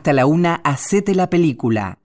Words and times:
Hasta 0.00 0.14
la 0.14 0.24
una, 0.24 0.62
hacete 0.64 1.14
la 1.14 1.28
película. 1.28 1.98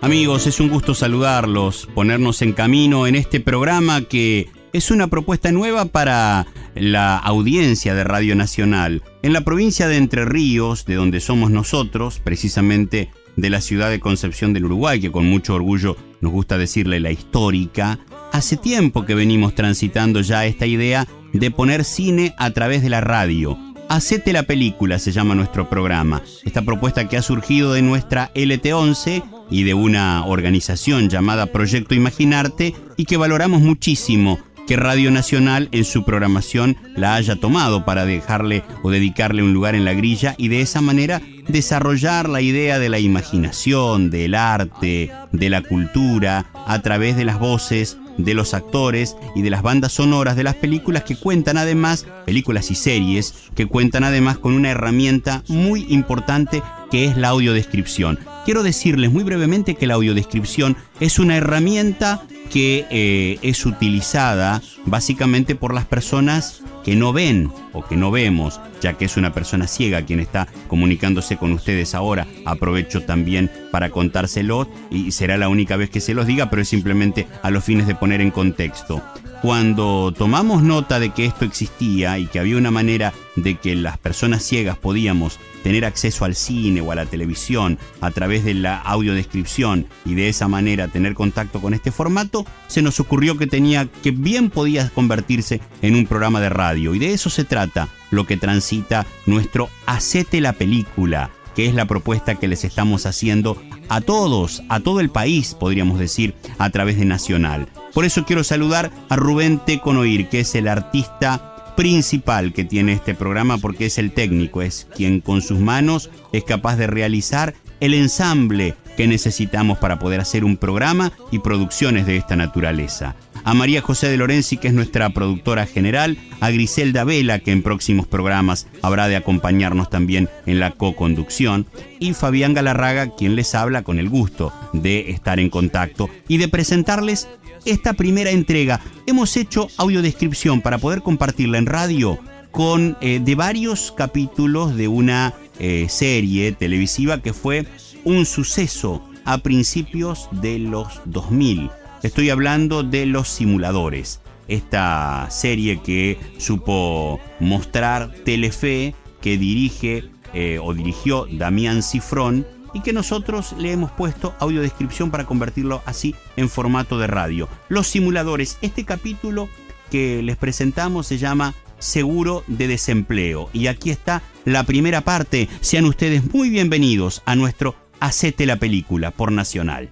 Amigos, 0.00 0.46
es 0.46 0.60
un 0.60 0.68
gusto 0.68 0.94
saludarlos, 0.94 1.88
ponernos 1.96 2.42
en 2.42 2.52
camino 2.52 3.08
en 3.08 3.16
este 3.16 3.40
programa 3.40 4.02
que 4.02 4.48
es 4.72 4.92
una 4.92 5.08
propuesta 5.08 5.50
nueva 5.50 5.86
para 5.86 6.46
la 6.76 7.18
audiencia 7.18 7.96
de 7.96 8.04
Radio 8.04 8.36
Nacional. 8.36 9.02
En 9.22 9.32
la 9.32 9.40
provincia 9.40 9.88
de 9.88 9.96
Entre 9.96 10.24
Ríos, 10.24 10.84
de 10.84 10.94
donde 10.94 11.18
somos 11.18 11.50
nosotros, 11.50 12.20
precisamente 12.22 13.10
de 13.34 13.50
la 13.50 13.60
ciudad 13.60 13.90
de 13.90 13.98
Concepción 13.98 14.52
del 14.52 14.66
Uruguay, 14.66 15.00
que 15.00 15.10
con 15.10 15.26
mucho 15.26 15.56
orgullo 15.56 15.96
nos 16.20 16.30
gusta 16.30 16.56
decirle 16.56 17.00
la 17.00 17.10
histórica, 17.10 17.98
hace 18.30 18.56
tiempo 18.56 19.04
que 19.04 19.16
venimos 19.16 19.56
transitando 19.56 20.20
ya 20.20 20.46
esta 20.46 20.66
idea 20.66 21.08
de 21.32 21.50
poner 21.50 21.82
cine 21.82 22.32
a 22.38 22.52
través 22.52 22.80
de 22.80 22.90
la 22.90 23.00
radio. 23.00 23.58
Hacete 23.88 24.34
la 24.34 24.42
película 24.42 24.98
se 24.98 25.12
llama 25.12 25.34
nuestro 25.34 25.70
programa. 25.70 26.22
Esta 26.44 26.60
propuesta 26.60 27.08
que 27.08 27.16
ha 27.16 27.22
surgido 27.22 27.72
de 27.72 27.80
nuestra 27.80 28.30
LT11 28.34 29.22
y 29.50 29.62
de 29.62 29.72
una 29.72 30.26
organización 30.26 31.08
llamada 31.08 31.46
Proyecto 31.46 31.94
Imaginarte 31.94 32.74
y 32.98 33.06
que 33.06 33.16
valoramos 33.16 33.62
muchísimo 33.62 34.38
que 34.66 34.76
Radio 34.76 35.10
Nacional 35.10 35.70
en 35.72 35.86
su 35.86 36.04
programación 36.04 36.76
la 36.96 37.14
haya 37.14 37.36
tomado 37.36 37.86
para 37.86 38.04
dejarle 38.04 38.62
o 38.82 38.90
dedicarle 38.90 39.42
un 39.42 39.54
lugar 39.54 39.74
en 39.74 39.86
la 39.86 39.94
grilla 39.94 40.34
y 40.36 40.48
de 40.48 40.60
esa 40.60 40.82
manera 40.82 41.22
desarrollar 41.48 42.28
la 42.28 42.42
idea 42.42 42.78
de 42.78 42.90
la 42.90 42.98
imaginación, 42.98 44.10
del 44.10 44.34
arte, 44.34 45.10
de 45.32 45.48
la 45.48 45.62
cultura, 45.62 46.50
a 46.66 46.82
través 46.82 47.16
de 47.16 47.24
las 47.24 47.38
voces 47.38 47.96
de 48.18 48.34
los 48.34 48.52
actores 48.52 49.16
y 49.34 49.42
de 49.42 49.50
las 49.50 49.62
bandas 49.62 49.92
sonoras 49.92 50.36
de 50.36 50.42
las 50.42 50.56
películas 50.56 51.04
que 51.04 51.16
cuentan 51.16 51.56
además, 51.56 52.06
películas 52.26 52.70
y 52.70 52.74
series, 52.74 53.34
que 53.54 53.66
cuentan 53.66 54.04
además 54.04 54.36
con 54.38 54.52
una 54.52 54.70
herramienta 54.70 55.42
muy 55.48 55.86
importante 55.88 56.62
que 56.90 57.06
es 57.06 57.16
la 57.16 57.28
audiodescripción. 57.28 58.18
Quiero 58.44 58.62
decirles 58.62 59.12
muy 59.12 59.24
brevemente 59.24 59.74
que 59.74 59.86
la 59.86 59.94
audiodescripción 59.94 60.76
es 61.00 61.18
una 61.18 61.36
herramienta 61.36 62.22
que 62.50 62.86
eh, 62.90 63.38
es 63.42 63.66
utilizada 63.66 64.62
básicamente 64.86 65.54
por 65.54 65.74
las 65.74 65.84
personas 65.84 66.62
que 66.88 66.96
no 66.96 67.12
ven 67.12 67.52
o 67.74 67.84
que 67.84 67.98
no 67.98 68.10
vemos, 68.10 68.62
ya 68.80 68.94
que 68.94 69.04
es 69.04 69.18
una 69.18 69.34
persona 69.34 69.66
ciega 69.66 70.06
quien 70.06 70.20
está 70.20 70.48
comunicándose 70.68 71.36
con 71.36 71.52
ustedes 71.52 71.94
ahora. 71.94 72.26
Aprovecho 72.46 73.02
también 73.02 73.50
para 73.70 73.90
contárselo 73.90 74.66
y 74.90 75.10
será 75.10 75.36
la 75.36 75.50
única 75.50 75.76
vez 75.76 75.90
que 75.90 76.00
se 76.00 76.14
los 76.14 76.26
diga, 76.26 76.48
pero 76.48 76.62
es 76.62 76.68
simplemente 76.70 77.26
a 77.42 77.50
los 77.50 77.62
fines 77.62 77.86
de 77.86 77.94
poner 77.94 78.22
en 78.22 78.30
contexto. 78.30 79.02
Cuando 79.42 80.12
tomamos 80.16 80.64
nota 80.64 80.98
de 80.98 81.10
que 81.10 81.24
esto 81.24 81.44
existía 81.44 82.18
y 82.18 82.26
que 82.26 82.40
había 82.40 82.56
una 82.56 82.72
manera 82.72 83.12
de 83.36 83.54
que 83.54 83.76
las 83.76 83.96
personas 83.96 84.42
ciegas 84.42 84.76
podíamos 84.76 85.38
tener 85.62 85.84
acceso 85.84 86.24
al 86.24 86.34
cine 86.34 86.80
o 86.80 86.90
a 86.90 86.96
la 86.96 87.06
televisión 87.06 87.78
a 88.00 88.10
través 88.10 88.44
de 88.44 88.54
la 88.54 88.80
audiodescripción 88.80 89.86
y 90.04 90.14
de 90.14 90.28
esa 90.28 90.48
manera 90.48 90.88
tener 90.88 91.14
contacto 91.14 91.60
con 91.60 91.72
este 91.72 91.92
formato, 91.92 92.46
se 92.66 92.82
nos 92.82 92.98
ocurrió 92.98 93.38
que 93.38 93.46
tenía 93.46 93.86
que 93.86 94.10
bien 94.10 94.50
podía 94.50 94.88
convertirse 94.90 95.60
en 95.82 95.94
un 95.94 96.06
programa 96.06 96.40
de 96.40 96.48
radio 96.48 96.96
y 96.96 96.98
de 96.98 97.12
eso 97.12 97.30
se 97.30 97.44
trata 97.44 97.88
lo 98.10 98.26
que 98.26 98.36
transita 98.36 99.06
nuestro 99.26 99.68
Hacete 99.86 100.40
la 100.40 100.52
película, 100.52 101.30
que 101.54 101.66
es 101.66 101.74
la 101.74 101.86
propuesta 101.86 102.34
que 102.34 102.48
les 102.48 102.64
estamos 102.64 103.06
haciendo 103.06 103.60
a 103.88 104.00
todos, 104.00 104.62
a 104.68 104.80
todo 104.80 104.98
el 105.00 105.10
país, 105.10 105.54
podríamos 105.54 105.98
decir, 105.98 106.34
a 106.58 106.70
través 106.70 106.98
de 106.98 107.04
Nacional. 107.04 107.68
Por 107.92 108.04
eso 108.04 108.24
quiero 108.24 108.44
saludar 108.44 108.90
a 109.08 109.16
Rubén 109.16 109.60
Teconoir, 109.64 110.28
que 110.28 110.40
es 110.40 110.54
el 110.54 110.68
artista 110.68 111.74
principal 111.76 112.52
que 112.52 112.64
tiene 112.64 112.92
este 112.92 113.14
programa 113.14 113.58
porque 113.58 113.86
es 113.86 113.98
el 113.98 114.12
técnico, 114.12 114.62
es 114.62 114.88
quien 114.96 115.20
con 115.20 115.42
sus 115.42 115.60
manos 115.60 116.10
es 116.32 116.42
capaz 116.42 116.76
de 116.76 116.88
realizar 116.88 117.54
el 117.80 117.94
ensamble 117.94 118.74
que 118.96 119.06
necesitamos 119.06 119.78
para 119.78 120.00
poder 120.00 120.20
hacer 120.20 120.44
un 120.44 120.56
programa 120.56 121.12
y 121.30 121.38
producciones 121.38 122.04
de 122.04 122.16
esta 122.16 122.34
naturaleza. 122.34 123.14
A 123.44 123.54
María 123.54 123.80
José 123.80 124.08
de 124.08 124.16
Lorenzi, 124.16 124.56
que 124.56 124.66
es 124.66 124.74
nuestra 124.74 125.10
productora 125.10 125.66
general, 125.66 126.18
a 126.40 126.50
Griselda 126.50 127.04
Vela, 127.04 127.38
que 127.38 127.52
en 127.52 127.62
próximos 127.62 128.08
programas 128.08 128.66
habrá 128.82 129.06
de 129.06 129.14
acompañarnos 129.14 129.88
también 129.88 130.28
en 130.46 130.58
la 130.58 130.72
co-conducción, 130.72 131.66
y 132.00 132.12
Fabián 132.12 132.54
Galarraga, 132.54 133.14
quien 133.14 133.36
les 133.36 133.54
habla 133.54 133.82
con 133.82 134.00
el 134.00 134.08
gusto 134.08 134.52
de 134.72 135.10
estar 135.10 135.38
en 135.38 135.48
contacto 135.48 136.10
y 136.26 136.38
de 136.38 136.48
presentarles 136.48 137.28
esta 137.64 137.92
primera 137.92 138.30
entrega. 138.30 138.80
Hemos 139.06 139.36
hecho 139.36 139.68
audiodescripción 139.76 140.60
para 140.60 140.78
poder 140.78 141.02
compartirla 141.02 141.58
en 141.58 141.66
radio 141.66 142.18
con 142.50 142.96
eh, 143.00 143.20
de 143.22 143.34
varios 143.34 143.92
capítulos 143.92 144.76
de 144.76 144.88
una 144.88 145.34
eh, 145.58 145.86
serie 145.88 146.52
televisiva 146.52 147.20
que 147.20 147.32
fue 147.32 147.66
un 148.04 148.26
suceso 148.26 149.02
a 149.24 149.38
principios 149.38 150.28
de 150.32 150.58
los 150.58 151.00
2000. 151.04 151.70
Estoy 152.02 152.30
hablando 152.30 152.82
de 152.82 153.06
Los 153.06 153.28
Simuladores, 153.28 154.20
esta 154.46 155.26
serie 155.30 155.80
que 155.82 156.18
supo 156.38 157.20
mostrar 157.40 158.14
Telefe, 158.24 158.94
que 159.20 159.36
dirige 159.36 160.04
eh, 160.32 160.58
o 160.62 160.74
dirigió 160.74 161.26
Damián 161.30 161.82
Cifrón 161.82 162.46
y 162.72 162.80
que 162.80 162.92
nosotros 162.92 163.54
le 163.58 163.72
hemos 163.72 163.90
puesto 163.90 164.34
audiodescripción 164.38 165.10
para 165.10 165.24
convertirlo 165.24 165.82
así 165.86 166.14
en 166.36 166.48
formato 166.48 166.98
de 166.98 167.06
radio. 167.06 167.48
Los 167.68 167.88
Simuladores, 167.88 168.58
este 168.62 168.84
capítulo 168.84 169.48
que 169.90 170.22
les 170.22 170.36
presentamos 170.36 171.06
se 171.06 171.18
llama 171.18 171.54
Seguro 171.78 172.44
de 172.46 172.68
Desempleo 172.68 173.48
y 173.52 173.68
aquí 173.68 173.90
está 173.90 174.22
la 174.44 174.64
primera 174.64 175.00
parte. 175.02 175.48
Sean 175.60 175.84
ustedes 175.84 176.32
muy 176.32 176.50
bienvenidos 176.50 177.22
a 177.24 177.36
nuestro 177.36 177.74
Hacete 178.00 178.46
la 178.46 178.56
película 178.56 179.10
por 179.10 179.32
Nacional. 179.32 179.90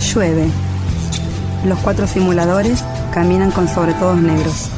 Llueve. 0.00 0.48
Los 1.66 1.78
cuatro 1.80 2.06
simuladores 2.06 2.84
caminan 3.12 3.50
con 3.50 3.68
sobretodos 3.68 4.18
negros. 4.18 4.70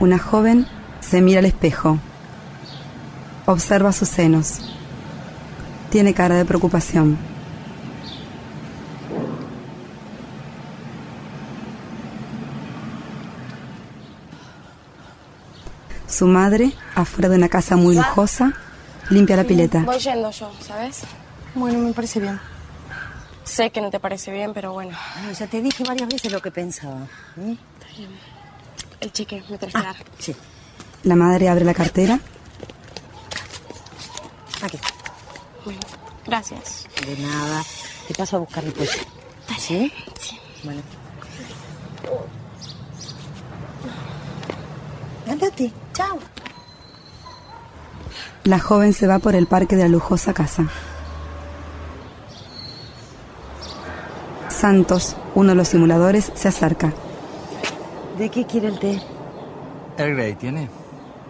Una 0.00 0.18
joven 0.18 0.66
se 1.00 1.20
mira 1.20 1.40
al 1.40 1.44
espejo. 1.44 1.98
Observa 3.46 3.92
sus 3.92 4.08
senos. 4.08 4.60
Tiene 5.90 6.14
cara 6.14 6.36
de 6.36 6.44
preocupación. 6.44 7.18
Su 16.06 16.26
madre, 16.26 16.72
afuera 16.94 17.28
de 17.28 17.36
una 17.36 17.48
casa 17.48 17.76
muy 17.76 17.96
lujosa, 17.96 18.52
limpia 19.10 19.34
la 19.34 19.44
pileta. 19.44 19.82
Voy 19.84 19.98
yendo 19.98 20.30
yo, 20.30 20.52
¿sabes? 20.60 21.00
Bueno, 21.54 21.78
me 21.78 21.92
parece 21.92 22.20
bien. 22.20 22.38
Sé 23.44 23.70
que 23.70 23.80
no 23.80 23.90
te 23.90 23.98
parece 23.98 24.30
bien, 24.30 24.52
pero 24.54 24.72
bueno. 24.72 24.96
Bueno, 25.16 25.32
ya 25.32 25.46
te 25.46 25.60
dije 25.60 25.84
varias 25.84 26.08
veces 26.08 26.30
lo 26.30 26.40
que 26.40 26.50
pensaba. 26.50 27.06
¿eh? 27.38 27.56
Está 27.80 27.96
bien. 27.96 28.10
El 29.00 29.12
chique, 29.12 29.42
me 29.50 29.58
tenés 29.58 29.74
que 29.74 29.82
dar. 29.82 29.96
Sí. 30.18 30.36
La 31.02 31.16
madre 31.16 31.48
abre 31.48 31.64
la 31.64 31.74
cartera. 31.74 32.20
Aquí. 34.62 34.78
Bueno, 35.64 35.80
gracias. 36.26 36.86
De 37.04 37.16
nada. 37.18 37.62
Te 38.06 38.14
paso 38.14 38.36
a 38.36 38.40
buscar 38.40 38.64
después. 38.64 38.90
¿Sí? 39.58 39.92
Sí. 40.20 40.38
Bueno. 40.64 40.82
Andate. 45.28 45.72
Chao. 45.92 46.18
La 48.44 48.58
joven 48.58 48.92
se 48.92 49.06
va 49.06 49.18
por 49.18 49.34
el 49.34 49.46
parque 49.46 49.76
de 49.76 49.82
la 49.82 49.88
lujosa 49.88 50.32
casa. 50.32 50.68
Santos, 54.48 55.16
uno 55.34 55.50
de 55.50 55.54
los 55.56 55.68
simuladores, 55.68 56.30
se 56.34 56.48
acerca. 56.48 56.92
¿De 58.18 58.28
qué 58.28 58.46
quiere 58.46 58.68
el 58.68 58.78
té? 58.78 59.00
¿El 59.96 60.14
Grey 60.14 60.34
tiene? 60.34 60.68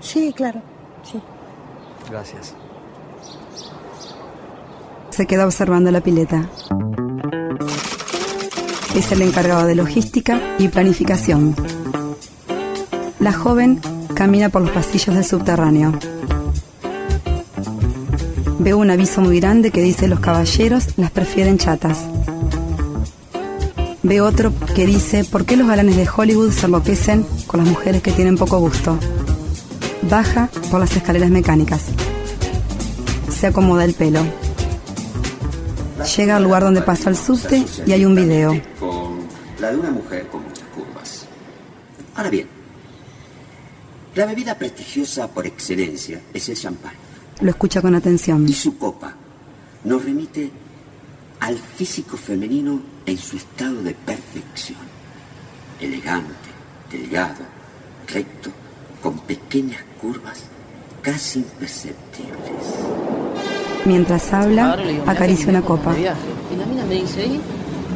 Sí, 0.00 0.32
claro. 0.34 0.60
Sí. 1.02 1.20
Gracias. 2.10 2.54
Se 5.12 5.26
queda 5.26 5.44
observando 5.44 5.90
la 5.90 6.00
pileta. 6.00 6.48
Es 8.94 9.12
el 9.12 9.20
encargado 9.20 9.66
de 9.66 9.74
logística 9.74 10.40
y 10.58 10.68
planificación. 10.68 11.54
La 13.20 13.34
joven 13.34 13.78
camina 14.14 14.48
por 14.48 14.62
los 14.62 14.70
pasillos 14.70 15.14
del 15.14 15.24
subterráneo. 15.26 15.92
Veo 18.58 18.78
un 18.78 18.90
aviso 18.90 19.20
muy 19.20 19.38
grande 19.38 19.70
que 19.70 19.82
dice 19.82 20.08
los 20.08 20.20
caballeros 20.20 20.96
las 20.96 21.10
prefieren 21.10 21.58
chatas. 21.58 22.06
Veo 24.02 24.24
otro 24.24 24.50
que 24.74 24.86
dice 24.86 25.24
por 25.24 25.44
qué 25.44 25.58
los 25.58 25.68
galanes 25.68 25.96
de 25.96 26.08
Hollywood 26.08 26.52
se 26.52 26.66
enloquecen 26.66 27.26
con 27.46 27.60
las 27.60 27.68
mujeres 27.68 28.02
que 28.02 28.12
tienen 28.12 28.38
poco 28.38 28.58
gusto. 28.60 28.98
Baja 30.08 30.48
por 30.70 30.80
las 30.80 30.96
escaleras 30.96 31.30
mecánicas. 31.30 31.82
Se 33.28 33.48
acomoda 33.48 33.84
el 33.84 33.92
pelo. 33.92 34.41
Llega 36.04 36.36
al 36.36 36.42
lugar 36.42 36.62
donde 36.64 36.82
pasa 36.82 37.10
el 37.10 37.16
subte 37.16 37.64
y 37.86 37.92
hay 37.92 38.04
un 38.04 38.14
video. 38.14 38.60
Con 38.78 39.20
la 39.60 39.70
de 39.70 39.76
una 39.78 39.90
mujer 39.90 40.26
con 40.28 40.42
muchas 40.42 40.66
curvas. 40.74 41.26
Ahora 42.14 42.30
bien, 42.30 42.48
La 44.14 44.26
bebida 44.26 44.58
prestigiosa 44.58 45.26
por 45.28 45.46
excelencia 45.46 46.20
es 46.34 46.46
el 46.50 46.56
champán. 46.56 46.92
Lo 47.40 47.48
escucha 47.48 47.80
con 47.80 47.94
atención. 47.94 48.46
Y 48.46 48.52
su 48.52 48.76
copa 48.76 49.14
nos 49.84 50.04
remite 50.04 50.50
al 51.40 51.56
físico 51.58 52.18
femenino 52.18 52.82
en 53.06 53.16
su 53.16 53.38
estado 53.38 53.82
de 53.82 53.94
perfección. 53.94 54.78
Elegante, 55.80 56.50
delgado, 56.90 57.40
recto, 58.06 58.50
con 59.02 59.18
pequeñas 59.20 59.82
curvas 59.98 60.44
casi 61.00 61.38
imperceptibles. 61.38 63.21
Mientras 63.84 64.32
habla, 64.32 64.76
acaricia 65.06 65.48
una 65.50 65.62
copa. 65.62 65.94
Y 65.98 66.02
la 66.56 66.66
mina 66.66 66.84
me 66.88 66.94
dice, 66.94 67.26
¿y? 67.26 67.40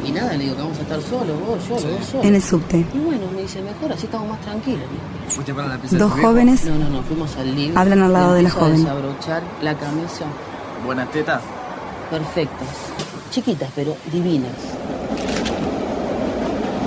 Y 0.07 0.11
nada, 0.11 0.33
le 0.33 0.45
digo 0.45 0.55
que 0.55 0.61
vamos 0.61 0.77
a 0.77 0.81
estar 0.81 1.01
solos, 1.01 1.35
vos, 1.45 1.59
yo, 1.67 1.75
vos, 1.75 2.05
solo. 2.09 2.23
En 2.23 2.35
el 2.35 2.41
subte, 2.41 2.85
Y 2.93 2.97
bueno, 2.97 3.23
me 3.35 3.41
dice, 3.41 3.61
mejor, 3.61 3.91
así 3.91 4.05
estamos 4.05 4.29
más 4.29 4.39
tranquilos. 4.41 4.83
¿Fuiste 5.27 5.53
para 5.53 5.67
la 5.67 5.77
pieza 5.77 5.97
dos 5.97 6.11
jóvenes 6.13 6.63
No, 6.65 6.77
no, 6.77 6.89
no, 6.89 7.01
fuimos 7.03 7.35
al 7.35 7.53
living. 7.53 7.75
Hablan 7.75 8.01
al 8.03 8.13
lado 8.13 8.33
de 8.33 8.43
la 8.43 8.49
joven. 8.49 8.77
desabrochar 8.83 9.43
la 9.61 9.73
camisa, 9.77 10.25
¿Buenas 10.85 11.11
tetas? 11.11 11.41
perfectas. 12.09 12.67
Chiquitas, 13.31 13.69
pero 13.75 13.97
divinas. 14.11 14.51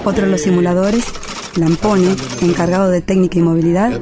Otro 0.05 0.25
de 0.25 0.31
los 0.31 0.41
simuladores, 0.41 1.05
Lampone, 1.57 2.15
encargado 2.41 2.89
de 2.89 3.03
técnica 3.03 3.39
y 3.39 3.43
movilidad, 3.43 3.93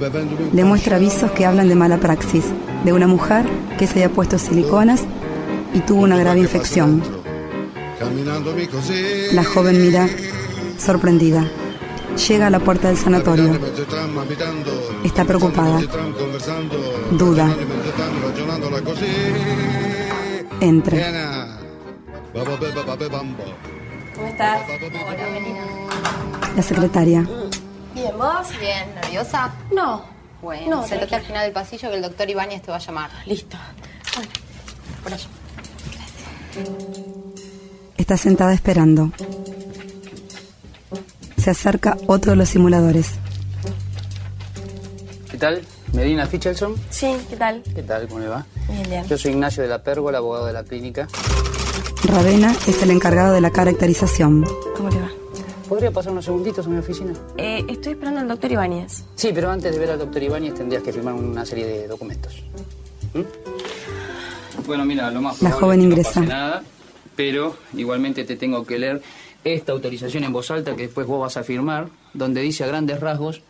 le 0.52 0.64
muestra 0.64 0.96
avisos 0.96 1.32
que 1.32 1.44
hablan 1.44 1.68
de 1.68 1.74
mala 1.74 1.96
praxis, 1.96 2.44
de 2.84 2.92
una 2.92 3.06
mujer 3.06 3.46
que 3.78 3.86
se 3.86 4.02
había 4.02 4.14
puesto 4.14 4.38
siliconas 4.38 5.02
y 5.74 5.80
tuvo 5.80 6.02
una 6.02 6.18
grave 6.18 6.40
infección. 6.40 7.02
La 9.32 9.44
joven 9.44 9.82
mira, 9.82 10.08
sorprendida. 10.78 11.44
Llega 12.28 12.48
a 12.48 12.50
la 12.50 12.58
puerta 12.58 12.88
del 12.88 12.96
sanatorio. 12.96 13.58
Está 15.04 15.24
preocupada. 15.24 15.80
Duda. 17.12 17.54
Entra. 20.60 21.58
¿Cómo 24.14 24.26
estás? 24.26 24.60
La 26.56 26.62
secretaria. 26.62 27.28
Bien, 27.94 28.18
¿vos? 28.18 28.48
Bien, 28.60 28.94
¿nerviosa? 28.94 29.54
No. 29.72 30.17
Bueno, 30.42 30.76
No, 30.76 30.86
sentate 30.86 31.16
al 31.16 31.22
final 31.22 31.44
del 31.44 31.52
pasillo 31.52 31.90
que 31.90 31.96
el 31.96 32.02
doctor 32.02 32.28
Ibáñez 32.30 32.62
te 32.62 32.70
va 32.70 32.76
a 32.76 32.80
llamar. 32.80 33.10
Listo. 33.26 33.56
Bueno, 34.14 34.30
por 35.02 35.12
allá. 35.12 35.26
Está 37.96 38.16
sentada 38.16 38.54
esperando. 38.54 39.10
Se 41.36 41.50
acerca 41.50 41.96
otro 42.06 42.32
de 42.32 42.36
los 42.36 42.48
simuladores. 42.48 43.12
¿Qué 45.30 45.36
tal? 45.38 45.62
Medina 45.92 46.26
Fichelson. 46.26 46.74
Sí, 46.90 47.16
¿qué 47.28 47.36
tal? 47.36 47.62
¿Qué 47.74 47.82
tal? 47.82 48.06
¿Cómo 48.08 48.20
le 48.20 48.28
va? 48.28 48.44
Bien, 48.68 48.82
bien. 48.88 49.06
Yo 49.06 49.16
soy 49.18 49.32
Ignacio 49.32 49.62
de 49.62 49.68
la 49.68 49.82
Pérgola, 49.82 50.18
abogado 50.18 50.46
de 50.46 50.52
la 50.52 50.64
clínica. 50.64 51.08
Ravena 52.04 52.54
es 52.66 52.82
el 52.82 52.90
encargado 52.90 53.32
de 53.32 53.40
la 53.40 53.50
caracterización. 53.50 54.44
¿Cómo 54.76 54.88
le 54.90 55.00
va? 55.00 55.10
¿Podría 55.68 55.90
pasar 55.90 56.12
unos 56.12 56.24
segunditos 56.24 56.66
a 56.66 56.70
mi 56.70 56.78
oficina? 56.78 57.12
Eh, 57.36 57.62
estoy 57.68 57.92
esperando 57.92 58.20
al 58.20 58.28
doctor 58.28 58.50
Ibáñez. 58.50 59.04
Sí, 59.14 59.30
pero 59.34 59.50
antes 59.50 59.72
de 59.74 59.78
ver 59.78 59.90
al 59.90 59.98
doctor 59.98 60.22
Ibáñez 60.22 60.54
tendrías 60.54 60.82
que 60.82 60.92
firmar 60.92 61.14
una 61.14 61.44
serie 61.44 61.66
de 61.66 61.86
documentos. 61.86 62.42
¿Mm? 63.12 64.66
Bueno, 64.66 64.84
mira, 64.86 65.10
lo 65.10 65.20
más 65.20 65.42
La 65.42 65.50
joven 65.50 65.80
es 65.80 65.84
que 65.84 65.90
ingresa. 65.90 66.20
No 66.20 66.26
pase 66.26 66.34
nada, 66.34 66.62
pero 67.16 67.56
igualmente 67.74 68.24
te 68.24 68.36
tengo 68.36 68.64
que 68.64 68.78
leer 68.78 69.02
esta 69.44 69.72
autorización 69.72 70.24
en 70.24 70.32
voz 70.32 70.50
alta 70.50 70.74
que 70.74 70.82
después 70.82 71.06
vos 71.06 71.20
vas 71.20 71.36
a 71.36 71.44
firmar, 71.44 71.88
donde 72.14 72.40
dice 72.40 72.64
a 72.64 72.66
grandes 72.66 73.00
rasgos 73.00 73.42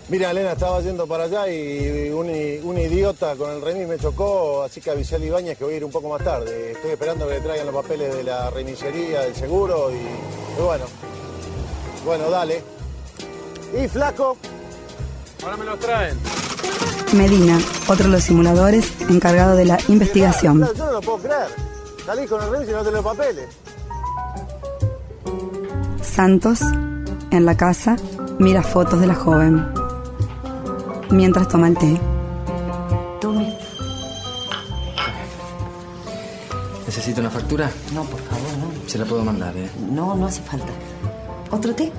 Mira, 0.10 0.30
Elena, 0.30 0.52
estaba 0.52 0.80
yendo 0.82 1.08
para 1.08 1.24
allá 1.24 1.48
y 1.52 2.10
un, 2.10 2.30
un 2.64 2.78
idiota 2.78 3.36
con 3.36 3.50
el 3.50 3.62
remis 3.62 3.88
me 3.88 3.98
chocó, 3.98 4.64
así 4.64 4.80
que 4.80 4.92
avisé 4.92 5.16
a 5.16 5.20
Ibáñez 5.20 5.58
que 5.58 5.64
voy 5.64 5.74
a 5.74 5.78
ir 5.78 5.86
un 5.86 5.92
poco 5.92 6.10
más 6.10 6.24
tarde. 6.24 6.74
Estoy 6.74 6.92
esperando 6.92 7.28
que 7.28 7.34
le 7.34 7.42
traigan 7.42 7.66
los 7.66 7.76
papeles 7.76 8.16
de 8.16 8.24
la 8.24 8.50
remisería, 8.52 9.22
del 9.22 9.36
seguro 9.36 9.90
y, 9.92 9.96
y 9.96 10.64
bueno. 10.64 10.86
Bueno, 12.06 12.30
dale. 12.30 12.81
¿Y 13.74 13.88
flaco? 13.88 14.38
Ahora 15.44 15.58
me 15.58 15.66
los 15.66 15.80
traen. 15.80 16.18
Medina, 17.14 17.60
otro 17.88 18.06
de 18.06 18.12
los 18.12 18.24
simuladores 18.24 18.92
encargado 19.10 19.56
de 19.56 19.66
la 19.66 19.78
investigación. 19.88 20.58
Claro, 20.58 20.74
yo 20.74 20.86
no 20.86 20.92
lo 20.94 21.02
puedo 21.02 21.18
creer. 21.20 21.48
Salís 22.06 22.30
con 22.30 22.42
el 22.44 22.52
remis 22.52 22.70
y 22.70 22.72
no 22.72 22.80
tenés 22.80 22.94
los 22.94 23.04
papeles. 23.04 23.48
Santos, 26.02 26.62
en 27.32 27.46
la 27.46 27.56
casa, 27.56 27.96
mira 28.40 28.62
fotos 28.64 29.00
de 29.00 29.08
la 29.08 29.16
joven. 29.16 29.66
Mientras 31.10 31.48
toma 31.48 31.68
el 31.68 31.78
té. 31.78 32.00
Tome. 33.20 33.58
¿Necesita 36.86 37.22
una 37.22 37.30
factura? 37.30 37.72
No, 37.94 38.04
por 38.04 38.20
favor, 38.20 38.58
no. 38.60 38.90
Se 38.90 38.98
la 38.98 39.06
puedo 39.06 39.24
mandar, 39.24 39.56
¿eh? 39.56 39.70
No, 39.90 40.16
no 40.16 40.28
hace 40.28 40.42
falta. 40.42 40.72
¿Otro 41.52 41.74
té? 41.74 41.92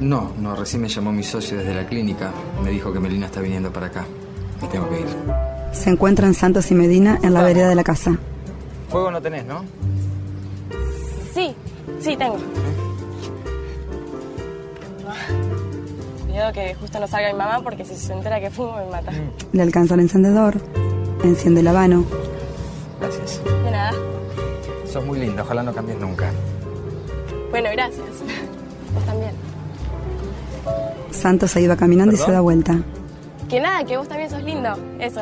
No, 0.00 0.32
no, 0.38 0.54
recién 0.54 0.82
me 0.82 0.88
llamó 0.88 1.12
mi 1.12 1.24
socio 1.24 1.58
desde 1.58 1.74
la 1.74 1.86
clínica. 1.86 2.30
Me 2.62 2.70
dijo 2.70 2.92
que 2.92 3.00
Melina 3.00 3.26
está 3.26 3.40
viniendo 3.40 3.72
para 3.72 3.86
acá. 3.86 4.06
Me 4.62 4.68
tengo 4.68 4.88
que 4.88 5.00
ir. 5.00 5.06
Se 5.72 5.90
encuentran 5.90 6.34
Santos 6.34 6.70
y 6.70 6.74
Medina 6.74 7.18
en 7.22 7.34
la 7.34 7.42
vereda 7.42 7.68
de 7.68 7.74
la 7.74 7.84
casa. 7.84 8.16
Fuego 8.88 9.10
no 9.10 9.20
tenés, 9.20 9.44
¿no? 9.44 9.64
Sí, 11.34 11.54
sí, 12.00 12.16
tengo. 12.16 12.38
Cuidado 16.26 16.52
que 16.52 16.74
justo 16.74 17.00
no 17.00 17.08
salga 17.08 17.32
mi 17.32 17.38
mamá 17.38 17.60
porque 17.62 17.84
si 17.84 17.96
se 17.96 18.12
entera 18.12 18.40
que 18.40 18.50
fumo 18.50 18.76
me 18.76 18.86
mata. 18.86 19.12
Le 19.52 19.62
alcanza 19.62 19.94
el 19.94 20.00
encendedor, 20.00 20.60
enciende 21.24 21.60
el 21.60 21.68
habano. 21.68 22.04
Gracias. 23.00 23.42
De 23.44 23.70
nada. 23.70 23.92
Sos 24.90 25.04
muy 25.04 25.18
linda, 25.18 25.42
ojalá 25.42 25.62
no 25.64 25.72
cambies 25.72 25.98
nunca. 25.98 26.30
Bueno, 27.50 27.68
gracias. 27.72 28.06
Vos 28.94 29.04
también. 29.04 29.47
Santos 31.10 31.50
se 31.50 31.62
iba 31.62 31.76
caminando 31.76 32.14
y 32.14 32.18
se 32.18 32.30
da 32.30 32.40
vuelta. 32.40 32.80
Que 33.48 33.60
nada, 33.60 33.84
que 33.84 33.96
vos 33.96 34.08
también 34.08 34.30
sos 34.30 34.42
lindo. 34.42 34.70
Eso. 35.00 35.20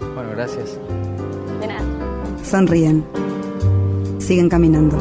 Bueno, 0.00 0.30
gracias. 0.30 0.78
De 1.60 1.66
nada. 1.66 1.82
Sonríen. 2.44 3.04
Siguen 4.18 4.48
caminando. 4.48 4.96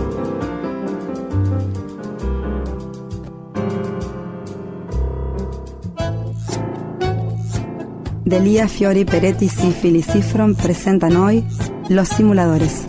Delia, 8.28 8.68
Fiori, 8.68 9.06
Peretti, 9.06 9.48
Sifil 9.48 9.96
y 9.96 10.02
Sifron 10.04 10.54
presentan 10.54 11.16
hoy 11.16 11.46
Los 11.88 12.10
Simuladores. 12.10 12.86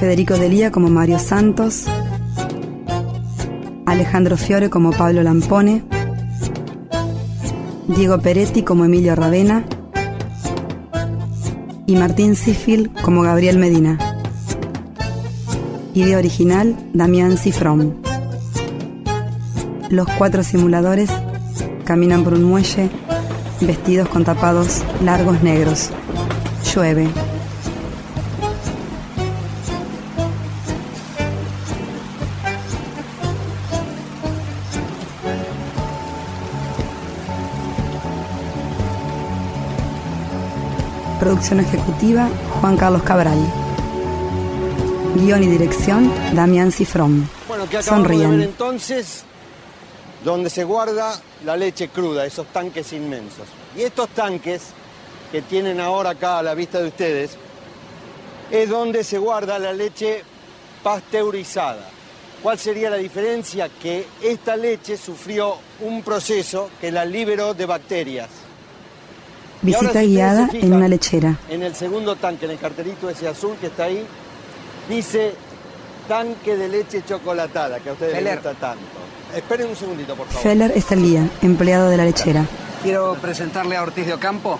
Federico 0.00 0.38
Delia 0.38 0.70
como 0.70 0.88
Mario 0.88 1.18
Santos, 1.18 1.84
Alejandro 3.86 4.36
Fiore 4.36 4.68
como 4.68 4.90
Pablo 4.90 5.22
Lampone, 5.22 5.82
Diego 7.86 8.18
Peretti 8.18 8.62
como 8.62 8.84
Emilio 8.84 9.14
Ravena 9.14 9.64
y 11.86 11.94
Martín 11.94 12.34
Sifil 12.34 12.90
como 13.02 13.22
Gabriel 13.22 13.58
Medina. 13.58 13.98
Idea 15.94 16.18
original 16.18 16.76
Damián 16.92 17.38
Cifrón. 17.38 17.96
Los 19.88 20.08
cuatro 20.18 20.42
simuladores 20.42 21.10
caminan 21.84 22.24
por 22.24 22.34
un 22.34 22.44
muelle 22.44 22.90
vestidos 23.60 24.08
con 24.08 24.24
tapados 24.24 24.82
largos 25.02 25.42
negros. 25.42 25.90
Llueve. 26.74 27.08
Producción 41.36 41.60
ejecutiva 41.60 42.30
Juan 42.62 42.78
Carlos 42.78 43.02
Cabral. 43.02 43.38
Guión 45.16 45.42
y 45.42 45.48
dirección 45.48 46.10
Damián 46.34 46.72
Cifrón. 46.72 47.28
Bueno, 47.46 47.68
que 47.68 47.76
acabamos 47.76 48.08
de 48.08 48.16
ver 48.16 48.24
Sonríen. 48.24 48.42
entonces 48.48 49.24
donde 50.24 50.48
se 50.48 50.64
guarda 50.64 51.20
la 51.44 51.58
leche 51.58 51.88
cruda, 51.88 52.24
esos 52.24 52.46
tanques 52.46 52.90
inmensos. 52.94 53.46
Y 53.76 53.82
estos 53.82 54.08
tanques 54.08 54.68
que 55.30 55.42
tienen 55.42 55.78
ahora 55.78 56.10
acá 56.10 56.38
a 56.38 56.42
la 56.42 56.54
vista 56.54 56.80
de 56.80 56.88
ustedes, 56.88 57.32
es 58.50 58.70
donde 58.70 59.04
se 59.04 59.18
guarda 59.18 59.58
la 59.58 59.74
leche 59.74 60.22
pasteurizada. 60.82 61.86
¿Cuál 62.42 62.58
sería 62.58 62.88
la 62.88 62.96
diferencia? 62.96 63.68
Que 63.68 64.06
esta 64.22 64.56
leche 64.56 64.96
sufrió 64.96 65.58
un 65.80 66.02
proceso 66.02 66.70
que 66.80 66.90
la 66.90 67.04
liberó 67.04 67.52
de 67.52 67.66
bacterias. 67.66 68.45
Visita 69.62 70.00
si 70.00 70.06
guiada 70.06 70.48
en 70.52 70.72
una 70.72 70.88
lechera. 70.88 71.36
En 71.48 71.62
el 71.62 71.74
segundo 71.74 72.16
tanque, 72.16 72.44
en 72.44 72.52
el 72.52 72.58
cartelito 72.58 73.08
ese 73.10 73.28
azul 73.28 73.56
que 73.60 73.68
está 73.68 73.84
ahí, 73.84 74.04
dice 74.88 75.34
tanque 76.08 76.56
de 76.56 76.68
leche 76.68 77.02
chocolatada, 77.04 77.80
que 77.80 77.90
a 77.90 77.92
ustedes 77.92 78.22
les 78.22 78.34
gusta 78.34 78.54
tanto. 78.54 78.84
Esperen 79.34 79.68
un 79.68 79.76
segundito, 79.76 80.14
por 80.14 80.26
favor. 80.28 80.42
Feller 80.42 80.72
es 80.74 80.90
el 80.92 81.02
guía, 81.02 81.28
empleado 81.42 81.90
de 81.90 81.96
la 81.96 82.04
lechera. 82.04 82.44
Quiero 82.82 83.14
presentarle 83.20 83.76
a 83.76 83.82
Ortiz 83.82 84.06
de 84.06 84.14
Ocampo. 84.14 84.58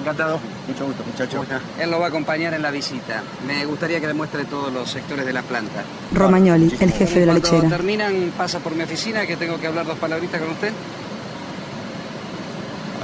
Encantado. 0.00 0.40
Mucho 0.66 0.86
gusto, 0.86 1.04
muchacho. 1.04 1.44
Él 1.78 1.90
lo 1.90 1.98
va 1.98 2.06
a 2.06 2.08
acompañar 2.08 2.54
en 2.54 2.62
la 2.62 2.70
visita. 2.70 3.22
Me 3.46 3.66
gustaría 3.66 4.00
que 4.00 4.06
le 4.06 4.14
muestre 4.14 4.44
todos 4.46 4.72
los 4.72 4.90
sectores 4.90 5.26
de 5.26 5.32
la 5.34 5.42
planta. 5.42 5.82
Romagnoli, 6.14 6.74
el 6.80 6.92
jefe 6.92 7.20
de 7.20 7.26
la 7.26 7.32
Cuando 7.34 7.52
lechera. 7.52 7.76
terminan, 7.76 8.32
pasa 8.36 8.58
por 8.60 8.74
mi 8.74 8.84
oficina 8.84 9.26
que 9.26 9.36
tengo 9.36 9.58
que 9.60 9.66
hablar 9.66 9.84
dos 9.84 9.98
palabritas 9.98 10.40
con 10.40 10.50
usted. 10.52 10.72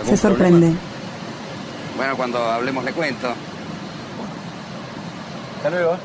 Se 0.08 0.16
sorprende. 0.16 0.72
Bueno, 1.98 2.16
cuando 2.16 2.38
hablemos 2.38 2.84
le 2.84 2.92
cuento. 2.92 3.26
Hasta 5.56 5.68
luego. 5.68 5.96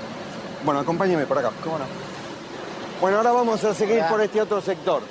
Bueno, 0.66 0.80
acompáñeme 0.80 1.28
por 1.28 1.38
acá. 1.38 1.52
¿Cómo 1.64 1.78
no? 1.78 1.86
Bueno, 3.00 3.18
ahora 3.18 3.32
vamos 3.32 3.64
a 3.64 3.76
seguir 3.76 4.02
por 4.10 4.20
este 4.20 4.42
otro 4.42 4.60
sector. 4.60 5.04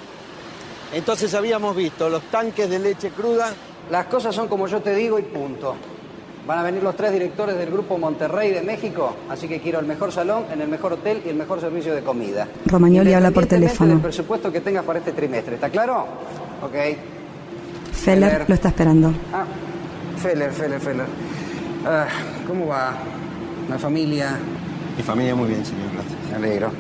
Entonces 0.93 1.33
habíamos 1.35 1.77
visto 1.77 2.09
los 2.09 2.25
tanques 2.25 2.69
de 2.69 2.81
leche 2.81 3.11
cruda. 3.11 3.53
Las 3.93 4.07
cosas 4.07 4.35
son 4.35 4.49
como 4.49 4.67
yo 4.67 4.81
te 4.81 4.93
digo 4.93 5.21
y 5.21 5.23
punto. 5.23 5.77
Van 6.49 6.59
a 6.59 6.65
venir 6.65 6.83
los 6.83 6.97
tres 6.97 7.12
directores 7.12 7.57
del 7.57 7.71
Grupo 7.71 7.97
Monterrey 7.97 8.51
de 8.51 8.62
México, 8.62 9.15
así 9.31 9.47
que 9.47 9.61
quiero 9.61 9.79
el 9.79 9.87
mejor 9.87 10.11
salón, 10.11 10.47
en 10.53 10.61
el 10.62 10.67
mejor 10.67 10.95
hotel 10.95 11.23
y 11.25 11.29
el 11.29 11.37
mejor 11.37 11.61
servicio 11.61 11.95
de 11.95 12.03
comida. 12.03 12.49
Romagnoli 12.67 13.15
habla 13.15 13.31
por 13.31 13.47
teléfono. 13.47 13.91
del 13.91 14.01
presupuesto 14.01 14.51
que 14.51 14.61
tengas 14.61 14.85
para 14.85 14.99
este 14.99 15.12
trimestre, 15.12 15.55
¿está 15.55 15.71
claro? 15.71 16.05
Ok. 16.61 16.75
Feller 17.93 18.47
lo 18.49 18.55
está 18.57 18.69
esperando. 18.71 19.12
Ah, 19.33 19.45
Feller, 20.19 20.50
Feller, 20.52 20.81
Feller. 20.81 21.07
Ah, 21.87 22.07
¿Cómo 22.47 22.66
va? 22.66 22.95
¿La 23.69 23.78
familia? 23.78 24.38
Mi 24.97 25.02
familia 25.02 25.35
muy 25.35 25.49
bien, 25.49 25.64
señor. 25.64 25.87
Gracias. 25.92 26.31
Me 26.31 26.37
alegro. 26.37 26.71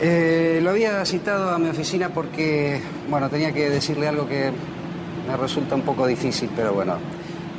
Eh, 0.00 0.60
lo 0.62 0.70
había 0.70 1.04
citado 1.04 1.50
a 1.50 1.58
mi 1.58 1.68
oficina 1.68 2.08
porque, 2.08 2.80
bueno, 3.08 3.28
tenía 3.30 3.52
que 3.52 3.70
decirle 3.70 4.08
algo 4.08 4.26
que 4.28 4.50
me 5.28 5.36
resulta 5.36 5.74
un 5.74 5.82
poco 5.82 6.06
difícil, 6.06 6.50
pero 6.54 6.72
bueno. 6.72 6.96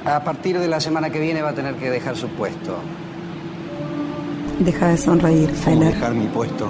A 0.05 0.21
partir 0.23 0.59
de 0.59 0.67
la 0.67 0.81
semana 0.81 1.09
que 1.09 1.19
viene 1.19 1.41
va 1.41 1.50
a 1.50 1.53
tener 1.55 1.75
que 1.75 1.89
dejar 1.89 2.17
su 2.17 2.27
puesto. 2.29 2.75
Deja 4.59 4.89
de 4.89 4.97
sonreír, 4.97 5.50
¿Cómo 5.50 5.62
Feller. 5.63 5.93
dejar 5.93 6.13
mi 6.13 6.27
puesto? 6.27 6.69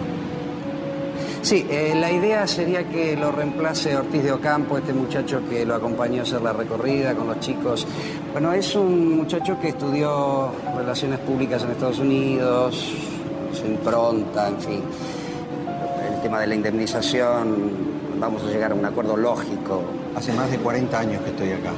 Sí, 1.44 1.68
eh, 1.70 1.94
la 1.94 2.10
idea 2.10 2.48
sería 2.48 2.88
que 2.88 3.18
lo 3.18 3.30
reemplace 3.30 3.98
Ortiz 3.98 4.24
de 4.24 4.32
Ocampo, 4.32 4.78
este 4.78 4.94
muchacho 4.94 5.42
que 5.50 5.66
lo 5.66 5.76
acompañó 5.76 6.22
a 6.22 6.24
hacer 6.24 6.42
la 6.42 6.54
recorrida 6.54 7.14
con 7.14 7.28
los 7.28 7.42
chicos. 7.42 7.86
Bueno, 8.32 8.54
es 8.54 8.74
un 8.76 9.18
muchacho 9.18 9.60
que 9.60 9.68
estudió 9.68 10.54
relaciones 10.74 11.20
públicas 11.20 11.62
en 11.64 11.72
Estados 11.72 12.00
Unidos, 12.00 12.94
su 13.52 13.66
impronta, 13.66 14.48
en 14.48 14.60
fin. 14.62 14.82
El 16.14 16.22
tema 16.22 16.40
de 16.40 16.48
la 16.48 16.56
indemnización, 16.56 17.72
vamos 18.22 18.42
a 18.44 18.48
llegar 18.48 18.72
a 18.72 18.76
un 18.76 18.86
acuerdo 18.86 19.18
lógico. 19.18 19.82
Hace 20.16 20.32
más 20.32 20.50
de 20.50 20.60
40 20.60 20.98
años 20.98 21.22
que 21.24 21.32
estoy 21.32 21.52
acá. 21.52 21.74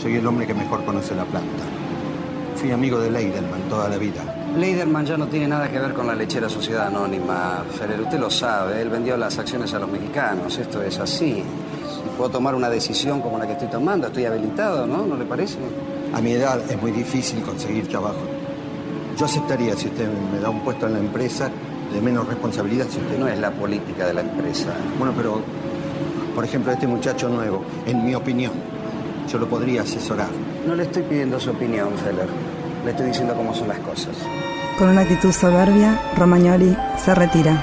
Soy 0.00 0.14
el 0.14 0.26
hombre 0.26 0.46
que 0.46 0.54
mejor 0.54 0.84
conoce 0.84 1.16
la 1.16 1.24
planta. 1.24 1.64
Fui 2.54 2.70
amigo 2.70 3.00
de 3.00 3.10
Leidelman 3.10 3.62
toda 3.68 3.88
la 3.88 3.98
vida. 3.98 4.37
Leiderman 4.56 5.06
ya 5.06 5.16
no 5.16 5.26
tiene 5.26 5.48
nada 5.48 5.70
que 5.70 5.78
ver 5.78 5.92
con 5.92 6.06
la 6.06 6.14
lechera 6.14 6.48
Sociedad 6.48 6.86
Anónima, 6.86 7.64
Ferrer, 7.78 8.00
usted 8.00 8.18
lo 8.18 8.30
sabe, 8.30 8.80
él 8.82 8.88
vendió 8.88 9.16
las 9.16 9.38
acciones 9.38 9.72
a 9.74 9.78
los 9.78 9.90
mexicanos, 9.90 10.58
esto 10.58 10.82
es 10.82 10.98
así. 10.98 11.34
Si 11.44 12.16
puedo 12.16 12.30
tomar 12.30 12.54
una 12.54 12.68
decisión 12.68 13.20
como 13.20 13.38
la 13.38 13.46
que 13.46 13.52
estoy 13.52 13.68
tomando, 13.68 14.08
estoy 14.08 14.24
habilitado, 14.24 14.86
¿no? 14.86 15.06
¿No 15.06 15.16
le 15.16 15.24
parece? 15.24 15.58
A 16.12 16.20
mi 16.20 16.32
edad 16.32 16.58
es 16.68 16.80
muy 16.80 16.90
difícil 16.90 17.42
conseguir 17.42 17.86
trabajo. 17.88 18.20
Yo 19.16 19.26
aceptaría 19.26 19.76
si 19.76 19.88
usted 19.88 20.08
me 20.32 20.40
da 20.40 20.50
un 20.50 20.60
puesto 20.60 20.86
en 20.86 20.94
la 20.94 21.00
empresa 21.00 21.50
de 21.92 22.00
menos 22.00 22.26
responsabilidad 22.26 22.86
si 22.88 22.98
usted... 22.98 23.18
No 23.18 23.28
es 23.28 23.38
la 23.38 23.50
política 23.50 24.06
de 24.06 24.14
la 24.14 24.20
empresa. 24.22 24.72
Bueno, 24.98 25.12
pero, 25.16 25.40
por 26.34 26.44
ejemplo, 26.44 26.72
este 26.72 26.86
muchacho 26.86 27.28
nuevo, 27.28 27.62
en 27.86 28.04
mi 28.04 28.14
opinión, 28.14 28.52
yo 29.30 29.38
lo 29.38 29.48
podría 29.48 29.82
asesorar. 29.82 30.30
No 30.66 30.74
le 30.74 30.84
estoy 30.84 31.02
pidiendo 31.02 31.38
su 31.38 31.50
opinión, 31.50 31.90
Feller. 32.04 32.28
Le 32.88 32.92
estoy 32.92 33.08
diciendo 33.08 33.34
cómo 33.34 33.54
son 33.54 33.68
las 33.68 33.78
cosas. 33.80 34.16
Con 34.78 34.88
una 34.88 35.02
actitud 35.02 35.30
soberbia, 35.30 36.00
Romagnoli 36.16 36.74
se 36.96 37.14
retira. 37.14 37.62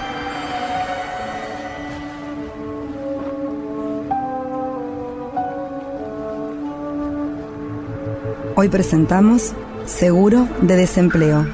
Hoy 8.56 8.70
presentamos 8.70 9.54
Seguro 9.88 10.48
de 10.62 10.76
Desempleo. 10.76 11.48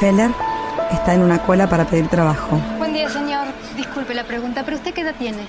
Feller 0.00 0.32
está 0.90 1.14
en 1.14 1.20
una 1.20 1.44
cola 1.44 1.68
para 1.68 1.84
pedir 1.84 2.08
trabajo. 2.08 2.58
Buen 2.78 2.92
día, 2.92 3.08
señor. 3.08 3.46
Disculpe 3.76 4.14
la 4.14 4.24
pregunta, 4.24 4.64
pero 4.64 4.78
¿usted 4.78 4.92
qué 4.92 5.02
edad 5.02 5.14
tiene? 5.16 5.46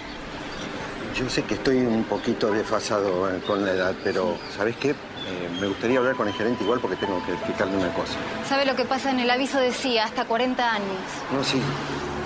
Yo 1.16 1.28
sé 1.28 1.42
que 1.42 1.56
estoy 1.56 1.78
un 1.78 2.04
poquito 2.04 2.52
desfasado 2.52 3.32
eh, 3.32 3.40
con 3.48 3.66
la 3.66 3.72
edad, 3.72 3.96
pero 4.04 4.36
¿sabes 4.56 4.76
qué? 4.76 4.94
Eh, 5.28 5.50
me 5.60 5.68
gustaría 5.68 5.98
hablar 5.98 6.16
con 6.16 6.28
el 6.28 6.34
gerente 6.34 6.64
igual 6.64 6.80
porque 6.80 6.96
tengo 6.98 7.24
que 7.26 7.34
explicarle 7.34 7.76
una 7.76 7.92
cosa. 7.94 8.14
¿Sabe 8.48 8.66
lo 8.66 8.76
que 8.76 8.86
pasa 8.86 9.10
en 9.10 9.20
el 9.20 9.30
aviso 9.30 9.60
decía 9.60 10.06
hasta 10.06 10.26
40 10.26 10.72
años? 10.72 10.98
No, 11.32 11.44
sí, 11.44 11.60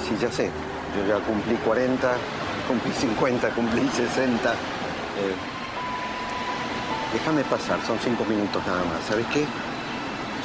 sí, 0.05 0.17
ya 0.19 0.29
sé. 0.31 0.51
Yo 0.97 1.07
ya 1.07 1.23
cumplí 1.23 1.55
40, 1.55 2.11
cumplí 2.67 2.91
50, 2.91 3.49
cumplí 3.51 3.87
60. 3.95 4.51
Eh, 4.51 4.55
déjame 7.13 7.43
pasar, 7.45 7.79
son 7.87 7.97
cinco 8.03 8.25
minutos 8.25 8.61
nada 8.67 8.83
más. 8.83 9.03
¿Sabes 9.07 9.25
qué? 9.27 9.45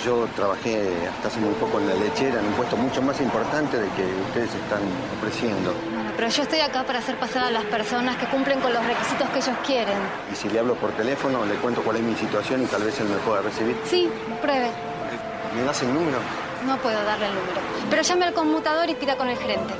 Yo 0.04 0.28
trabajé 0.36 1.08
hasta 1.08 1.28
hace 1.28 1.40
muy 1.40 1.54
poco 1.54 1.80
en 1.80 1.88
la 1.88 1.94
lechera, 1.94 2.38
en 2.38 2.44
un 2.44 2.52
puesto 2.52 2.76
mucho 2.76 3.00
más 3.00 3.18
importante 3.22 3.78
del 3.78 3.88
que 3.92 4.04
ustedes 4.28 4.50
están 4.54 4.82
ofreciendo. 5.16 5.72
Bueno, 5.94 6.10
pero 6.14 6.28
yo 6.28 6.42
estoy 6.42 6.60
acá 6.60 6.84
para 6.84 6.98
hacer 6.98 7.18
pasar 7.18 7.44
a 7.44 7.50
las 7.50 7.64
personas 7.64 8.16
que 8.16 8.26
cumplen 8.26 8.60
con 8.60 8.74
los 8.74 8.84
requisitos 8.84 9.26
que 9.30 9.38
ellos 9.38 9.56
quieren. 9.66 9.96
Y 10.30 10.36
si 10.36 10.50
le 10.50 10.58
hablo 10.58 10.74
por 10.74 10.90
teléfono, 10.92 11.46
le 11.46 11.54
cuento 11.54 11.82
cuál 11.82 11.96
es 11.96 12.02
mi 12.02 12.14
situación 12.16 12.62
y 12.62 12.66
tal 12.66 12.82
vez 12.82 13.00
él 13.00 13.08
me 13.08 13.16
pueda 13.16 13.40
recibir. 13.40 13.76
Sí, 13.86 14.10
pruebe. 14.42 14.68
¿Me 15.56 15.62
das 15.64 15.82
el 15.82 15.94
número? 15.94 16.18
No 16.66 16.76
puedo 16.78 17.02
darle 17.02 17.26
el 17.26 17.34
número. 17.34 17.60
Pero 17.88 18.02
llame 18.02 18.24
al 18.26 18.34
conmutador 18.34 18.90
y 18.90 18.94
pida 18.96 19.16
con 19.16 19.28
el 19.28 19.38
gerente. 19.38 19.72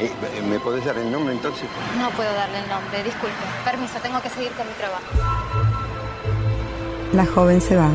Eh, 0.00 0.10
¿Me 0.48 0.58
podés 0.58 0.84
dar 0.84 0.98
el 0.98 1.12
nombre 1.12 1.32
entonces? 1.32 1.68
No 2.00 2.10
puedo 2.10 2.32
darle 2.34 2.58
el 2.58 2.68
nombre, 2.68 3.04
disculpe. 3.04 3.36
Permiso, 3.64 4.00
tengo 4.02 4.20
que 4.20 4.30
seguir 4.30 4.50
con 4.52 4.66
mi 4.66 4.74
trabajo. 4.74 5.04
La 7.12 7.24
joven 7.24 7.60
se 7.60 7.76
va. 7.76 7.90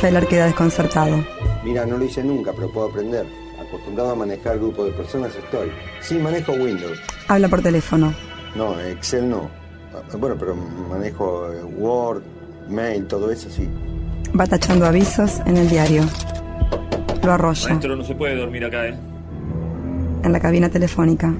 Feller 0.00 0.26
queda 0.26 0.46
desconcertado. 0.46 1.24
Mira, 1.64 1.84
no 1.86 1.98
lo 1.98 2.04
hice 2.04 2.22
nunca, 2.22 2.52
pero 2.52 2.70
puedo 2.70 2.88
aprender. 2.88 3.26
Acostumbrado 3.60 4.12
a 4.12 4.14
manejar 4.14 4.58
grupo 4.58 4.84
de 4.84 4.92
personas 4.92 5.34
estoy. 5.34 5.70
Sí, 6.00 6.18
manejo 6.18 6.52
Windows. 6.52 6.98
Habla 7.28 7.48
por 7.48 7.62
teléfono. 7.62 8.14
No, 8.54 8.78
Excel 8.80 9.28
no. 9.28 9.50
Bueno, 10.18 10.36
pero 10.38 10.54
manejo 10.54 11.52
eh, 11.52 11.62
Word, 11.64 12.22
Mail, 12.68 13.06
todo 13.06 13.30
eso 13.30 13.50
sí. 13.50 13.68
Va 14.38 14.46
tachando 14.46 14.86
avisos 14.86 15.40
en 15.46 15.56
el 15.56 15.68
diario. 15.68 16.02
Lo 17.22 17.32
arrolla 17.32 17.68
Maestro, 17.68 17.96
no 17.96 18.04
se 18.04 18.14
puede 18.14 18.36
dormir 18.36 18.64
acá, 18.64 18.86
¿eh? 18.86 18.94
en 20.22 20.32
la 20.32 20.40
cabina 20.40 20.68
telefónica. 20.68 21.32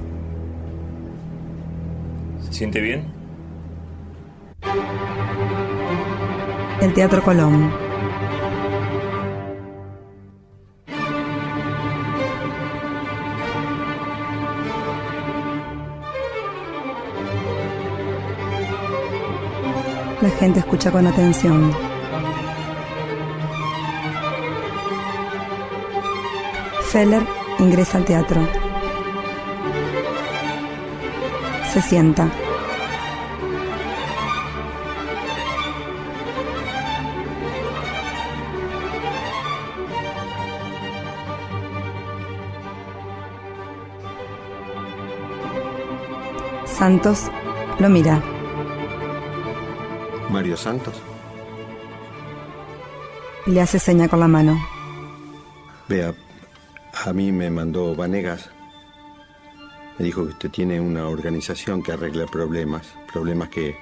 ¿Se 2.43 2.53
siente 2.53 2.81
bien? 2.81 3.05
El 6.81 6.95
Teatro 6.95 7.23
Colón. 7.23 7.88
La 20.21 20.31
gente 20.31 20.59
escucha 20.59 20.91
con 20.91 21.07
atención. 21.07 21.73
Feller 26.91 27.23
ingresa 27.61 27.99
al 27.99 28.05
teatro. 28.05 28.41
Se 31.73 31.81
sienta. 31.83 32.29
Santos 46.67 47.31
lo 47.79 47.89
mira. 47.89 48.38
Mario 50.31 50.57
Santos. 50.57 50.95
Le 53.47 53.61
hace 53.61 53.79
seña 53.79 54.09
con 54.09 54.21
la 54.21 54.29
mano. 54.29 54.59
Vea, 55.89 56.15
a 57.05 57.13
mí 57.13 57.33
me 57.33 57.51
mandó 57.51 57.95
Vanegas. 57.95 58.51
Me 59.99 60.05
dijo 60.05 60.25
que 60.25 60.33
usted 60.33 60.51
tiene 60.51 60.81
una 60.81 61.09
organización 61.09 61.83
que 61.83 61.93
arregla 61.93 62.27
problemas, 62.27 62.87
problemas 63.13 63.49
que 63.49 63.75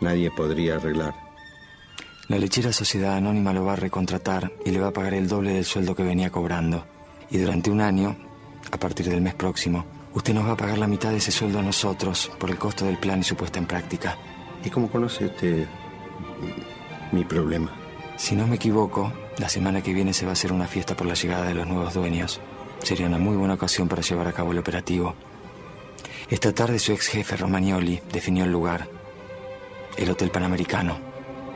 nadie 0.00 0.30
podría 0.30 0.76
arreglar. 0.76 1.14
La 2.28 2.38
lechera 2.38 2.72
Sociedad 2.72 3.16
Anónima 3.16 3.52
lo 3.52 3.64
va 3.64 3.72
a 3.72 3.76
recontratar 3.76 4.52
y 4.64 4.70
le 4.70 4.80
va 4.80 4.88
a 4.88 4.92
pagar 4.92 5.14
el 5.14 5.26
doble 5.26 5.52
del 5.52 5.64
sueldo 5.64 5.94
que 5.94 6.02
venía 6.04 6.30
cobrando. 6.30 6.86
Y 7.30 7.38
durante 7.38 7.70
un 7.70 7.80
año, 7.80 8.14
a 8.70 8.76
partir 8.76 9.08
del 9.08 9.22
mes 9.22 9.34
próximo, 9.34 9.84
usted 10.14 10.34
nos 10.34 10.46
va 10.46 10.52
a 10.52 10.56
pagar 10.56 10.78
la 10.78 10.86
mitad 10.86 11.10
de 11.10 11.16
ese 11.16 11.32
sueldo 11.32 11.58
a 11.58 11.62
nosotros 11.62 12.30
por 12.38 12.50
el 12.50 12.58
costo 12.58 12.84
del 12.84 12.98
plan 12.98 13.20
y 13.20 13.24
su 13.24 13.34
puesta 13.34 13.58
en 13.58 13.66
práctica. 13.66 14.16
¿Y 14.64 14.70
cómo 14.70 14.90
conoce 14.90 15.26
usted 15.26 15.66
mi 17.10 17.24
problema? 17.24 17.72
Si 18.16 18.36
no 18.36 18.46
me 18.46 18.56
equivoco, 18.56 19.12
la 19.38 19.48
semana 19.48 19.82
que 19.82 19.92
viene 19.92 20.12
se 20.12 20.24
va 20.24 20.30
a 20.30 20.32
hacer 20.34 20.52
una 20.52 20.66
fiesta 20.66 20.96
por 20.96 21.06
la 21.06 21.14
llegada 21.14 21.46
de 21.46 21.54
los 21.54 21.66
nuevos 21.66 21.94
dueños. 21.94 22.40
Sería 22.82 23.06
una 23.06 23.18
muy 23.18 23.36
buena 23.36 23.54
ocasión 23.54 23.88
para 23.88 24.02
llevar 24.02 24.28
a 24.28 24.32
cabo 24.32 24.52
el 24.52 24.58
operativo. 24.58 25.14
Esta 26.30 26.54
tarde 26.54 26.78
su 26.78 26.92
ex 26.92 27.08
jefe, 27.08 27.36
Romagnoli, 27.36 28.00
definió 28.12 28.44
el 28.44 28.52
lugar. 28.52 28.88
El 29.96 30.10
Hotel 30.10 30.30
Panamericano. 30.30 30.96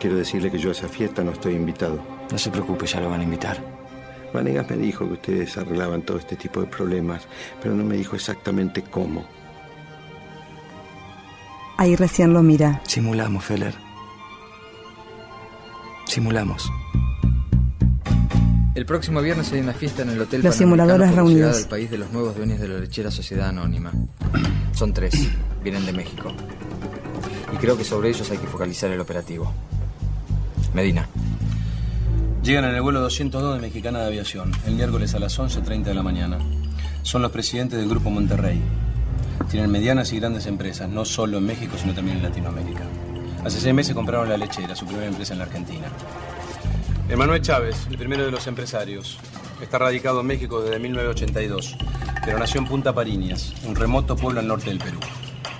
Quiero 0.01 0.17
decirle 0.17 0.51
que 0.51 0.59
yo 0.59 0.71
a 0.71 0.73
esa 0.73 0.89
fiesta 0.89 1.23
no 1.23 1.33
estoy 1.33 1.55
invitado. 1.55 2.01
No 2.31 2.39
se 2.39 2.51
preocupe, 2.51 2.87
ya 2.87 3.01
lo 3.01 3.11
van 3.11 3.21
a 3.21 3.25
invitar. 3.25 3.63
Vanegas 4.33 4.69
me 4.69 4.77
dijo 4.77 5.07
que 5.07 5.15
ustedes 5.15 5.57
arreglaban 5.57 6.03
todo 6.03 6.19
este 6.19 6.37
tipo 6.37 6.61
de 6.61 6.67
problemas, 6.67 7.27
pero 7.63 7.75
no 7.75 7.85
me 7.85 7.97
dijo 7.97 8.17
exactamente 8.17 8.83
cómo. 8.83 9.25
Ahí 11.77 11.95
recién 11.97 12.33
lo 12.33 12.43
mira. 12.43 12.81
Simulamos, 12.87 13.45
Feller. 13.45 13.75
Simulamos. 16.07 16.71
El 18.75 18.85
próximo 18.87 19.21
viernes 19.23 19.53
hay 19.53 19.61
una 19.61 19.73
fiesta 19.73 20.03
en 20.03 20.11
el 20.11 20.21
Hotel 20.21 20.43
Los 20.43 20.55
simuladores 20.55 21.09
por 21.11 21.17
la 21.17 21.23
llegada 21.23 21.29
reunidos. 21.31 21.57
del 21.61 21.69
país 21.69 21.91
de 21.91 21.99
los 21.99 22.13
nuevos 22.13 22.37
dueños 22.37 22.61
de 22.61 22.69
la 22.69 22.79
lechera 22.79 23.11
Sociedad 23.11 23.49
Anónima. 23.49 23.91
Son 24.73 24.93
tres. 24.93 25.29
Vienen 25.65 25.87
de 25.87 25.93
México. 25.93 26.33
Y 27.53 27.57
creo 27.57 27.77
que 27.77 27.85
sobre 27.85 28.11
ellos 28.11 28.31
hay 28.31 28.39
que 28.39 28.47
focalizar 28.47 28.91
el 28.91 29.01
operativo. 29.01 29.51
Medina. 30.75 31.09
Llegan 32.43 32.65
en 32.67 32.75
el 32.75 32.83
vuelo 32.83 33.01
202 33.01 33.55
de 33.57 33.61
Mexicana 33.61 34.01
de 34.01 34.07
Aviación, 34.07 34.53
el 34.67 34.75
miércoles 34.75 35.15
a 35.15 35.19
las 35.19 35.39
11.30 35.39 35.85
de 35.85 35.95
la 35.95 36.03
mañana. 36.03 36.39
Son 37.03 37.23
los 37.23 37.33
presidentes 37.33 37.79
del 37.79 37.89
Grupo 37.89 38.11
Monterrey. 38.11 38.61
Tienen 39.51 39.71
medianas 39.71 40.13
y 40.13 40.21
grandes 40.21 40.47
empresas, 40.47 40.89
no 40.89 41.05
solo 41.05 41.39
en 41.39 41.47
México, 41.47 41.77
sino 41.79 41.95
también 41.95 42.19
en 42.19 42.23
Latinoamérica. 42.25 42.85
Hace 43.45 43.61
seis 43.61 43.75
meses 43.75 43.95
compraron 43.95 44.29
La 44.29 44.37
Lechera, 44.37 44.75
su 44.75 44.87
primera 44.87 45.07
empresa 45.07 45.35
en 45.35 45.39
la 45.39 45.45
Argentina. 45.45 45.87
Emanuel 47.09 47.41
Chávez, 47.41 47.87
el 47.89 47.97
primero 47.97 48.25
de 48.25 48.33
los 48.33 48.47
empresarios, 48.49 49.19
está 49.63 49.79
radicado 49.79 50.21
en 50.21 50.27
México 50.27 50.61
desde 50.61 50.79
1982, 50.81 51.77
pero 52.25 52.39
nació 52.39 52.61
en 52.61 52.67
Punta 52.67 52.93
Pariñas, 52.93 53.55
un 53.65 53.77
remoto 53.77 54.17
pueblo 54.17 54.41
al 54.41 54.49
norte 54.49 54.71
del 54.71 54.79
Perú. 54.79 54.99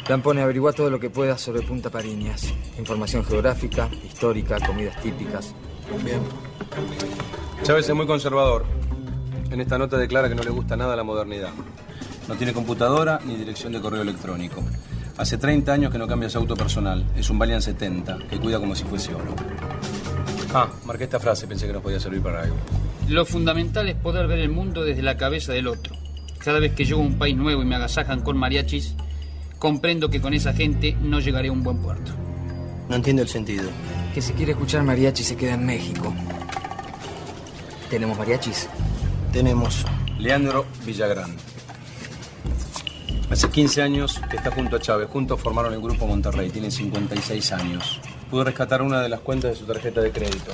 Lampone, 0.09 0.43
averigua 0.43 0.73
todo 0.73 0.91
lo 0.91 1.01
que 1.01 1.11
puedas 1.11 1.41
sobre 1.41 1.63
Punta 1.63 1.91
Pariñas. 1.91 2.53
Información 2.79 3.25
geográfica, 3.25 3.89
histórica, 4.05 4.59
comidas 4.65 5.01
típicas. 5.03 5.55
Bien. 6.05 6.21
Chávez 7.63 7.89
es 7.89 7.95
muy 7.95 8.07
conservador. 8.07 8.65
En 9.51 9.61
esta 9.61 9.79
nota 9.79 9.97
declara 9.97 10.29
que 10.29 10.35
no 10.35 10.43
le 10.43 10.51
gusta 10.51 10.77
nada 10.77 10.95
la 10.97 11.03
modernidad. 11.03 11.51
No 12.29 12.35
tiene 12.35 12.53
computadora 12.53 13.21
ni 13.25 13.37
dirección 13.37 13.73
de 13.73 13.81
correo 13.81 14.03
electrónico. 14.03 14.63
Hace 15.17 15.39
30 15.39 15.73
años 15.73 15.93
que 15.93 15.99
no 15.99 16.07
cambia 16.07 16.29
su 16.29 16.39
auto 16.39 16.57
personal. 16.57 17.05
Es 17.17 17.31
un 17.31 17.39
Valiant 17.39 17.63
70 17.63 18.19
que 18.29 18.39
cuida 18.39 18.59
como 18.59 18.75
si 18.75 18.85
fuese 18.85 19.15
oro. 19.15 19.35
Ah, 20.53 20.69
marqué 20.85 21.05
esta 21.05 21.21
frase, 21.21 21.47
pensé 21.47 21.67
que 21.67 21.73
nos 21.73 21.83
podía 21.83 22.01
servir 22.01 22.21
para 22.21 22.43
algo. 22.43 22.57
Lo 23.09 23.25
fundamental 23.25 23.89
es 23.89 23.95
poder 23.95 24.27
ver 24.27 24.41
el 24.41 24.51
mundo 24.51 24.85
desde 24.85 25.03
la 25.03 25.17
cabeza 25.17 25.53
del 25.53 25.69
otro. 25.69 25.95
Cada 26.39 26.59
vez 26.59 26.75
que 26.75 26.85
llego 26.85 27.01
a 27.01 27.05
un 27.05 27.19
país 27.19 27.37
nuevo 27.37 27.63
y 27.63 27.65
me 27.65 27.77
agasajan 27.77 28.23
con 28.23 28.37
mariachis, 28.37 28.95
comprendo 29.59 30.11
que 30.11 30.21
con 30.21 30.35
esa 30.35 30.53
gente 30.53 30.97
no 31.01 31.21
llegaré 31.21 31.49
a 31.49 31.53
un 31.53 31.63
buen 31.63 31.79
puerto. 31.79 32.13
No 32.89 32.97
entiendo 32.97 33.23
el 33.23 33.29
sentido. 33.29 33.69
Que 34.15 34.21
si 34.21 34.33
quiere 34.33 34.53
escuchar 34.53 34.83
mariachi 34.83 35.23
se 35.23 35.37
queda 35.37 35.55
en 35.55 35.65
México. 35.65 36.13
¿Tenemos 37.91 38.19
mariachis? 38.19 38.69
Tenemos 39.33 39.85
Leandro 40.19 40.67
Villagrán. 40.85 41.37
Hace 43.31 43.51
15 43.51 43.83
años 43.83 44.21
que 44.31 44.37
está 44.37 44.53
junto 44.53 44.77
a 44.77 44.81
Chávez. 44.81 45.09
Juntos 45.11 45.41
formaron 45.41 45.73
el 45.73 45.81
Grupo 45.81 46.07
Monterrey. 46.07 46.49
Tiene 46.51 46.71
56 46.71 47.53
años. 47.53 48.01
Pudo 48.31 48.45
rescatar 48.45 48.83
una 48.83 49.01
de 49.01 49.09
las 49.09 49.21
cuentas 49.21 49.51
de 49.51 49.57
su 49.57 49.67
tarjeta 49.67 50.01
de 50.01 50.13
crédito. 50.13 50.53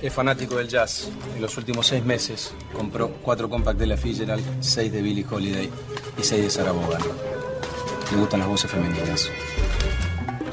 Es 0.00 0.12
fanático 0.12 0.56
del 0.56 0.68
jazz. 0.68 1.10
En 1.36 1.42
los 1.42 1.56
últimos 1.58 1.86
seis 1.86 2.04
meses 2.04 2.54
compró 2.72 3.08
cuatro 3.22 3.48
compact 3.48 3.78
de 3.78 3.86
la 3.86 3.96
Fitzgerald, 3.96 4.44
seis 4.60 4.90
de 4.90 5.02
Billie 5.02 5.26
Holiday 5.30 5.70
y 6.18 6.22
seis 6.22 6.42
de 6.44 6.50
Sarah 6.50 6.72
Vaughan. 6.72 7.02
Le 8.10 8.16
gustan 8.16 8.40
las 8.40 8.48
voces 8.48 8.70
femeninas. 8.70 9.30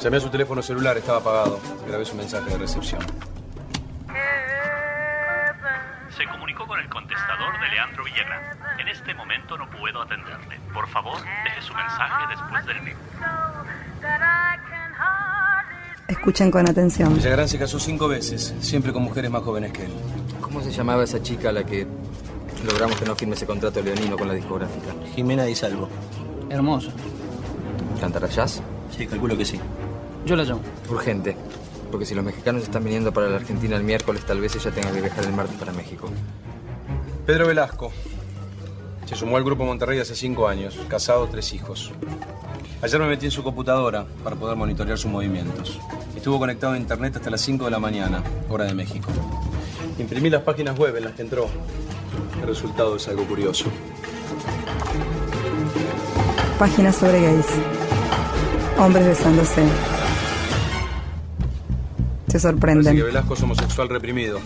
Llamé 0.02 0.18
a 0.18 0.20
su 0.20 0.30
teléfono 0.30 0.62
celular, 0.62 0.98
estaba 0.98 1.20
apagado. 1.20 1.60
Grabé 1.88 2.06
su 2.06 2.16
mensaje 2.16 2.50
de 2.50 2.58
recepción. 2.58 3.02
Se 6.18 6.26
comunicó 6.28 6.68
con 6.68 6.80
el 6.80 6.90
contestador 6.90 7.60
de 7.62 7.68
Leandro 7.70 8.04
Villagrán. 8.04 8.61
En 8.82 8.88
este 8.88 9.14
momento 9.14 9.56
no 9.60 9.70
puedo 9.70 10.02
atenderle. 10.02 10.60
Por 10.74 10.88
favor, 10.88 11.22
deje 11.44 11.62
su 11.62 11.72
mensaje 11.72 12.24
después 12.32 12.66
del 12.66 12.80
bip. 12.80 12.98
Escuchen 16.08 16.50
con 16.50 16.68
atención. 16.68 17.14
Villagrán 17.14 17.48
se 17.48 17.60
casó 17.60 17.80
cinco 17.80 18.08
veces, 18.08 18.56
siempre 18.60 18.92
con 18.92 19.04
mujeres 19.04 19.30
más 19.30 19.44
jóvenes 19.44 19.72
que 19.72 19.86
él. 19.86 19.92
¿Cómo 20.42 20.62
se 20.62 20.72
llamaba 20.72 21.04
esa 21.04 21.22
chica 21.22 21.50
a 21.50 21.52
la 21.52 21.64
que 21.64 21.86
logramos 22.66 23.00
que 23.00 23.06
no 23.06 23.16
firme 23.16 23.36
ese 23.36 23.46
contrato 23.46 23.84
leonino 23.84 24.18
con 24.18 24.28
la 24.28 24.34
discográfica? 24.34 24.96
Jimena 25.14 25.44
Di 25.44 25.54
Salvo. 25.54 25.88
Hermoso. 26.50 26.92
¿Cantará 28.00 28.28
jazz? 28.30 28.64
Sí, 28.90 29.06
calculo 29.06 29.38
que 29.38 29.46
sí. 29.46 29.60
Yo 30.26 30.36
la 30.36 30.44
llamo. 30.44 30.62
Urgente. 30.90 31.38
Porque 31.92 32.08
si 32.08 32.16
los 32.16 32.26
mexicanos 32.26 32.64
están 32.64 32.84
viniendo 32.84 33.14
para 33.14 33.30
la 33.30 33.36
Argentina 33.36 33.76
el 33.76 33.84
miércoles, 33.84 34.26
tal 34.26 34.42
vez 34.42 34.56
ella 34.56 34.72
tenga 34.72 34.92
que 34.92 35.02
viajar 35.02 35.24
el 35.24 35.34
martes 35.34 35.56
para 35.58 35.72
México. 35.72 36.10
Pedro 37.28 37.46
Velasco. 37.46 37.94
Se 39.06 39.16
sumó 39.16 39.38
al 39.38 39.44
Grupo 39.44 39.66
Monterrey 39.66 40.00
hace 40.00 40.16
cinco 40.16 40.48
años, 40.48 40.78
casado, 40.88 41.28
tres 41.28 41.54
hijos. 41.54 41.92
Ayer 42.82 43.00
me 43.00 43.08
metí 43.08 43.26
en 43.26 43.32
su 43.32 43.44
computadora 43.44 44.06
para 44.24 44.36
poder 44.36 44.56
monitorear 44.56 44.98
sus 44.98 45.12
movimientos. 45.12 45.80
Estuvo 46.16 46.40
conectado 46.40 46.74
a 46.74 46.78
internet 46.78 47.16
hasta 47.18 47.30
las 47.30 47.42
5 47.42 47.66
de 47.66 47.72
la 47.72 47.80
mañana, 47.80 48.24
hora 48.50 48.66
de 48.66 48.74
México. 48.74 49.10
Imprimí 50.00 50.30
las 50.30 50.42
páginas 50.44 50.78
web 50.78 50.96
en 50.98 51.04
las 51.06 51.14
que 51.14 51.22
entró. 51.24 51.48
El 52.42 52.48
resultado 52.48 52.96
es 52.96 53.08
algo 53.08 53.26
curioso. 53.26 53.66
Páginas 56.58 56.96
sobre 56.96 57.22
gays. 57.22 57.46
Hombres 58.80 59.06
besándose. 59.08 59.64
Se 62.28 62.40
Parece 62.40 62.40
sorprenden. 62.40 62.96
que 62.96 63.04
Velasco 63.04 63.34
es 63.34 63.44
homosexual 63.44 63.90
reprimido. 63.90 64.40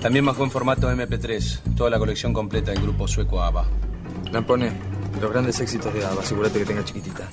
También 0.00 0.24
bajó 0.24 0.44
en 0.44 0.50
formato 0.50 0.90
MP3 0.90 1.74
toda 1.76 1.90
la 1.90 1.98
colección 1.98 2.32
completa 2.32 2.70
del 2.70 2.82
grupo 2.82 3.08
sueco 3.08 3.42
ABBA. 3.42 3.66
Lampone, 4.32 4.72
los 5.20 5.30
grandes 5.30 5.58
éxitos 5.60 5.92
de 5.92 6.04
ABBA, 6.04 6.22
asegúrate 6.22 6.60
que 6.60 6.64
tenga 6.64 6.84
chiquitita. 6.84 7.28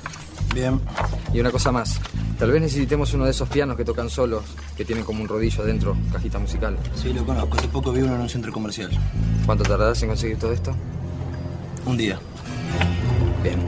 Bien. 0.53 0.81
Y 1.31 1.39
una 1.39 1.51
cosa 1.51 1.71
más. 1.71 1.99
Tal 2.39 2.51
vez 2.51 2.61
necesitemos 2.61 3.13
uno 3.13 3.25
de 3.25 3.31
esos 3.31 3.47
pianos 3.49 3.77
que 3.77 3.85
tocan 3.85 4.09
solos, 4.09 4.43
que 4.75 4.83
tienen 4.83 5.05
como 5.05 5.21
un 5.21 5.27
rodillo 5.27 5.61
adentro, 5.61 5.95
cajita 6.11 6.39
musical. 6.39 6.77
Sí, 6.95 7.13
lo 7.13 7.23
conozco. 7.23 7.55
Hace 7.57 7.67
poco 7.67 7.91
vi 7.91 8.01
uno 8.01 8.15
en 8.15 8.21
un 8.21 8.29
centro 8.29 8.51
comercial. 8.51 8.89
¿Cuánto 9.45 9.63
tardás 9.63 10.01
en 10.01 10.09
conseguir 10.09 10.39
todo 10.39 10.51
esto? 10.51 10.75
Un 11.85 11.97
día. 11.97 12.19
Bien. 13.43 13.59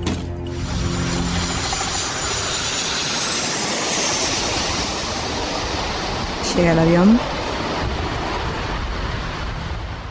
Llega 6.56 6.72
el 6.72 6.80
avión. 6.80 7.37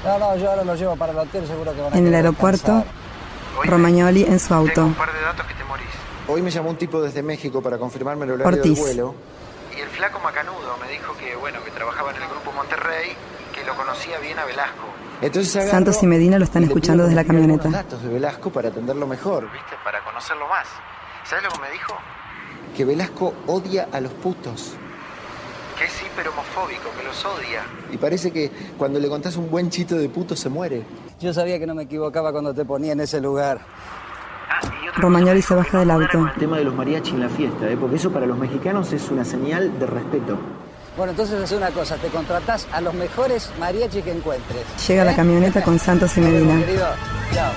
No, 0.07 0.19
no, 0.21 0.37
yo 0.37 0.51
ahora 0.51 0.63
lo 0.63 0.75
llevo 0.77 0.95
para 0.95 1.11
el 1.13 1.19
hotel, 1.19 1.47
seguro 1.49 1.75
que 1.75 1.81
van 1.83 1.93
a 1.93 1.99
En 1.99 2.07
el 2.07 2.15
aeropuerto, 2.15 2.77
descansar. 2.77 3.67
Romagnoli 3.67 4.23
en 4.23 4.39
su 4.39 4.55
auto. 4.55 4.91
Hoy 6.29 6.43
me 6.43 6.51
llamó 6.51 6.71
un 6.71 6.77
tipo 6.77 7.03
desde 7.03 7.23
México 7.23 7.61
para 7.61 7.77
confirmarme 7.77 8.25
el 8.25 8.33
horario 8.33 8.61
Ortiz. 8.61 8.75
del 8.75 8.85
vuelo. 8.85 9.15
Y 9.77 9.81
el 9.81 9.89
flaco 9.89 10.21
macanudo 10.21 10.77
me 10.81 10.89
dijo 10.91 11.13
que, 11.17 11.35
bueno, 11.37 11.63
que 11.65 11.73
trabajaba 11.73 12.11
en 12.11 12.23
el 12.23 12.29
grupo 12.29 12.53
Monterrey 12.53 13.11
y 13.51 13.55
que 13.55 13.65
lo 13.65 13.75
conocía 13.75 14.19
bien 14.21 14.39
a 14.39 14.45
Velasco. 14.45 14.87
Entonces 15.21 15.57
agarro 15.57 15.71
Santos 15.71 16.03
y 16.03 16.07
Medina 16.07 16.39
lo 16.39 16.45
están 16.45 16.63
escuchando 16.63 17.05
que 17.05 17.09
desde 17.09 17.23
la 17.23 17.27
camioneta. 17.27 17.69
datos 17.69 18.03
de 18.03 18.09
Velasco 18.09 18.51
para 18.51 18.69
atenderlo 18.69 19.07
mejor, 19.09 19.51
¿viste? 19.51 19.75
Para 19.83 20.05
conocerlo 20.05 20.47
más. 20.49 20.67
¿Sabes 21.25 21.45
lo 21.45 21.51
que 21.51 21.59
me 21.61 21.71
dijo? 21.71 21.95
Que 22.77 22.85
Velasco 22.85 23.35
odia 23.47 23.89
a 23.93 24.01
los 24.01 24.13
putos. 24.13 24.77
Que 25.79 25.85
es 25.85 26.03
hiper 26.03 26.29
homofóbico, 26.29 26.91
que 26.99 27.05
los 27.05 27.25
odia. 27.25 27.63
Y 27.93 27.97
parece 27.99 28.31
que 28.33 28.51
cuando 28.79 28.99
le 28.99 29.09
contás 29.09 29.37
un 29.37 29.51
buen 29.51 29.69
chito 29.71 29.95
de 29.97 30.09
puto 30.09 30.35
se 30.35 30.49
muere. 30.49 30.83
Yo 31.21 31.33
sabía 31.35 31.59
que 31.59 31.67
no 31.67 31.75
me 31.75 31.83
equivocaba 31.83 32.33
cuando 32.33 32.55
te 32.55 32.65
ponía 32.65 32.93
en 32.93 33.01
ese 33.01 33.21
lugar. 33.21 33.61
Romagnoli 34.97 35.43
se 35.43 35.55
baja 35.55 35.79
del 35.81 35.91
auto. 35.91 36.27
El 36.35 36.41
tema 36.41 36.57
de 36.57 36.65
los 36.65 36.75
mariachi 36.75 37.11
en 37.11 37.21
la 37.21 37.29
fiesta, 37.29 37.69
¿eh? 37.69 37.77
porque 37.79 37.97
eso 37.97 38.11
para 38.11 38.25
los 38.25 38.39
mexicanos 38.39 38.91
es 38.95 39.11
una 39.11 39.25
señal 39.25 39.79
de 39.79 39.87
respeto. 39.87 40.39
Bueno, 40.97 41.11
entonces 41.11 41.39
haz 41.43 41.53
una 41.53 41.71
cosa, 41.71 41.97
te 41.97 42.09
contratás 42.09 42.67
a 42.73 42.81
los 42.81 42.95
mejores 42.95 43.51
mariachis 43.61 44.03
que 44.03 44.13
encuentres. 44.13 44.65
Llega 44.89 45.05
la 45.05 45.13
¿Eh? 45.13 45.17
camioneta 45.17 45.63
con 45.63 45.79
Santos 45.79 46.17
y 46.17 46.21
Medina. 46.23 46.59
querido. 46.65 46.87
Chao. 47.35 47.53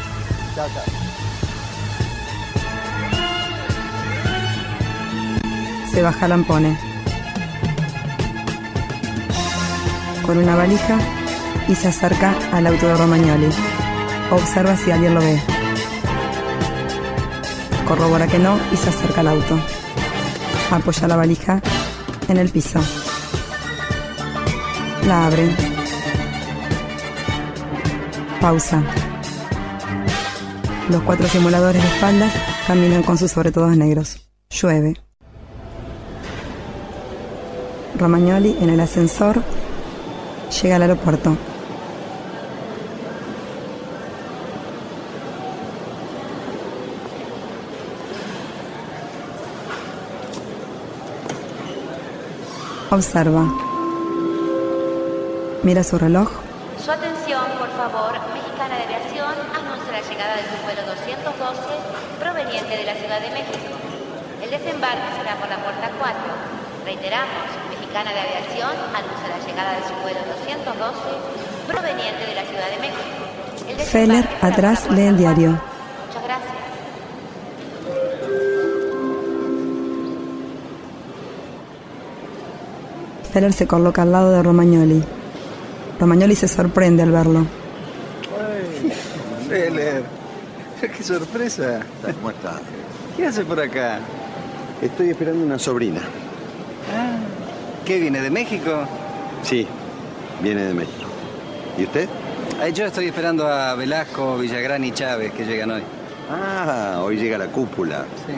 Chao, 0.56 0.68
chao. 0.74 0.84
Se 5.94 6.02
baja 6.02 6.28
Lampone. 6.28 6.89
Con 10.30 10.38
una 10.38 10.56
valija 10.56 11.00
y 11.68 11.74
se 11.74 11.88
acerca 11.88 12.36
al 12.54 12.68
auto 12.68 12.86
de 12.86 12.96
Romagnoli. 12.96 13.50
Observa 14.30 14.78
si 14.78 14.92
alguien 14.92 15.16
lo 15.16 15.22
ve. 15.22 15.42
Corrobora 17.88 18.28
que 18.28 18.38
no 18.38 18.56
y 18.72 18.78
se 18.78 18.90
acerca 18.90 19.22
al 19.22 19.30
auto. 19.30 19.60
Apoya 20.70 21.08
la 21.08 21.16
valija 21.16 21.60
en 22.28 22.38
el 22.38 22.50
piso. 22.50 22.80
La 25.08 25.26
abre. 25.26 25.50
Pausa. 28.40 28.84
Los 30.92 31.02
cuatro 31.02 31.28
simuladores 31.28 31.82
de 31.82 31.90
espaldas 31.90 32.32
caminan 32.68 33.02
con 33.02 33.18
sus 33.18 33.32
sobretodos 33.32 33.76
negros. 33.76 34.30
Llueve. 34.52 34.94
Romagnoli 37.98 38.56
en 38.62 38.70
el 38.70 38.80
ascensor 38.80 39.42
llega 40.50 40.76
al 40.76 40.82
aeropuerto. 40.82 41.38
Observa. 52.92 53.46
Mira 55.62 55.84
su 55.84 56.00
reloj. 56.00 56.30
Su 56.84 56.92
atención, 56.92 57.46
por 57.60 57.70
favor, 57.78 58.14
Mexicana 58.34 58.78
de 58.78 58.84
Aviación 58.84 59.36
anuncia 59.54 59.92
la 59.92 60.02
llegada 60.02 60.36
del 60.38 60.46
vuelo 60.64 60.82
212 60.90 61.62
proveniente 62.20 62.78
de 62.78 62.86
la 62.86 62.96
Ciudad 62.96 63.22
de 63.22 63.30
México. 63.30 63.78
El 64.42 64.50
desembarque 64.50 65.06
será 65.18 65.36
por 65.36 65.50
la 65.50 65.58
puerta 65.62 65.92
4. 66.00 66.18
Reiteramos, 66.86 67.46
Mexicana 67.90 68.14
de 68.14 68.20
Aviación 68.20 68.70
anuncia 68.94 69.28
la 69.30 69.48
llegada 69.48 69.72
de 69.80 69.88
su 69.88 69.96
vuelo 70.04 70.20
212 70.46 71.00
proveniente 71.66 72.24
de 72.24 72.36
la 72.36 72.44
Ciudad 72.46 72.70
de 72.70 72.78
México. 72.78 73.84
Feller 73.84 74.30
atrás 74.44 74.88
lee 74.92 75.08
el 75.08 75.16
4. 75.16 75.18
diario. 75.18 75.50
Muchas 75.50 76.24
gracias. 76.24 76.54
Feller 83.34 83.54
se 83.54 83.66
coloca 83.66 84.04
al 84.04 84.12
lado 84.12 84.34
de 84.34 84.44
Romagnoli. 84.44 85.04
Romagnoli 86.00 86.36
se 86.36 86.48
sorprende 86.48 87.02
al 87.02 87.12
verlo. 87.12 87.48
Feller, 89.48 90.04
qué 90.96 91.04
sorpresa. 91.04 91.80
¿Cómo 92.04 92.30
estás? 92.30 92.62
¿Qué 93.18 93.26
hace 93.26 93.44
por 93.44 93.60
acá? 93.60 93.98
Estoy 94.80 95.10
esperando 95.10 95.44
una 95.44 95.58
sobrina. 95.58 96.02
¿Qué 97.90 97.98
viene 97.98 98.22
de 98.22 98.30
México? 98.30 98.84
Sí, 99.42 99.66
viene 100.44 100.64
de 100.64 100.76
México. 100.76 101.10
¿Y 101.76 101.86
usted? 101.86 102.08
Yo 102.72 102.86
estoy 102.86 103.08
esperando 103.08 103.48
a 103.48 103.74
Velasco, 103.74 104.38
Villagrán 104.38 104.84
y 104.84 104.92
Chávez 104.92 105.34
que 105.34 105.44
llegan 105.44 105.72
hoy. 105.72 105.82
Ah, 106.30 107.00
hoy 107.02 107.18
llega 107.18 107.40
la 107.40 107.48
cúpula. 107.48 108.06
Sí. 108.28 108.34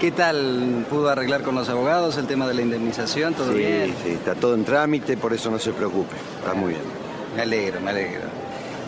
¿Qué 0.00 0.12
tal? 0.12 0.86
¿Pudo 0.88 1.10
arreglar 1.10 1.42
con 1.42 1.56
los 1.56 1.68
abogados 1.68 2.16
el 2.16 2.26
tema 2.26 2.46
de 2.48 2.54
la 2.54 2.62
indemnización? 2.62 3.34
¿Todo 3.34 3.52
sí, 3.52 3.58
bien? 3.58 3.94
sí, 4.02 4.12
está 4.12 4.34
todo 4.34 4.54
en 4.54 4.64
trámite, 4.64 5.18
por 5.18 5.34
eso 5.34 5.50
no 5.50 5.58
se 5.58 5.70
preocupe. 5.72 6.16
Está 6.38 6.54
muy 6.54 6.70
bien. 6.70 6.84
Me 7.36 7.42
alegro, 7.42 7.82
me 7.82 7.90
alegro. 7.90 8.22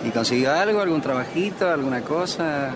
¿Y 0.06 0.08
consiguió 0.08 0.54
algo, 0.54 0.80
algún 0.80 1.02
trabajito, 1.02 1.68
alguna 1.68 2.00
cosa? 2.00 2.70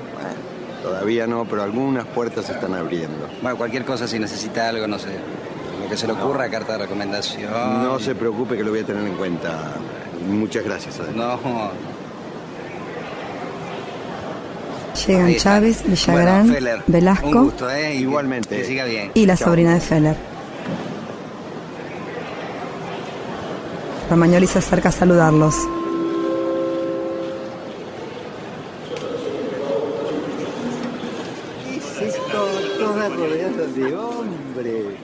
Todavía 0.82 1.26
no, 1.26 1.46
pero 1.46 1.62
algunas 1.62 2.04
puertas 2.04 2.44
se 2.44 2.52
están 2.52 2.74
abriendo. 2.74 3.26
Bueno, 3.40 3.56
cualquier 3.56 3.86
cosa 3.86 4.06
si 4.06 4.18
necesita 4.18 4.68
algo, 4.68 4.86
no 4.86 4.98
sé. 4.98 5.16
Que 5.90 5.96
se 5.96 6.06
le 6.06 6.12
ocurra, 6.12 6.48
carta 6.48 6.74
de 6.74 6.78
recomendación. 6.78 7.50
No 7.82 7.98
se 7.98 8.14
preocupe 8.14 8.56
que 8.56 8.62
lo 8.62 8.70
voy 8.70 8.80
a 8.80 8.84
tener 8.86 9.04
en 9.04 9.14
cuenta. 9.16 9.72
Muchas 10.28 10.64
gracias. 10.64 11.00
además. 11.00 11.38
No. 11.44 11.70
Llegan. 15.06 15.34
Chávez, 15.36 15.82
Villagrán, 15.84 16.42
Bueno, 16.46 16.54
Feller, 16.54 16.82
Velasco 16.86 17.26
Un 17.28 17.44
gusto, 17.44 17.70
¿eh? 17.70 17.94
Igualmente. 17.96 18.56
Que 18.58 18.64
siga 18.64 18.84
bien. 18.84 19.10
y 19.14 19.26
la 19.26 19.36
Chao. 19.36 19.48
sobrina 19.48 19.74
de 19.74 19.80
Feller. 19.80 20.16
Romagnoli 24.10 24.46
se 24.46 24.58
acerca 24.58 24.90
a 24.90 24.92
saludarlos. 24.92 25.54
¿Qué 31.64 31.76
es 31.76 32.14
esto? 32.14 32.46
Toda 32.78 33.08
rodeada 33.08 33.66
de 33.66 33.96
hombre. 33.96 34.96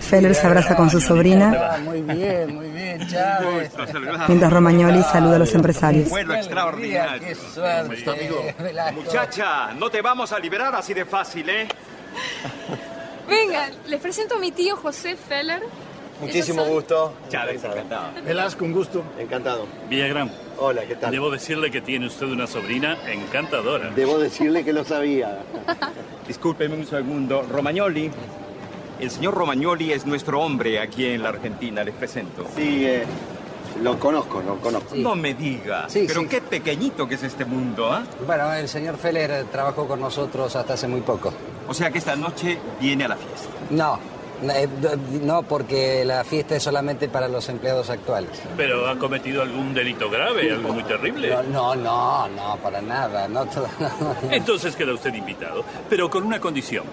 Feller 0.00 0.34
se 0.34 0.46
abraza 0.46 0.74
con 0.74 0.88
su 0.88 1.00
sobrina 1.00 1.78
muy 1.84 2.00
bien, 2.02 2.54
muy 2.54 2.68
bien, 2.70 3.06
Chávez. 3.08 3.70
mientras 4.28 4.52
Romagnoli 4.52 5.02
saluda 5.02 5.36
a 5.36 5.38
los 5.40 5.54
empresarios. 5.54 6.08
Vuelo 6.08 6.34
extraordinario. 6.34 7.26
Qué 7.28 7.34
suerte, 7.34 8.54
Velasco. 8.58 9.00
Muchacha, 9.00 9.74
no 9.74 9.90
te 9.90 10.00
vamos 10.00 10.32
a 10.32 10.38
liberar 10.38 10.74
así 10.74 10.94
de 10.94 11.04
fácil, 11.04 11.48
¿eh? 11.50 11.68
Venga, 13.28 13.68
les 13.86 14.00
presento 14.00 14.36
a 14.36 14.38
mi 14.38 14.52
tío 14.52 14.76
José 14.76 15.16
Feller. 15.16 15.62
Muchísimo 16.20 16.62
son- 16.64 16.72
gusto. 16.72 17.14
Chávez, 17.28 17.62
encantado. 17.62 18.08
Velasco, 18.24 18.64
un 18.64 18.72
gusto. 18.72 19.04
Encantado. 19.18 19.66
Villagrán, 19.88 20.32
Hola, 20.58 20.82
¿qué 20.82 20.96
tal? 20.96 21.10
debo 21.12 21.30
decirle 21.30 21.70
que 21.70 21.80
tiene 21.80 22.06
usted 22.06 22.26
una 22.26 22.46
sobrina 22.46 22.96
encantadora. 23.06 23.90
Debo 23.90 24.18
decirle 24.18 24.64
que 24.64 24.72
lo 24.72 24.84
sabía. 24.84 25.38
Discúlpeme 26.26 26.74
un 26.76 26.86
segundo. 26.86 27.42
Romagnoli. 27.42 28.10
El 29.00 29.10
señor 29.10 29.34
Romagnoli 29.34 29.92
es 29.92 30.06
nuestro 30.06 30.40
hombre 30.40 30.80
aquí 30.80 31.06
en 31.06 31.22
la 31.22 31.28
Argentina, 31.30 31.84
les 31.84 31.94
presento. 31.94 32.44
Sí, 32.56 32.84
eh, 32.84 33.04
lo 33.82 33.98
conozco, 33.98 34.42
lo 34.42 34.56
conozco. 34.56 34.96
No 34.96 35.14
me 35.14 35.34
diga. 35.34 35.88
Sí, 35.88 36.04
Pero 36.08 36.22
sí. 36.22 36.26
qué 36.28 36.40
pequeñito 36.40 37.06
que 37.06 37.14
es 37.14 37.22
este 37.22 37.44
mundo, 37.44 37.92
¿ah? 37.92 38.02
Bueno, 38.26 38.52
el 38.54 38.68
señor 38.68 38.96
Feller 38.96 39.44
trabajó 39.52 39.86
con 39.86 40.00
nosotros 40.00 40.54
hasta 40.56 40.74
hace 40.74 40.88
muy 40.88 41.00
poco. 41.02 41.32
O 41.68 41.74
sea 41.74 41.90
que 41.90 41.98
esta 41.98 42.16
noche 42.16 42.58
viene 42.80 43.04
a 43.04 43.08
la 43.08 43.16
fiesta. 43.16 43.48
No, 43.70 43.98
Eh, 44.40 44.68
No, 45.22 45.42
porque 45.42 46.04
la 46.04 46.22
fiesta 46.24 46.54
es 46.56 46.62
solamente 46.62 47.08
para 47.08 47.26
los 47.28 47.48
empleados 47.48 47.90
actuales. 47.90 48.30
¿Pero 48.56 48.88
ha 48.88 48.96
cometido 48.96 49.42
algún 49.42 49.74
delito 49.74 50.08
grave, 50.10 50.52
algo 50.52 50.72
muy 50.72 50.84
terrible? 50.84 51.28
No, 51.28 51.42
no, 51.42 51.74
no, 51.76 52.28
no, 52.28 52.56
para 52.62 52.80
nada. 52.80 53.26
No, 53.28 53.46
todo- 53.54 53.68
no. 53.80 54.16
Entonces 54.30 54.74
queda 54.76 54.92
usted 54.94 55.12
invitado, 55.14 55.64
pero 55.90 56.08
con 56.10 56.22
una 56.24 56.38
condición. 56.40 56.84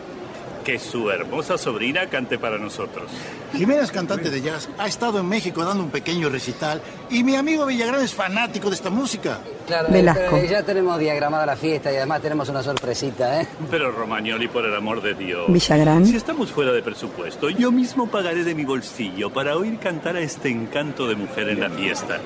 Que 0.66 0.80
su 0.80 1.12
hermosa 1.12 1.60
sobrina 1.60 2.08
cante 2.08 2.40
para 2.40 2.58
nosotros. 2.58 3.12
Jimena 3.54 3.84
es 3.84 3.92
cantante 3.92 4.32
de 4.32 4.42
jazz, 4.42 4.68
ha 4.80 4.88
estado 4.88 5.20
en 5.20 5.28
México 5.28 5.64
dando 5.64 5.84
un 5.84 5.92
pequeño 5.92 6.28
recital 6.28 6.82
y 7.12 7.24
mi 7.24 7.36
amigo 7.36 7.68
Villagrán 7.68 8.02
es 8.02 8.16
fanático 8.16 8.70
de 8.70 8.76
esta 8.76 8.90
música. 8.90 9.40
Claro, 9.68 9.90
eh, 9.90 9.92
Velasco. 9.94 10.24
pero 10.32 10.46
ya 10.46 10.64
tenemos 10.64 10.98
diagramada 11.00 11.46
la 11.46 11.56
fiesta 11.56 11.94
y 11.94 11.98
además 11.98 12.22
tenemos 12.22 12.50
una 12.50 12.64
sorpresita, 12.64 13.42
¿eh? 13.42 13.48
Pero 13.70 13.92
Romagnoli, 13.92 14.48
por 14.48 14.66
el 14.66 14.76
amor 14.76 15.04
de 15.04 15.14
Dios. 15.14 15.46
Villagrán. 15.48 16.04
Si 16.04 16.16
estamos 16.16 16.52
fuera 16.52 16.72
de 16.72 16.82
presupuesto, 16.82 17.50
yo 17.52 17.72
mismo 17.72 18.08
pagaré 18.08 18.44
de 18.44 18.56
mi 18.56 18.66
bolsillo 18.66 19.32
para 19.32 19.56
oír 19.56 19.78
cantar 19.78 20.16
a 20.16 20.22
este 20.22 20.50
encanto 20.50 21.08
de 21.08 21.16
mujer 21.16 21.50
en 21.50 21.60
la 21.60 21.70
fiesta. 21.70 22.20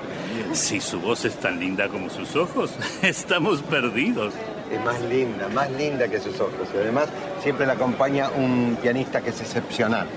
Si 0.53 0.79
su 0.79 1.01
voz 1.01 1.25
es 1.25 1.35
tan 1.35 1.59
linda 1.59 1.89
como 1.89 2.09
sus 2.09 2.37
ojos, 2.37 2.71
estamos 3.01 3.61
perdidos. 3.63 4.33
Es 4.71 4.83
más 4.83 5.01
linda, 5.01 5.47
más 5.49 5.71
linda 5.71 6.07
que 6.07 6.19
sus 6.19 6.39
ojos. 6.39 6.67
Y 6.73 6.77
además 6.77 7.07
siempre 7.41 7.65
la 7.65 7.73
acompaña 7.73 8.29
un 8.29 8.77
pianista 8.81 9.21
que 9.21 9.31
es 9.31 9.41
excepcional. 9.41 10.07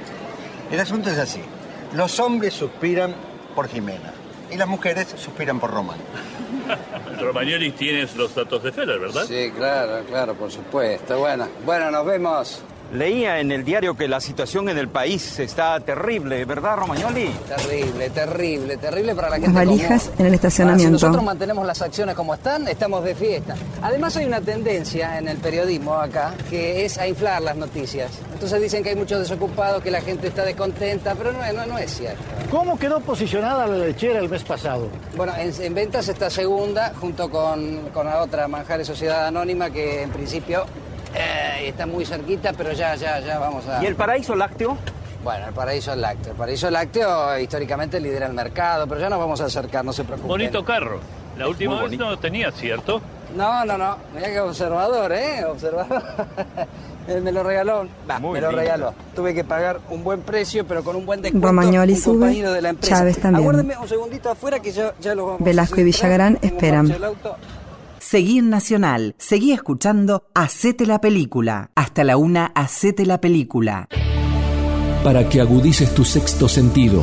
El 0.70 0.80
asunto 0.80 1.10
es 1.10 1.18
así. 1.18 1.40
Los 1.94 2.18
hombres 2.20 2.54
suspiran 2.54 3.14
por 3.54 3.68
Jimena 3.68 4.12
y 4.50 4.56
las 4.56 4.68
mujeres 4.68 5.14
suspiran 5.16 5.58
por 5.58 5.70
Román. 5.70 5.98
Romagnoli, 7.20 7.72
tienes 7.72 8.16
los 8.16 8.34
datos 8.34 8.62
de 8.62 8.72
Feller, 8.72 8.98
¿verdad? 8.98 9.24
Sí, 9.26 9.50
claro, 9.56 10.04
claro, 10.04 10.34
por 10.34 10.50
supuesto. 10.50 11.18
Bueno, 11.18 11.48
bueno, 11.64 11.90
nos 11.90 12.04
vemos. 12.04 12.62
Leía 12.92 13.40
en 13.40 13.50
el 13.52 13.64
diario 13.64 13.96
que 13.96 14.06
la 14.06 14.20
situación 14.20 14.68
en 14.68 14.76
el 14.76 14.86
país 14.88 15.38
está 15.38 15.80
terrible, 15.80 16.44
¿verdad, 16.44 16.76
Romagnoli? 16.76 17.30
Terrible, 17.48 18.10
terrible, 18.10 18.76
terrible 18.76 19.14
para 19.14 19.30
la 19.30 19.38
Las 19.38 19.46
gente 19.46 19.58
valijas 19.64 20.02
común. 20.04 20.16
en 20.18 20.26
el 20.26 20.32
Ah, 20.32 20.34
estacionamiento. 20.36 20.84
si 20.98 21.04
nosotros 21.04 21.24
mantenemos 21.24 21.66
las 21.66 21.80
acciones 21.80 22.14
como 22.14 22.34
están, 22.34 22.68
estamos 22.68 23.02
de 23.02 23.14
fiesta. 23.14 23.54
Además 23.80 24.14
hay 24.18 24.26
una 24.26 24.42
tendencia 24.42 25.16
en 25.18 25.26
el 25.28 25.38
periodismo 25.38 25.94
acá 25.94 26.34
que 26.50 26.84
es 26.84 26.98
a 26.98 27.06
inflar 27.08 27.40
las 27.40 27.56
noticias. 27.56 28.10
Entonces 28.34 28.60
dicen 28.60 28.82
que 28.82 28.90
hay 28.90 28.96
muchos 28.96 29.20
desocupados, 29.20 29.82
que 29.82 29.90
la 29.90 30.02
gente 30.02 30.26
está 30.26 30.44
descontenta, 30.44 31.14
pero 31.14 31.32
no, 31.32 31.42
es- 31.42 31.54
no, 31.54 31.64
no 31.64 31.78
es 31.78 31.90
cierto. 31.96 32.20
¿Cómo 32.50 32.78
quedó 32.78 33.00
posicionada 33.00 33.66
la 33.66 33.78
lechera 33.86 34.18
el 34.18 34.28
mes 34.28 34.42
pasado? 34.42 34.88
Bueno, 35.16 35.32
en, 35.38 35.50
en 35.62 35.74
ventas 35.74 36.08
está 36.08 36.28
segunda 36.28 36.92
junto 37.00 37.30
con, 37.30 37.88
con 37.94 38.04
la 38.04 38.20
otra 38.20 38.48
Manjares 38.48 38.86
Sociedad 38.86 39.26
Anónima 39.28 39.70
que 39.70 40.02
en 40.02 40.10
principio 40.10 40.66
eh, 41.14 41.68
está 41.68 41.86
muy 41.86 42.04
cerquita, 42.04 42.52
pero 42.52 42.72
ya, 42.72 42.94
ya, 42.94 43.20
ya 43.20 43.38
vamos 43.38 43.66
a... 43.66 43.82
¿Y 43.82 43.86
el 43.86 43.94
paraíso 43.96 44.34
lácteo? 44.34 44.76
Bueno, 45.22 45.46
el 45.48 45.54
paraíso 45.54 45.94
lácteo. 45.94 46.32
El 46.32 46.38
paraíso 46.38 46.70
lácteo 46.70 47.38
históricamente 47.38 48.00
lidera 48.00 48.26
el 48.26 48.32
mercado, 48.32 48.86
pero 48.86 49.00
ya 49.00 49.08
nos 49.08 49.18
vamos 49.18 49.40
a 49.40 49.44
acercar, 49.44 49.84
no 49.84 49.92
se 49.92 50.04
preocupen. 50.04 50.28
Bonito 50.28 50.64
carro. 50.64 50.98
La 51.38 51.48
última 51.48 51.82
vez 51.82 51.98
no 51.98 52.10
lo 52.10 52.18
tenía, 52.18 52.50
¿cierto? 52.52 53.00
No, 53.34 53.64
no, 53.64 53.78
no. 53.78 53.96
Mira 54.14 54.28
qué 54.28 54.40
observador, 54.40 55.10
¿eh? 55.12 55.44
Observador. 55.46 56.02
Él 57.08 57.22
me 57.22 57.32
lo 57.32 57.42
regaló. 57.42 57.88
Va, 58.08 58.18
Muy 58.18 58.34
me 58.34 58.40
lo 58.42 58.48
lindo. 58.48 58.60
regaló. 58.62 58.94
Tuve 59.14 59.32
que 59.32 59.42
pagar 59.42 59.80
un 59.88 60.04
buen 60.04 60.20
precio, 60.20 60.66
pero 60.66 60.84
con 60.84 60.96
un 60.96 61.06
buen 61.06 61.22
descuento. 61.22 61.46
Romagnoli 61.46 61.94
un 61.94 61.98
sube, 61.98 62.18
compañero 62.18 62.52
de 62.52 62.60
la 62.60 62.68
empresa. 62.70 62.96
Chávez 62.96 63.18
también. 63.18 63.42
Aguárdeme 63.42 63.78
un 63.78 63.88
segundito 63.88 64.30
afuera 64.30 64.60
que 64.60 64.72
ya, 64.72 64.92
ya 65.00 65.14
lo 65.14 65.24
vamos 65.26 65.40
a 65.40 65.44
Velasco 65.44 65.80
y. 65.80 65.84
Villagrán 65.84 66.38
esperan. 66.42 66.94
Seguí 68.12 68.40
en 68.40 68.50
Nacional, 68.50 69.14
seguí 69.16 69.52
escuchando 69.52 70.26
Hacete 70.34 70.84
la 70.84 71.00
Película. 71.00 71.70
Hasta 71.74 72.04
la 72.04 72.18
una, 72.18 72.52
Hacete 72.54 73.06
la 73.06 73.22
Película. 73.22 73.88
para 75.02 75.30
que 75.30 75.40
agudices 75.40 75.94
tu 75.94 76.04
sexto 76.04 76.46
sentido, 76.46 77.02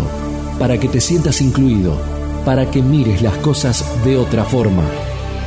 para 0.59 0.79
que 0.79 0.87
te 0.87 1.01
sientas 1.01 1.41
incluido, 1.41 1.99
para 2.45 2.69
que 2.69 2.83
mires 2.83 3.23
las 3.23 3.35
cosas 3.37 3.83
de 4.05 4.17
otra 4.17 4.43
forma. 4.43 4.83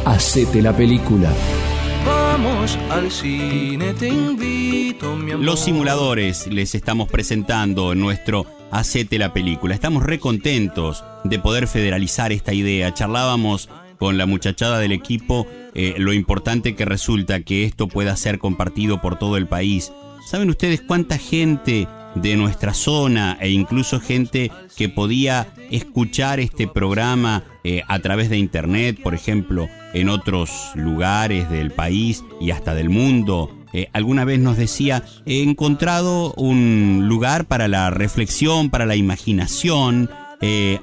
Hacete 0.05 0.62
la 0.62 0.77
película. 0.77 1.31
Vamos 2.05 2.77
al 2.90 3.09
cine, 3.12 3.94
te 3.94 4.09
invito, 4.09 5.14
mi 5.14 5.31
amor. 5.31 5.46
Los 5.46 5.61
simuladores 5.61 6.48
les 6.48 6.75
estamos 6.75 7.09
presentando 7.09 7.92
en 7.92 8.01
nuestro 8.01 8.46
Hacete 8.72 9.16
la 9.16 9.33
película. 9.33 9.77
Estamos 9.77 10.03
recontentos 10.03 11.05
de 11.22 11.38
poder 11.38 11.68
federalizar 11.68 12.33
esta 12.33 12.53
idea. 12.53 12.92
Charlábamos 12.92 13.68
con 14.02 14.18
la 14.18 14.26
muchachada 14.26 14.80
del 14.80 14.90
equipo 14.90 15.46
eh, 15.76 15.94
lo 15.96 16.12
importante 16.12 16.74
que 16.74 16.84
resulta 16.84 17.44
que 17.44 17.62
esto 17.62 17.86
pueda 17.86 18.16
ser 18.16 18.40
compartido 18.40 19.00
por 19.00 19.16
todo 19.16 19.36
el 19.36 19.46
país. 19.46 19.92
¿Saben 20.28 20.50
ustedes 20.50 20.80
cuánta 20.80 21.18
gente 21.18 21.86
de 22.16 22.34
nuestra 22.34 22.74
zona 22.74 23.38
e 23.40 23.50
incluso 23.50 24.00
gente 24.00 24.50
que 24.76 24.88
podía 24.88 25.54
escuchar 25.70 26.40
este 26.40 26.66
programa 26.66 27.44
eh, 27.62 27.82
a 27.86 28.00
través 28.00 28.28
de 28.28 28.38
internet, 28.38 28.98
por 29.00 29.14
ejemplo, 29.14 29.68
en 29.94 30.08
otros 30.08 30.50
lugares 30.74 31.48
del 31.48 31.70
país 31.70 32.24
y 32.40 32.50
hasta 32.50 32.74
del 32.74 32.90
mundo? 32.90 33.56
Eh, 33.72 33.86
alguna 33.92 34.24
vez 34.24 34.40
nos 34.40 34.56
decía, 34.56 35.04
he 35.26 35.44
encontrado 35.44 36.34
un 36.34 37.04
lugar 37.06 37.44
para 37.44 37.68
la 37.68 37.90
reflexión, 37.90 38.68
para 38.68 38.84
la 38.84 38.96
imaginación. 38.96 40.10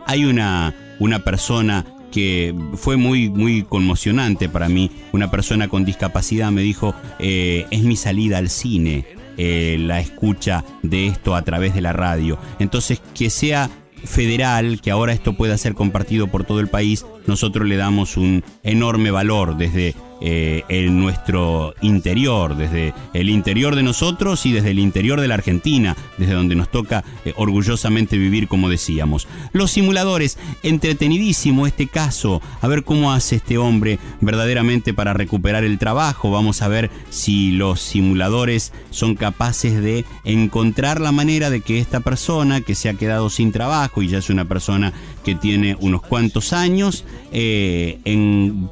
Hay 0.05 0.23
una, 0.23 0.73
una 0.99 1.19
persona 1.25 1.85
que 2.11 2.55
fue 2.75 2.97
muy, 2.97 3.29
muy 3.29 3.63
conmocionante 3.63 4.49
para 4.49 4.69
mí. 4.69 4.91
Una 5.11 5.31
persona 5.31 5.67
con 5.67 5.85
discapacidad 5.85 6.51
me 6.51 6.61
dijo, 6.61 6.93
eh, 7.19 7.65
es 7.71 7.83
mi 7.83 7.95
salida 7.95 8.37
al 8.37 8.49
cine, 8.49 9.05
eh, 9.37 9.77
la 9.79 9.99
escucha 9.99 10.65
de 10.83 11.07
esto 11.07 11.35
a 11.35 11.43
través 11.43 11.73
de 11.73 11.81
la 11.81 11.93
radio. 11.93 12.37
Entonces, 12.59 13.01
que 13.13 13.29
sea 13.29 13.69
federal, 14.03 14.81
que 14.81 14.91
ahora 14.91 15.13
esto 15.13 15.33
pueda 15.33 15.57
ser 15.57 15.73
compartido 15.73 16.27
por 16.27 16.43
todo 16.43 16.59
el 16.59 16.67
país, 16.67 17.05
nosotros 17.27 17.67
le 17.67 17.75
damos 17.77 18.17
un 18.17 18.43
enorme 18.63 19.11
valor 19.11 19.57
desde 19.57 19.95
eh, 20.21 20.63
en 20.67 20.99
nuestro 20.99 21.73
interior, 21.81 22.57
desde 22.57 22.93
el 23.13 23.29
interior 23.29 23.75
de 23.75 23.83
nosotros 23.83 24.45
y 24.45 24.51
desde 24.51 24.71
el 24.71 24.79
interior 24.79 25.21
de 25.21 25.27
la 25.27 25.35
Argentina, 25.35 25.95
desde 26.17 26.33
donde 26.33 26.55
nos 26.55 26.69
toca 26.69 27.03
eh, 27.23 27.33
orgullosamente 27.37 28.17
vivir 28.17 28.47
como 28.47 28.69
decíamos. 28.69 29.27
Los 29.53 29.71
simuladores, 29.71 30.37
entretenidísimo 30.63 31.67
este 31.67 31.87
caso, 31.87 32.41
a 32.61 32.67
ver 32.67 32.83
cómo 32.83 33.13
hace 33.13 33.37
este 33.37 33.57
hombre 33.57 33.99
verdaderamente 34.19 34.93
para 34.93 35.13
recuperar 35.13 35.63
el 35.63 35.79
trabajo, 35.79 36.31
vamos 36.31 36.61
a 36.61 36.67
ver 36.67 36.91
si 37.09 37.51
los 37.51 37.79
simuladores 37.79 38.73
son 38.89 39.15
capaces 39.15 39.81
de 39.81 40.05
encontrar 40.25 40.99
la 40.99 41.11
manera 41.11 41.49
de 41.49 41.61
que 41.61 41.79
esta 41.79 42.01
persona 42.01 42.61
que 42.61 42.75
se 42.75 42.89
ha 42.89 42.93
quedado 42.93 43.29
sin 43.29 43.51
trabajo 43.51 44.01
y 44.01 44.07
ya 44.09 44.17
es 44.17 44.29
una 44.29 44.45
persona 44.45 44.93
que 45.23 45.35
tiene 45.35 45.77
unos 45.79 46.01
cuantos 46.01 46.53
años, 46.53 47.05
eh, 47.31 47.99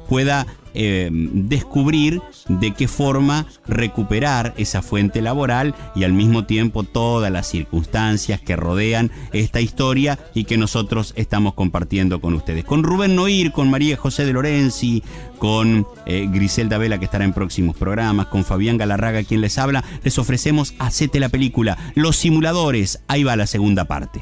pueda 0.08 0.46
eh, 0.74 1.08
descubrir 1.12 2.20
de 2.48 2.72
qué 2.72 2.88
forma 2.88 3.46
recuperar 3.66 4.54
esa 4.56 4.82
fuente 4.82 5.22
laboral 5.22 5.74
y 5.94 6.04
al 6.04 6.12
mismo 6.12 6.44
tiempo 6.44 6.82
todas 6.82 7.30
las 7.30 7.46
circunstancias 7.46 8.40
que 8.40 8.56
rodean 8.56 9.10
esta 9.32 9.60
historia 9.60 10.18
y 10.34 10.44
que 10.44 10.56
nosotros 10.56 11.12
estamos 11.16 11.54
compartiendo 11.54 12.20
con 12.20 12.34
ustedes. 12.34 12.64
Con 12.64 12.82
Rubén 12.82 13.16
Noir, 13.16 13.52
con 13.52 13.70
María 13.70 13.96
José 13.96 14.24
de 14.24 14.32
Lorenzi, 14.32 15.02
con 15.38 15.86
eh, 16.06 16.28
Griselda 16.30 16.78
Vela 16.78 16.98
que 16.98 17.04
estará 17.04 17.24
en 17.24 17.32
próximos 17.32 17.76
programas, 17.76 18.26
con 18.26 18.44
Fabián 18.44 18.78
Galarraga 18.78 19.24
quien 19.24 19.40
les 19.40 19.58
habla, 19.58 19.84
les 20.02 20.18
ofrecemos 20.18 20.74
Hacete 20.78 21.20
la 21.20 21.28
película, 21.28 21.78
Los 21.94 22.16
Simuladores, 22.16 23.00
ahí 23.08 23.24
va 23.24 23.36
la 23.36 23.46
segunda 23.46 23.84
parte. 23.84 24.20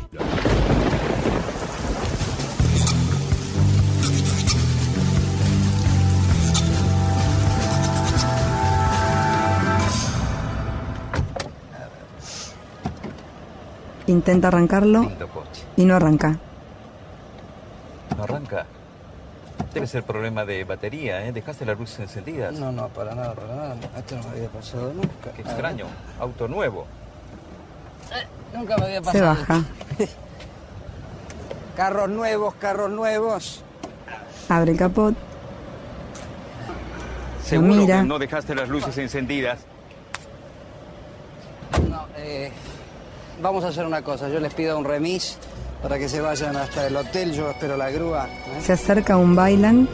Intenta 14.06 14.48
arrancarlo 14.48 15.10
y 15.76 15.84
no 15.84 15.96
arranca. 15.96 16.38
No 18.16 18.22
arranca. 18.22 18.66
Debe 19.74 19.86
ser 19.86 20.04
problema 20.04 20.44
de 20.44 20.64
batería, 20.64 21.26
¿eh? 21.26 21.32
Dejaste 21.32 21.66
las 21.66 21.78
luces 21.78 22.00
encendidas. 22.00 22.54
No, 22.54 22.72
no, 22.72 22.88
para 22.88 23.14
nada, 23.14 23.34
para 23.34 23.54
nada. 23.54 23.76
Esto 23.96 24.16
no 24.16 24.22
me 24.24 24.30
había 24.30 24.48
pasado 24.48 24.92
nunca. 24.94 25.32
Qué 25.34 25.42
extraño. 25.42 25.86
Auto 26.20 26.48
nuevo. 26.48 26.86
Nunca 28.54 28.76
me 28.78 28.84
había 28.84 28.98
Se 28.98 29.02
pasado. 29.04 29.26
baja. 29.26 29.62
Carros 31.76 32.08
nuevos, 32.08 32.54
carros 32.54 32.90
nuevos. 32.90 33.62
Abre 34.48 34.72
el 34.72 34.78
capot. 34.78 35.14
Seguro 37.44 37.74
mira. 37.74 37.98
que 38.00 38.06
no 38.06 38.18
dejaste 38.18 38.54
las 38.54 38.68
luces 38.68 38.96
encendidas. 38.96 39.58
No, 41.90 42.06
eh, 42.16 42.50
vamos 43.42 43.64
a 43.64 43.68
hacer 43.68 43.86
una 43.86 44.02
cosa. 44.02 44.28
Yo 44.28 44.40
les 44.40 44.52
pido 44.54 44.78
un 44.78 44.84
remis 44.84 45.38
para 45.82 45.98
que 45.98 46.08
se 46.08 46.20
vayan 46.20 46.56
hasta 46.56 46.86
el 46.86 46.96
hotel. 46.96 47.32
Yo 47.32 47.50
espero 47.50 47.76
la 47.76 47.90
grúa. 47.90 48.26
¿eh? 48.28 48.60
Se 48.60 48.72
acerca 48.72 49.16
un 49.16 49.34
bailan 49.34 49.88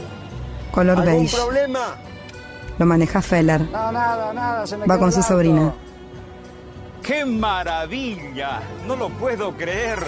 color 0.72 0.98
¿Algún 1.00 1.14
beige. 1.20 1.36
problema? 1.36 1.96
Lo 2.78 2.86
maneja 2.86 3.20
Feller. 3.22 3.60
No, 3.60 3.92
nada, 3.92 4.32
nada. 4.32 4.66
Se 4.66 4.76
me 4.76 4.86
Va 4.86 4.98
con 4.98 5.12
su 5.12 5.22
sobrina. 5.22 5.72
¡Qué 7.02 7.24
maravilla! 7.24 8.60
No 8.86 8.96
lo 8.96 9.08
puedo 9.10 9.52
creer. 9.56 9.98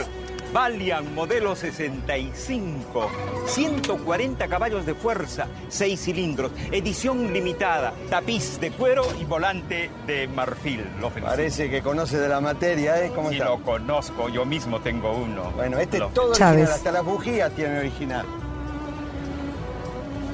Valiant 0.55 1.11
modelo 1.11 1.57
65, 1.57 3.11
140 3.47 4.47
caballos 4.47 4.87
de 4.87 4.95
fuerza, 4.95 5.49
6 5.69 5.99
cilindros, 6.01 6.53
edición 6.71 7.33
limitada, 7.33 7.93
tapiz 8.09 8.61
de 8.61 8.71
cuero 8.71 9.03
y 9.21 9.25
volante 9.25 9.91
de 10.07 10.29
marfil. 10.29 10.85
Lo. 11.01 11.11
Parece 11.11 11.69
que 11.69 11.83
conoce 11.83 12.19
de 12.21 12.29
la 12.29 12.41
materia, 12.41 13.05
¿eh? 13.05 13.11
¿Cómo 13.13 13.31
Sí, 13.31 13.35
está? 13.35 13.47
lo 13.49 13.65
conozco, 13.65 14.29
yo 14.29 14.45
mismo 14.45 14.79
tengo 14.81 15.13
uno. 15.13 15.51
Bueno, 15.57 15.77
este 15.81 15.99
Lo- 15.99 16.07
es 16.07 16.15
todo 16.15 16.29
original, 16.31 16.63
hasta 16.63 16.93
las 16.93 17.05
bujías 17.05 17.51
tiene 17.57 17.81
original. 17.81 18.25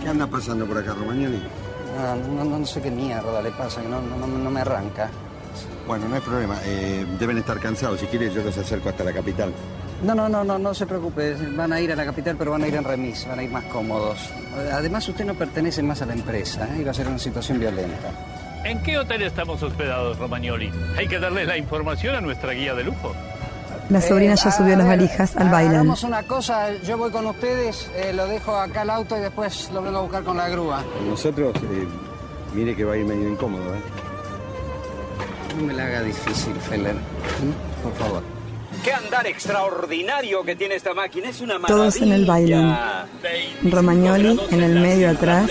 ¿Qué 0.03 0.09
anda 0.11 0.27
pasando 0.27 0.67
por 0.67 0.77
acá, 0.77 0.93
Romagnoli? 0.99 1.41
Ah, 1.99 2.15
No, 2.29 2.45
no, 2.45 2.59
no 2.59 2.67
sé 2.67 2.83
qué 2.83 2.91
mierda 2.91 3.41
le 3.41 3.53
pasa, 3.53 3.81
que 3.81 3.89
no, 3.89 4.03
no, 4.03 4.19
no- 4.19 4.27
no 4.27 4.51
me 4.51 4.61
arranca. 4.61 5.09
Bueno, 5.87 6.09
no 6.09 6.15
hay 6.17 6.21
problema. 6.21 6.59
eh, 6.67 7.07
deben 7.19 7.39
estar 7.39 7.59
cansados. 7.59 8.01
Si 8.01 8.07
quiere, 8.07 8.31
yo 8.35 8.43
los 8.43 8.57
acerco 8.59 8.91
hasta 8.91 9.03
la 9.03 9.15
capital. 9.15 9.51
No, 10.03 10.15
no, 10.15 10.29
no, 10.29 10.43
no, 10.45 10.59
no 10.59 10.73
se 10.75 10.87
preocupe. 10.87 11.35
Van 11.55 11.73
a 11.73 11.81
ir 11.81 11.93
a 11.93 11.97
la 11.97 12.05
capital, 12.05 12.37
pero 12.39 12.53
van 12.53 12.63
a 12.65 12.69
ir 12.69 12.75
en 12.75 12.85
remis, 12.85 13.27
van 13.29 13.39
a 13.39 13.43
ir 13.43 13.51
más 13.51 13.65
cómodos. 13.65 14.31
Además, 14.73 15.07
usted 15.09 15.25
no 15.27 15.35
pertenece 15.35 15.83
más 15.83 16.01
a 16.03 16.07
la 16.07 16.15
empresa, 16.15 16.67
¿eh? 16.75 16.81
Iba 16.81 16.91
a 16.91 16.95
ser 16.95 17.07
una 17.09 17.19
situación 17.19 17.59
violenta. 17.61 18.11
¿En 18.65 18.83
qué 18.83 18.99
hotel 18.99 19.23
estamos 19.23 19.63
hospedados, 19.63 20.19
Romagnoli? 20.19 20.71
Hay 20.97 21.07
que 21.07 21.19
darle 21.19 21.45
la 21.45 21.57
información 21.57 22.15
a 22.15 22.21
nuestra 22.21 22.53
guía 22.53 22.75
de 22.75 22.85
lujo. 22.85 23.15
La 23.91 24.01
sobrina 24.01 24.37
ya 24.37 24.51
Eh, 24.51 24.53
subió 24.53 24.77
las 24.77 24.87
valijas 24.87 25.37
al 25.37 25.49
bailan. 25.51 25.75
Hagamos 25.77 26.03
una 26.05 26.23
cosa, 26.23 26.73
yo 26.87 26.97
voy 26.97 27.11
con 27.11 27.27
ustedes, 27.27 27.91
eh, 27.97 28.13
lo 28.15 28.27
dejo 28.27 28.55
acá 28.57 28.83
al 28.83 28.91
auto 28.91 29.19
y 29.19 29.21
después 29.21 29.71
lo 29.73 29.83
vengo 29.83 29.99
a 29.99 30.03
buscar 30.03 30.23
con 30.23 30.37
la 30.37 30.49
grúa. 30.49 30.83
Nosotros, 31.09 31.55
eh, 31.57 31.87
mire 32.55 32.77
que 32.77 32.85
va 32.85 32.93
a 32.95 32.97
ir 32.97 33.05
medio 33.05 33.29
incómodo, 33.29 33.75
¿eh? 33.75 33.81
No 35.59 35.65
me 35.67 35.73
la 35.75 35.87
haga 35.87 36.03
difícil, 36.03 36.55
Feller. 36.55 36.95
¿Mm? 36.95 37.83
Por 37.83 37.93
favor. 37.95 38.23
¡Qué 38.85 38.93
andar 38.95 39.27
extraordinario 39.27 40.43
que 40.43 40.57
tiene 40.57 40.75
esta 40.75 40.95
máquina! 40.95 41.29
Es 41.29 41.41
una 41.43 41.59
maravilla. 41.59 41.77
Todos 41.91 41.97
en 42.01 42.13
el 42.13 42.25
bailan. 42.25 43.07
Romagnoli 43.65 44.41
en 44.51 44.63
el 44.63 44.81
medio 44.81 45.11
atrás, 45.11 45.51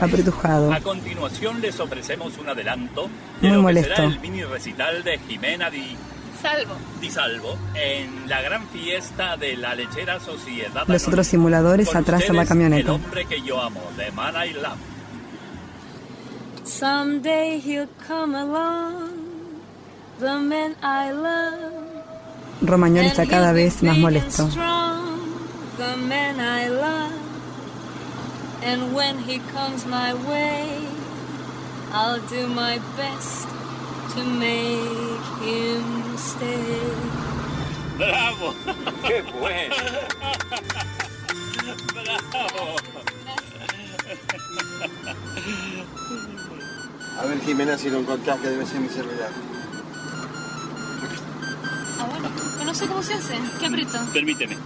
apretujado. 0.00 0.72
A 0.72 0.80
continuación 0.80 1.60
les 1.60 1.78
ofrecemos 1.78 2.38
un 2.38 2.48
adelanto 2.48 3.08
Muy 3.08 3.10
de 3.42 3.48
lo 3.50 3.54
que 3.56 3.62
molesto. 3.62 3.96
será 3.96 4.08
el 4.08 4.20
mini 4.20 4.44
recital 4.44 5.04
de 5.04 5.18
Jimena 5.18 5.68
Di, 5.68 5.94
Salvo. 6.40 6.74
Di 7.02 7.10
Salvo 7.10 7.58
en 7.74 8.26
la 8.30 8.40
gran 8.40 8.66
fiesta 8.68 9.36
de 9.36 9.58
la 9.58 9.74
lechera 9.74 10.18
Sociedad 10.18 10.84
Los 10.86 11.06
otros 11.06 11.26
simuladores 11.26 11.88
Con 11.88 11.98
atrás 11.98 12.22
en 12.30 12.36
la 12.36 12.42
ustedes, 12.42 12.50
El 12.50 12.58
camioneta. 12.70 12.92
hombre 12.92 13.26
que 13.26 13.42
yo 13.42 13.60
amo, 13.60 13.82
de 13.98 14.10
Man 14.12 14.34
I 14.42 14.54
Love. 14.54 14.78
Someday 16.64 17.60
he'll 17.60 17.88
come 18.08 18.34
along, 18.34 19.10
the 20.18 20.38
man 20.38 20.74
I 20.82 21.10
love. 21.12 21.79
Romagnoli 22.62 23.06
está 23.06 23.26
cada 23.26 23.52
vez 23.52 23.82
más 23.82 23.96
molesto. 23.98 24.48
¡Bravo! 37.98 38.54
¡Qué 39.06 39.22
bueno! 39.38 39.74
¡Bravo! 41.94 42.76
A 47.18 47.24
ver, 47.26 47.40
Jimena, 47.42 47.76
si 47.76 47.90
lo 47.90 47.98
encontrás, 47.98 48.40
que 48.40 48.48
debe 48.48 48.64
ser 48.66 48.80
mi 48.80 48.88
celular. 48.88 49.30
Ah, 52.00 52.06
bueno, 52.08 52.28
pero 52.54 52.64
no 52.64 52.74
sé 52.74 52.86
cómo 52.86 53.02
se 53.02 53.14
hace. 53.14 53.34
¿Qué 53.58 53.66
aprieto? 53.66 53.98
Permíteme. 54.12 54.56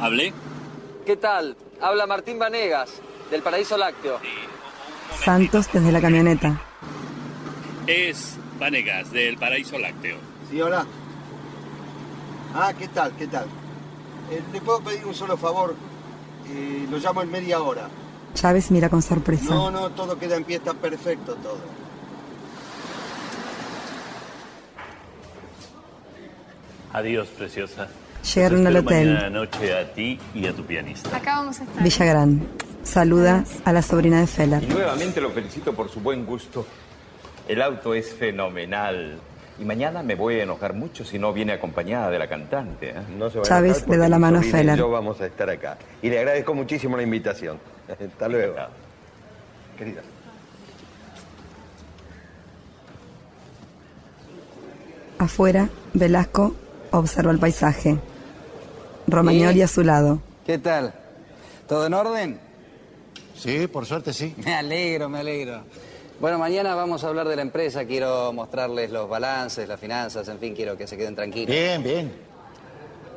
¿Hablé? 0.00 0.32
¿Qué 1.06 1.16
tal? 1.16 1.56
Habla 1.80 2.06
Martín 2.06 2.38
Vanegas, 2.38 2.90
del 3.30 3.42
Paraíso 3.42 3.76
Lácteo. 3.76 4.18
Santos 5.24 5.68
desde 5.72 5.90
la 5.90 6.00
camioneta. 6.00 6.60
Es 7.86 8.36
Vanegas, 8.60 9.10
del 9.10 9.38
Paraíso 9.38 9.78
Lácteo. 9.78 10.18
Sí, 10.50 10.60
hola. 10.60 10.84
Ah, 12.54 12.72
¿qué 12.78 12.88
tal? 12.88 13.12
¿Qué 13.16 13.26
tal? 13.26 13.46
Eh, 14.30 14.42
¿Le 14.52 14.60
puedo 14.60 14.80
pedir 14.80 15.06
un 15.06 15.14
solo 15.14 15.36
favor? 15.36 15.74
Eh, 16.50 16.86
lo 16.90 16.98
llamo 16.98 17.22
en 17.22 17.30
media 17.30 17.60
hora. 17.60 17.88
Chávez 18.34 18.70
mira 18.70 18.88
con 18.88 19.02
sorpresa. 19.02 19.54
No, 19.54 19.70
no, 19.70 19.90
todo 19.90 20.18
queda 20.18 20.36
en 20.36 20.44
pie, 20.44 20.56
está 20.56 20.74
perfecto 20.74 21.34
todo. 21.36 21.58
Adiós, 26.92 27.28
preciosa. 27.28 27.88
Llegaron 28.34 28.66
al 28.66 28.76
hotel. 28.76 29.14
Mañana 29.14 29.30
noche 29.30 29.74
a 29.76 29.92
ti 29.92 30.18
y 30.34 30.46
a 30.46 30.52
tu 30.52 30.64
pianista. 30.64 31.16
Acá 31.16 31.36
vamos 31.36 31.60
a 31.60 31.64
estar. 31.64 31.82
Villagrán. 31.82 32.46
Saluda 32.82 33.44
a 33.64 33.72
la 33.72 33.82
sobrina 33.82 34.18
de 34.18 34.24
Y 34.24 34.26
Feller. 34.26 34.68
nuevamente 34.68 35.20
lo 35.20 35.30
felicito 35.30 35.74
por 35.74 35.90
su 35.90 36.00
buen 36.00 36.24
gusto. 36.24 36.66
El 37.46 37.62
auto 37.62 37.94
es 37.94 38.12
fenomenal. 38.14 39.18
Y 39.58 39.64
mañana 39.64 40.02
me 40.02 40.14
voy 40.14 40.36
a 40.40 40.44
enojar 40.44 40.72
mucho 40.72 41.04
si 41.04 41.18
no 41.18 41.32
viene 41.32 41.52
acompañada 41.52 42.10
de 42.10 42.18
la 42.18 42.28
cantante. 42.28 42.90
¿eh? 42.90 42.94
No 43.16 43.28
se 43.28 43.38
va 43.38 43.42
a 43.42 43.46
Chávez 43.46 43.86
le 43.88 43.96
da 43.96 44.08
la 44.08 44.18
mano 44.18 44.38
a 44.38 44.42
sobrina 44.42 44.58
y 44.58 44.60
Feller. 44.62 44.78
Yo 44.78 44.90
vamos 44.90 45.20
a 45.20 45.26
estar 45.26 45.50
acá. 45.50 45.76
Y 46.00 46.08
le 46.08 46.18
agradezco 46.18 46.54
muchísimo 46.54 46.96
la 46.96 47.02
invitación. 47.02 47.58
Hasta 47.88 48.28
luego. 48.28 48.54
Querida. 49.76 50.02
Afuera, 55.18 55.68
Velasco 55.94 56.54
observa 56.92 57.30
el 57.32 57.38
paisaje. 57.38 57.98
Romagnoli 59.06 59.60
¿Y? 59.60 59.62
a 59.62 59.68
su 59.68 59.82
lado. 59.82 60.20
¿Qué 60.46 60.58
tal? 60.58 60.94
¿Todo 61.66 61.86
en 61.86 61.94
orden? 61.94 62.40
Sí, 63.36 63.66
por 63.66 63.86
suerte 63.86 64.12
sí. 64.12 64.34
Me 64.44 64.54
alegro, 64.54 65.08
me 65.08 65.18
alegro. 65.20 65.62
Bueno, 66.20 66.38
mañana 66.38 66.74
vamos 66.74 67.04
a 67.04 67.08
hablar 67.08 67.28
de 67.28 67.36
la 67.36 67.42
empresa. 67.42 67.84
Quiero 67.84 68.32
mostrarles 68.32 68.90
los 68.90 69.08
balances, 69.08 69.68
las 69.68 69.78
finanzas, 69.78 70.26
en 70.28 70.38
fin, 70.38 70.54
quiero 70.54 70.76
que 70.76 70.86
se 70.86 70.96
queden 70.96 71.14
tranquilos. 71.14 71.54
Bien, 71.54 71.82
bien. 71.82 72.12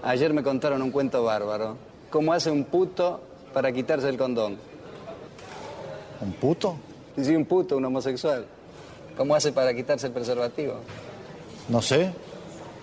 Ayer 0.03 0.33
me 0.33 0.43
contaron 0.43 0.81
un 0.81 0.91
cuento 0.91 1.23
bárbaro. 1.23 1.77
¿Cómo 2.11 2.33
hace 2.33 2.51
un 2.51 2.65
puto 2.65 3.21
para 3.53 3.71
quitarse 3.71 4.07
el 4.09 4.17
condón? 4.17 4.57
¿Un 6.21 6.33
puto? 6.33 6.75
Sí, 7.15 7.25
sí, 7.25 7.35
un 7.35 7.45
puto, 7.45 7.77
un 7.77 7.85
homosexual. 7.85 8.45
¿Cómo 9.17 9.33
hace 9.33 9.51
para 9.51 9.73
quitarse 9.73 10.07
el 10.07 10.13
preservativo? 10.13 10.75
No 11.69 11.81
sé. 11.81 12.13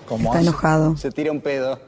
¿Cómo 0.09 0.29
Está 0.31 0.39
hace? 0.39 0.49
enojado. 0.49 0.97
Se 0.97 1.11
tira 1.11 1.31
un 1.33 1.41
pedo. 1.41 1.79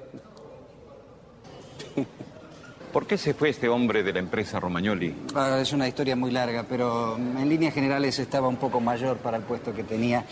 ¿Por 2.92 3.06
qué 3.06 3.16
se 3.16 3.34
fue 3.34 3.50
este 3.50 3.68
hombre 3.68 4.02
de 4.02 4.12
la 4.12 4.18
empresa 4.18 4.58
Romagnoli? 4.58 5.14
Ah, 5.36 5.58
es 5.60 5.72
una 5.72 5.86
historia 5.86 6.16
muy 6.16 6.32
larga, 6.32 6.64
pero 6.68 7.16
en 7.16 7.48
líneas 7.48 7.72
generales 7.72 8.18
estaba 8.18 8.48
un 8.48 8.56
poco 8.56 8.80
mayor 8.80 9.16
para 9.18 9.36
el 9.36 9.44
puesto 9.44 9.72
que 9.72 9.84
tenía. 9.84 10.24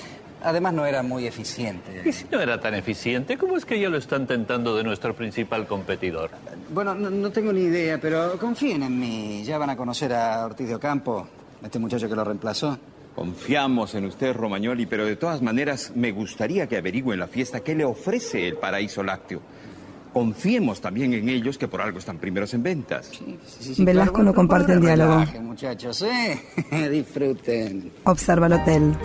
Además 0.42 0.74
no 0.74 0.85
era 0.85 1.03
muy 1.05 1.27
eficiente. 1.27 2.03
Y 2.05 2.12
si 2.12 2.27
no 2.31 2.40
era 2.40 2.61
tan 2.61 2.74
eficiente, 2.74 3.38
¿cómo 3.38 3.57
es 3.57 3.64
que 3.64 3.79
ya 3.81 3.88
lo 3.88 3.96
están 3.96 4.27
tentando 4.27 4.74
de 4.77 4.83
nuestro 4.83 5.14
principal 5.14 5.66
competidor? 5.68 6.31
Bueno, 6.70 6.94
no, 6.96 7.11
no 7.11 7.31
tengo 7.31 7.53
ni 7.53 7.61
idea, 7.62 7.98
pero 8.01 8.37
confíen 8.38 8.83
en 8.83 8.98
mí. 8.98 9.42
Ya 9.44 9.57
van 9.59 9.70
a 9.70 9.77
conocer 9.77 10.12
a 10.12 10.44
Ortiz 10.44 10.66
de 10.68 10.74
Ocampo, 10.74 11.29
este 11.62 11.79
muchacho 11.79 12.09
que 12.09 12.14
lo 12.16 12.24
reemplazó. 12.24 12.77
Confiamos 13.18 13.96
en 13.96 14.04
usted, 14.04 14.33
Romagnoli, 14.33 14.87
pero 14.87 15.04
de 15.04 15.16
todas 15.16 15.42
maneras 15.42 15.90
me 15.96 16.12
gustaría 16.12 16.68
que 16.68 16.76
averigüe 16.76 17.14
en 17.14 17.18
la 17.18 17.26
fiesta 17.26 17.59
qué 17.59 17.74
le 17.74 17.85
ofrece 17.85 18.46
el 18.46 18.59
paraíso 18.59 19.02
lácteo. 19.02 19.40
Confiemos 20.12 20.81
también 20.81 21.12
en 21.12 21.28
ellos 21.28 21.59
que 21.59 21.66
por 21.66 21.81
algo 21.81 21.98
están 21.98 22.18
primeros 22.18 22.54
en 22.54 22.62
ventas. 22.62 23.11
Velasco 23.78 24.22
no 24.22 24.33
comparte 24.33 24.74
el 24.74 24.81
diálogo. 24.81 25.24
Muchachos, 25.42 26.02
¿eh? 26.02 26.40
Disfruten. 26.92 27.90
Observa 28.04 28.46
el 28.46 28.52
hotel. 28.52 28.96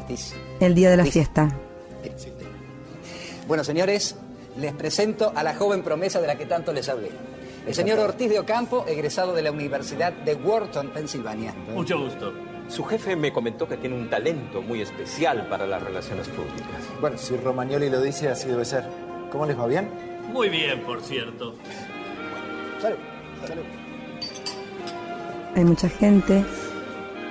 Ortiz. 0.00 0.34
El 0.60 0.74
día 0.74 0.90
de 0.90 0.98
la 0.98 1.02
Ortiz. 1.04 1.14
fiesta. 1.14 1.48
Bueno, 3.48 3.64
señores, 3.64 4.16
les 4.58 4.74
presento 4.74 5.32
a 5.34 5.42
la 5.42 5.54
joven 5.54 5.82
promesa 5.82 6.20
de 6.20 6.26
la 6.26 6.36
que 6.36 6.44
tanto 6.44 6.74
les 6.74 6.90
hablé. 6.90 7.08
El 7.66 7.74
señor 7.74 8.00
Ortiz 8.00 8.28
de 8.28 8.40
Ocampo, 8.40 8.84
egresado 8.88 9.32
de 9.32 9.42
la 9.42 9.52
Universidad 9.52 10.12
de 10.12 10.34
Wharton, 10.34 10.88
Pensilvania. 10.88 11.54
Mucho 11.72 11.98
gusto. 11.98 12.32
Su 12.68 12.84
jefe 12.84 13.14
me 13.14 13.32
comentó 13.32 13.68
que 13.68 13.76
tiene 13.76 13.96
un 13.96 14.10
talento 14.10 14.62
muy 14.62 14.80
especial 14.80 15.46
para 15.48 15.66
las 15.66 15.82
relaciones 15.82 16.28
públicas. 16.28 16.82
Bueno, 17.00 17.18
si 17.18 17.36
Romagnoli 17.36 17.88
lo 17.88 18.00
dice, 18.00 18.28
así 18.28 18.48
debe 18.48 18.64
ser. 18.64 18.84
¿Cómo 19.30 19.46
les 19.46 19.58
va 19.58 19.66
bien? 19.66 19.90
Muy 20.32 20.48
bien, 20.48 20.80
por 20.82 21.00
cierto. 21.02 21.54
Salud. 22.80 22.98
Salud. 23.46 23.62
Hay 25.54 25.64
mucha 25.64 25.88
gente. 25.88 26.44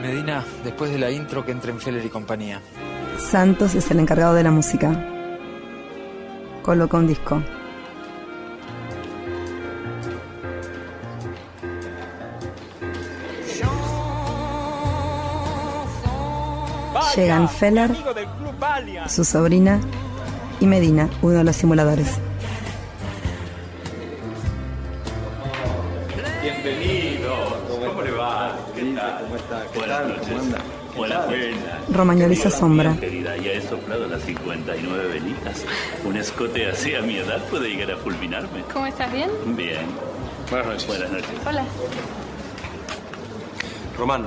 Medina, 0.01 0.45
después 0.63 0.91
de 0.91 0.97
la 0.97 1.11
intro 1.11 1.45
que 1.45 1.51
entre 1.51 1.71
en 1.71 1.79
Feller 1.79 2.05
y 2.05 2.09
compañía. 2.09 2.61
Santos 3.17 3.75
es 3.75 3.91
el 3.91 3.99
encargado 3.99 4.33
de 4.33 4.43
la 4.43 4.51
música. 4.51 5.07
Coloca 6.63 6.97
un 6.97 7.07
disco. 7.07 7.41
Llegan 17.21 17.47
Feller, 17.47 17.91
su 19.07 19.23
sobrina 19.23 19.79
y 20.59 20.65
Medina, 20.65 21.07
uno 21.21 21.37
de 21.37 21.43
los 21.43 21.55
simuladores. 21.55 22.17
Bienvenido. 26.41 27.35
¿Cómo 27.85 28.01
le 28.01 28.11
va? 28.13 28.57
¿Qué 28.73 28.95
tal? 28.95 29.21
¿Cómo 29.21 29.35
está? 29.35 29.63
Buenas 29.75 30.07
noches. 30.07 30.61
Hola, 30.97 31.25
buenas. 31.27 31.89
Romagnoli 31.93 32.35
se 32.35 32.47
asombra. 32.47 32.97
Querida, 32.99 33.37
ya 33.37 33.51
he 33.51 33.61
soplado 33.61 34.07
las 34.07 34.23
59 34.23 35.07
velitas. 35.07 35.63
Un 36.03 36.17
escote 36.17 36.71
así 36.71 36.95
a 36.95 37.03
mi 37.03 37.17
edad 37.17 37.37
puede 37.51 37.69
llegar 37.69 37.91
a 37.91 37.97
fulminarme. 37.97 38.63
¿Cómo 38.73 38.87
estás? 38.87 39.13
¿Bien? 39.13 39.29
Bien. 39.55 39.85
Buenas 40.49 40.69
noches. 40.69 40.87
Buenas 40.87 41.11
noches. 41.11 41.29
Hola. 41.45 41.65
Román, 43.95 44.25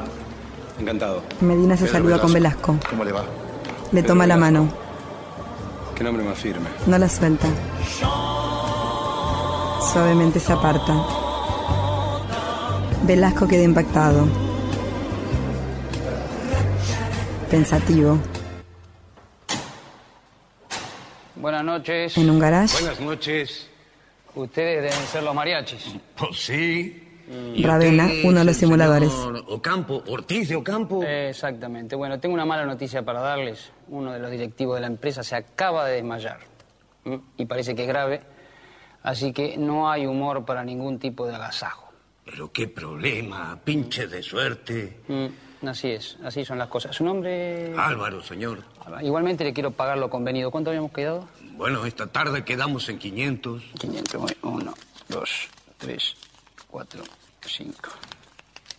encantado. 0.79 1.23
Medina 1.41 1.77
se 1.77 1.85
Pedro 1.85 1.99
saluda 1.99 2.21
con 2.21 2.33
Velasco. 2.33 2.77
¿Cómo 2.89 3.05
le 3.05 3.13
va? 3.13 3.25
Le 3.93 4.03
toma 4.03 4.27
la 4.27 4.37
mano. 4.37 4.69
Qué 5.95 6.03
nombre 6.03 6.25
más 6.25 6.39
firme. 6.39 6.69
No 6.87 6.99
la 6.99 7.09
suelta. 7.09 7.47
Suavemente 9.93 10.41
se 10.41 10.53
aparta. 10.53 10.95
Velasco 13.05 13.47
queda 13.47 13.63
impactado. 13.63 14.27
Pensativo. 17.51 18.19
Buenas 21.37 21.65
noches. 21.65 22.17
En 22.17 22.31
un 22.31 22.39
garage, 22.39 22.81
Buenas 22.81 23.01
noches. 23.01 23.69
Ustedes 24.35 24.83
deben 24.83 25.07
ser 25.07 25.23
los 25.23 25.35
mariachis. 25.35 25.95
Pues 26.17 26.41
sí. 26.45 27.04
Ravena, 27.63 28.09
uno 28.25 28.41
de 28.41 28.45
los 28.45 28.57
simuladores. 28.57 29.13
Ocampo, 29.49 30.03
Ortiz 30.09 30.49
de 30.49 30.57
Ocampo. 30.57 31.03
Exactamente. 31.03 31.97
Bueno, 31.97 32.19
tengo 32.21 32.35
una 32.35 32.45
mala 32.45 32.65
noticia 32.67 33.03
para 33.05 33.21
darles. 33.21 33.71
Uno 33.89 34.13
de 34.13 34.19
los 34.19 34.31
directivos 34.31 34.75
de 34.77 34.83
la 34.83 34.87
empresa 34.89 35.23
se 35.23 35.37
acaba 35.37 35.87
de 35.87 35.97
desmayar. 35.97 36.39
¿m? 37.05 37.21
Y 37.37 37.47
parece 37.47 37.75
que 37.75 37.83
es 37.83 37.89
grave. 37.89 38.21
Así 39.03 39.33
que 39.33 39.57
no 39.57 39.91
hay 39.91 40.07
humor 40.07 40.45
para 40.45 40.65
ningún 40.65 40.99
tipo 40.99 41.27
de 41.27 41.35
agasajo. 41.35 41.93
Pero 42.25 42.51
qué 42.53 42.69
problema, 42.69 43.59
pinche 43.63 44.07
de 44.07 44.23
suerte. 44.23 45.01
Mm, 45.09 45.27
Así 45.69 45.91
es, 45.93 46.19
así 46.23 46.45
son 46.45 46.59
las 46.59 46.69
cosas. 46.69 46.95
¿Su 46.95 47.05
nombre? 47.05 47.73
Álvaro, 47.79 48.23
señor. 48.23 48.63
Igualmente 49.03 49.45
le 49.45 49.55
quiero 49.55 49.71
pagar 49.71 49.97
lo 49.97 50.11
convenido. 50.11 50.51
¿Cuánto 50.51 50.69
habíamos 50.69 50.93
quedado? 50.93 51.27
Bueno, 51.57 51.87
esta 51.87 52.07
tarde 52.07 52.45
quedamos 52.45 52.87
en 52.91 52.99
500. 52.99 53.63
500, 53.79 54.21
muy- 54.21 54.37
uno, 54.43 54.75
dos, 55.09 55.49
tres, 55.79 56.17
cuatro, 56.75 57.05
cinco. 57.47 57.91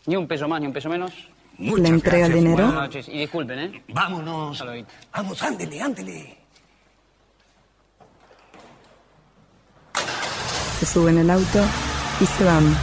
Ni 0.07 0.17
un 0.17 0.27
peso 0.27 0.49
más, 0.49 0.59
ni 0.59 0.67
un 0.67 0.73
peso 0.73 0.89
menos. 0.89 1.13
Muchas 1.57 1.79
Le 1.79 1.87
entrega 1.87 2.25
el 2.25 2.33
dinero. 2.33 2.65
Buenas 2.65 2.73
noches. 2.73 3.07
Y 3.07 3.19
disculpen, 3.19 3.57
¿eh? 3.57 3.83
Vámonos. 3.87 4.61
Vamos, 5.13 5.41
ándele, 5.41 5.81
ándele. 5.81 6.37
se 10.77 10.85
sube 10.85 11.09
en 11.11 11.19
el 11.19 11.29
auto 11.29 11.63
y 12.19 12.25
se 12.25 12.43
van. 12.43 12.75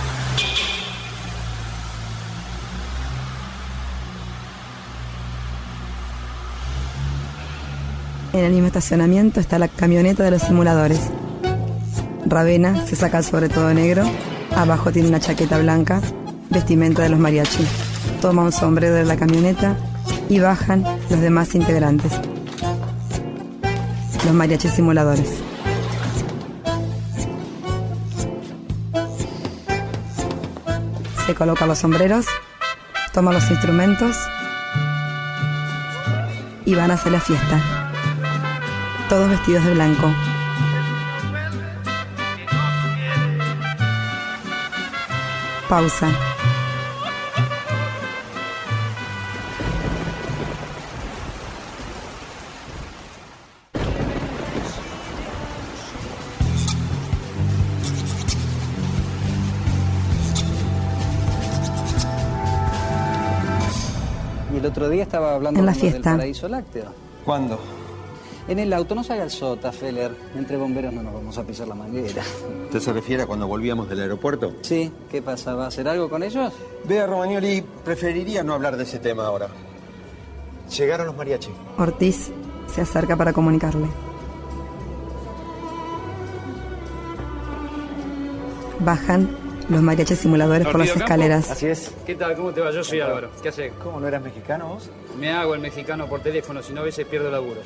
En 8.32 8.44
el 8.46 8.52
mismo 8.52 8.68
estacionamiento 8.68 9.40
está 9.40 9.58
la 9.58 9.68
camioneta 9.68 10.24
de 10.24 10.30
los 10.30 10.40
simuladores. 10.40 11.10
Ravena 12.24 12.86
se 12.86 12.96
saca 12.96 13.22
sobre 13.22 13.50
todo 13.50 13.74
negro, 13.74 14.04
abajo 14.57 14.92
tiene 14.92 15.09
una 15.09 15.20
chaqueta 15.20 15.59
blanca, 15.59 16.00
vestimenta 16.50 17.03
de 17.03 17.09
los 17.09 17.18
mariachi. 17.18 17.66
Toma 18.20 18.42
un 18.42 18.53
sombrero 18.53 18.94
de 18.94 19.05
la 19.05 19.16
camioneta 19.16 19.76
y 20.28 20.38
bajan 20.38 20.84
los 21.11 21.20
demás 21.20 21.55
integrantes. 21.55 22.12
Los 24.24 24.34
mariachi 24.34 24.68
simuladores. 24.68 25.28
Se 31.26 31.34
coloca 31.34 31.66
los 31.66 31.78
sombreros, 31.78 32.26
toma 33.12 33.32
los 33.32 33.50
instrumentos 33.50 34.16
y 36.64 36.74
van 36.74 36.90
a 36.90 36.94
hacer 36.94 37.12
la 37.12 37.20
fiesta. 37.20 37.61
Todos 39.09 39.30
vestidos 39.30 39.64
de 39.64 39.74
blanco. 39.74 40.09
Pausa. 45.73 46.07
Y 64.53 64.57
el 64.59 64.66
otro 64.66 64.89
día 64.89 65.03
estaba 65.03 65.35
hablando 65.35 65.61
En 65.61 65.66
la 65.66 65.73
con 65.73 65.81
los 65.81 65.91
fiesta. 65.91 66.11
del 66.11 66.18
paraíso 66.18 66.49
lácteo. 66.49 66.93
¿Cuándo? 67.25 67.59
En 68.49 68.59
el 68.59 68.72
auto, 68.72 68.95
no 68.95 69.05
se 69.05 69.12
haga 69.12 69.22
el 69.22 69.30
sota, 69.30 69.70
Feller. 69.70 70.11
Entre 70.34 70.57
bomberos 70.57 70.93
no 70.93 71.03
nos 71.03 71.14
vamos 71.14 71.38
a 71.38 71.45
pisar 71.45 71.68
la 71.68 71.74
manguera. 71.74 72.22
¿Usted 72.64 72.80
se 72.80 72.93
refiere 72.93 73.22
a 73.22 73.26
cuando 73.26 73.47
volvíamos 73.47 73.88
del 73.88 74.01
aeropuerto? 74.01 74.55
Sí, 74.62 74.90
¿qué 75.11 75.22
pasa? 75.22 75.55
¿Va 75.55 75.64
a 75.64 75.68
hacer 75.68 75.86
algo 75.86 76.09
con 76.11 76.22
ellos? 76.22 76.53
Vea, 76.84 77.07
Romagnoli, 77.07 77.64
preferiría 77.84 78.43
no 78.43 78.55
hablar 78.55 78.76
de 78.76 78.82
ese 78.82 78.99
tema 78.99 79.26
ahora. 79.26 79.49
Llegaron 80.76 81.07
los 81.07 81.16
mariachi. 81.16 81.51
Ortiz 81.78 82.30
se 82.66 82.80
acerca 82.80 83.16
para 83.16 83.32
comunicarle. 83.32 83.86
Bajan 88.80 89.36
los 89.68 89.80
mariachis 89.82 90.18
simuladores 90.18 90.66
por 90.66 90.80
las 90.80 90.97
escaleras. 90.97 91.51
Así 91.51 91.66
es. 91.66 91.93
¿Qué 92.05 92.16
tal? 92.16 92.34
¿Cómo 92.34 92.53
te 92.53 92.61
va? 92.61 92.72
Yo 92.72 92.82
soy 92.82 93.01
Álvaro. 93.01 93.30
¿Qué 93.40 93.51
haces? 93.51 93.72
¿Cómo 93.82 94.01
no 94.01 94.09
eras 94.09 94.22
mexicano 94.22 94.68
vos? 94.70 94.90
Me 95.20 95.30
hago 95.30 95.55
el 95.55 95.61
mexicano 95.61 96.09
por 96.09 96.20
teléfono, 96.20 96.61
si 96.62 96.72
no 96.72 96.80
a 96.80 96.84
veces 96.84 97.07
pierdo 97.07 97.30
laburos. 97.30 97.64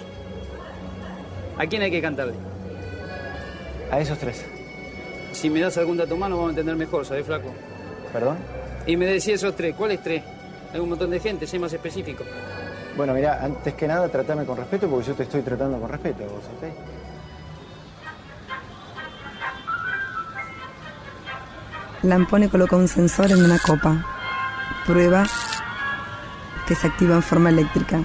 ¿A 1.59 1.67
quién 1.67 1.83
hay 1.83 1.91
que 1.91 2.03
cantarle? 2.03 2.35
A 3.91 4.01
esos 4.01 4.19
tres. 4.19 4.45
Si 5.33 5.49
me 5.51 5.61
das 5.61 5.77
algún 5.79 5.97
dato 5.97 6.17
más, 6.17 6.29
nos 6.29 6.39
vamos 6.39 6.51
a 6.51 6.53
entender 6.53 6.77
mejor, 6.77 7.05
¿sabes, 7.05 7.25
flaco? 7.25 7.53
¿Perdón? 8.13 8.37
Y 8.87 8.97
me 8.97 9.07
decía 9.07 9.35
esos 9.35 9.55
tres. 9.57 9.75
¿Cuáles 9.75 10.03
tres? 10.03 10.23
Hay 10.73 10.81
un 10.81 10.89
montón 10.89 11.11
de 11.11 11.21
gente, 11.21 11.47
sé 11.47 11.59
más 11.59 11.73
específico. 11.73 12.25
Bueno, 12.97 13.13
mira, 13.15 13.43
antes 13.43 13.75
que 13.75 13.87
nada, 13.87 14.09
tratame 14.09 14.45
con 14.45 14.57
respeto 14.57 14.89
porque 14.89 15.07
yo 15.07 15.15
te 15.15 15.25
estoy 15.25 15.43
tratando 15.43 15.79
con 15.79 15.89
respeto 15.89 16.25
vos, 16.25 16.45
¿ok? 16.57 16.65
Lampone 22.03 22.49
coloca 22.49 22.77
un 22.77 22.89
sensor 22.89 23.33
en 23.33 23.45
una 23.45 23.59
copa. 23.59 24.05
Prueba 24.87 25.25
que 26.67 26.75
se 26.75 26.87
activa 26.87 27.17
en 27.17 27.23
forma 27.23 27.51
eléctrica. 27.51 28.01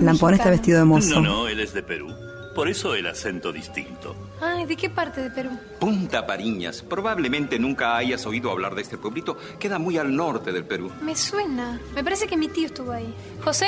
Lampone 0.00 0.36
está 0.36 0.50
vestido 0.50 0.78
de 0.78 0.84
mozo. 0.84 1.20
No, 1.20 1.28
no, 1.42 1.48
él 1.48 1.60
es 1.60 1.72
de 1.74 1.82
Perú. 1.82 2.12
Por 2.54 2.68
eso 2.68 2.94
el 2.94 3.06
acento 3.06 3.52
distinto. 3.52 4.16
Ay, 4.40 4.66
¿de 4.66 4.74
qué 4.76 4.90
parte 4.90 5.20
de 5.20 5.30
Perú? 5.30 5.50
Punta 5.78 6.26
Pariñas. 6.26 6.82
Probablemente 6.82 7.58
nunca 7.58 7.96
hayas 7.96 8.26
oído 8.26 8.50
hablar 8.50 8.74
de 8.74 8.82
este 8.82 8.98
pueblito. 8.98 9.36
Queda 9.60 9.78
muy 9.78 9.96
al 9.96 10.14
norte 10.14 10.50
del 10.52 10.64
Perú. 10.64 10.90
Me 11.02 11.14
suena. 11.14 11.80
Me 11.94 12.02
parece 12.02 12.26
que 12.26 12.36
mi 12.36 12.48
tío 12.48 12.66
estuvo 12.66 12.90
ahí. 12.92 13.14
José, 13.44 13.66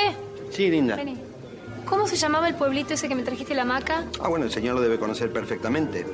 Sí, 0.51 0.69
linda. 0.69 0.97
vení. 0.97 1.17
¿Cómo 1.85 2.05
se 2.07 2.15
llamaba 2.17 2.47
el 2.49 2.55
pueblito 2.55 2.93
ese 2.93 3.07
que 3.07 3.15
me 3.15 3.23
trajiste 3.23 3.55
la 3.55 3.61
hamaca? 3.63 4.03
Ah, 4.21 4.27
bueno, 4.27 4.45
el 4.45 4.51
señor 4.51 4.75
lo 4.75 4.81
debe 4.81 4.99
conocer 4.99 5.31
perfectamente. 5.31 6.05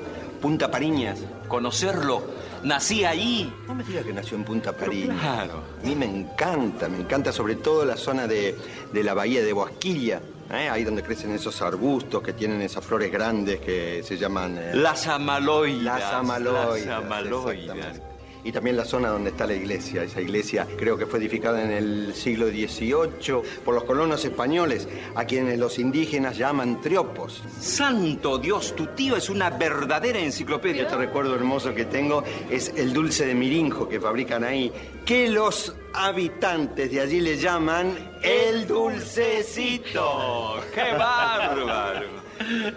Punta 0.41 0.69
Pariñas. 0.69 1.19
Conocerlo. 1.47 2.23
Nací 2.63 3.05
ahí. 3.05 3.53
No 3.67 3.75
me 3.75 3.83
diga 3.83 4.01
que 4.03 4.11
nació 4.13 4.35
en 4.37 4.43
Punta 4.43 4.73
Pariñas. 4.73 5.19
Claro. 5.21 5.61
A 5.81 5.85
mí 5.85 5.95
me 5.95 6.05
encanta, 6.05 6.89
me 6.89 6.97
encanta 6.99 7.31
sobre 7.31 7.55
todo 7.55 7.85
la 7.85 7.95
zona 7.97 8.27
de, 8.27 8.55
de 8.91 9.03
la 9.03 9.13
bahía 9.13 9.43
de 9.43 9.53
Boasquilla. 9.53 10.21
¿eh? 10.51 10.69
Ahí 10.69 10.83
donde 10.83 11.03
crecen 11.03 11.31
esos 11.33 11.61
arbustos 11.61 12.21
que 12.23 12.33
tienen 12.33 12.61
esas 12.61 12.83
flores 12.83 13.11
grandes 13.11 13.59
que 13.59 14.01
se 14.03 14.17
llaman... 14.17 14.57
eh, 14.57 14.71
Las 14.73 15.07
amaloidas. 15.07 15.99
Las 15.99 16.13
amaloidas. 16.13 16.85
Las 16.87 16.97
amaloidas. 17.03 18.01
Y 18.43 18.51
también 18.51 18.77
la 18.77 18.85
zona 18.85 19.09
donde 19.09 19.31
está 19.31 19.45
la 19.45 19.53
iglesia. 19.53 20.03
Esa 20.03 20.21
iglesia 20.21 20.67
creo 20.77 20.97
que 20.97 21.05
fue 21.05 21.19
edificada 21.19 21.63
en 21.63 21.71
el 21.71 22.13
siglo 22.13 22.47
XVIII 22.47 23.41
por 23.63 23.75
los 23.75 23.83
colonos 23.83 24.23
españoles, 24.23 24.87
a 25.15 25.25
quienes 25.25 25.59
los 25.59 25.79
indígenas 25.79 26.37
llaman 26.37 26.81
triopos. 26.81 27.43
Santo 27.59 28.37
Dios, 28.37 28.75
tu 28.75 28.87
tío 28.87 29.15
es 29.15 29.29
una 29.29 29.49
verdadera 29.49 30.19
enciclopedia. 30.19 30.83
Este 30.83 30.95
recuerdo 30.95 31.35
hermoso 31.35 31.73
que 31.73 31.85
tengo 31.85 32.23
es 32.49 32.73
el 32.75 32.93
dulce 32.93 33.25
de 33.25 33.35
mirinjo 33.35 33.89
que 33.89 33.99
fabrican 33.99 34.43
ahí, 34.43 34.71
que 35.05 35.29
los 35.29 35.75
habitantes 35.93 36.91
de 36.91 37.01
allí 37.01 37.19
le 37.21 37.37
llaman 37.37 38.17
el 38.21 38.67
dulcecito. 38.67 40.61
¡Qué 40.73 40.93
bárbaro! 40.97 42.26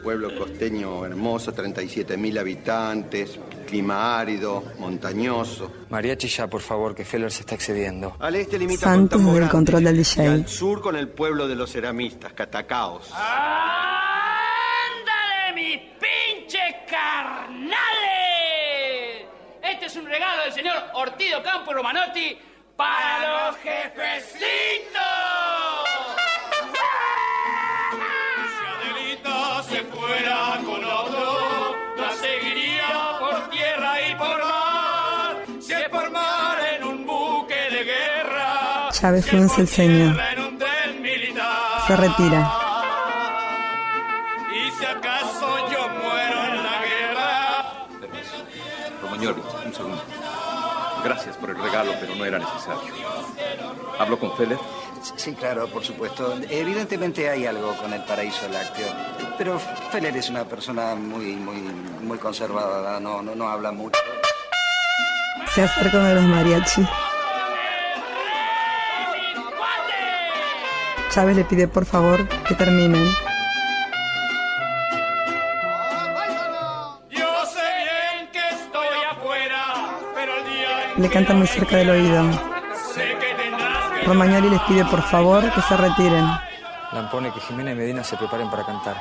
Pueblo 0.02 0.34
costeño 0.36 1.04
hermoso, 1.04 1.52
37.000 1.54 2.38
habitantes, 2.38 3.38
clima 3.66 4.18
árido, 4.18 4.64
montañoso. 4.78 5.70
Mariachi 5.90 6.28
ya, 6.28 6.46
por 6.48 6.60
favor, 6.60 6.94
que 6.94 7.04
Feller 7.04 7.30
se 7.30 7.40
está 7.40 7.54
excediendo. 7.54 8.16
Al 8.18 8.34
este 8.36 8.58
limita 8.58 8.84
Santos 8.86 9.18
con 9.18 9.18
Tambo 9.18 9.32
desde 9.32 9.44
el 9.44 9.50
Grande 9.50 9.52
control 9.52 9.84
del 9.84 9.94
y 9.94 9.98
DJ. 9.98 10.28
al 10.28 10.48
sur 10.48 10.80
con 10.80 10.96
el 10.96 11.08
pueblo 11.08 11.46
de 11.48 11.56
los 11.56 11.70
ceramistas, 11.70 12.32
Catacaos. 12.32 13.10
¡Ándale, 14.90 15.52
mis 15.54 15.78
pinches 16.00 16.74
carnales! 16.88 17.76
Este 19.62 19.86
es 19.86 19.96
un 19.96 20.06
regalo 20.06 20.42
del 20.44 20.52
señor 20.52 20.76
Ortido 20.94 21.42
Campo 21.42 21.72
Romanotti 21.72 22.36
para 22.76 23.46
los 23.48 23.56
jefecitos. 23.58 24.40
Chávez 39.00 39.24
frunce 39.24 39.62
el 39.62 39.66
ceño. 39.66 40.14
Se 41.86 41.96
retira. 41.96 42.52
Y 44.52 44.70
si 44.78 44.84
acaso 44.84 45.70
yo 45.72 45.88
muero 45.88 46.44
en 46.44 46.62
la 46.62 46.82
guerra. 46.84 47.86
Romagnoli, 49.00 49.42
un 49.64 49.72
segundo. 49.74 50.02
Gracias 51.02 51.34
por 51.38 51.48
el 51.48 51.56
regalo, 51.56 51.94
pero 51.98 52.14
no 52.14 52.26
era 52.26 52.40
necesario. 52.40 52.92
¿Hablo 53.98 54.18
con 54.18 54.36
Feller? 54.36 54.58
Sí, 55.16 55.32
claro, 55.32 55.66
por 55.68 55.82
supuesto. 55.82 56.38
Evidentemente 56.50 57.30
hay 57.30 57.46
algo 57.46 57.74
con 57.76 57.94
el 57.94 58.04
paraíso 58.04 58.46
lácteo. 58.48 58.88
Pero 59.38 59.58
Feller 59.90 60.14
es 60.14 60.28
una 60.28 60.44
persona 60.44 60.94
muy, 60.94 61.36
muy, 61.36 61.62
muy 62.02 62.18
conservada, 62.18 63.00
no, 63.00 63.22
no, 63.22 63.34
no 63.34 63.48
habla 63.48 63.72
mucho. 63.72 63.98
Se 65.54 65.62
acerca 65.62 65.96
uno 65.96 66.06
de 66.08 66.14
los 66.16 66.24
mariachi. 66.24 66.86
Chávez 71.10 71.36
le 71.36 71.44
pide 71.44 71.66
por 71.66 71.84
favor 71.84 72.26
que 72.46 72.54
terminen. 72.54 73.04
Le 80.96 81.08
canta 81.08 81.34
muy 81.34 81.46
cerca 81.46 81.76
del 81.78 81.90
oído. 81.90 82.24
Romagnoli 84.06 84.50
les 84.50 84.60
pide 84.62 84.84
por 84.84 85.02
favor 85.02 85.42
que 85.52 85.62
se 85.62 85.76
retiren. 85.76 86.26
Lampone 86.92 87.32
que 87.32 87.40
Jimena 87.40 87.72
y 87.72 87.74
Medina 87.74 88.04
se 88.04 88.16
preparen 88.16 88.50
para 88.50 88.64
cantar. 88.64 88.96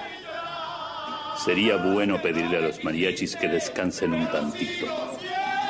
Sería 1.38 1.78
bueno 1.78 2.22
pedirle 2.22 2.58
a 2.58 2.62
los 2.62 2.84
mariachis 2.84 3.36
que 3.36 3.48
descansen 3.48 4.14
un 4.14 4.28
tantito. 4.32 4.86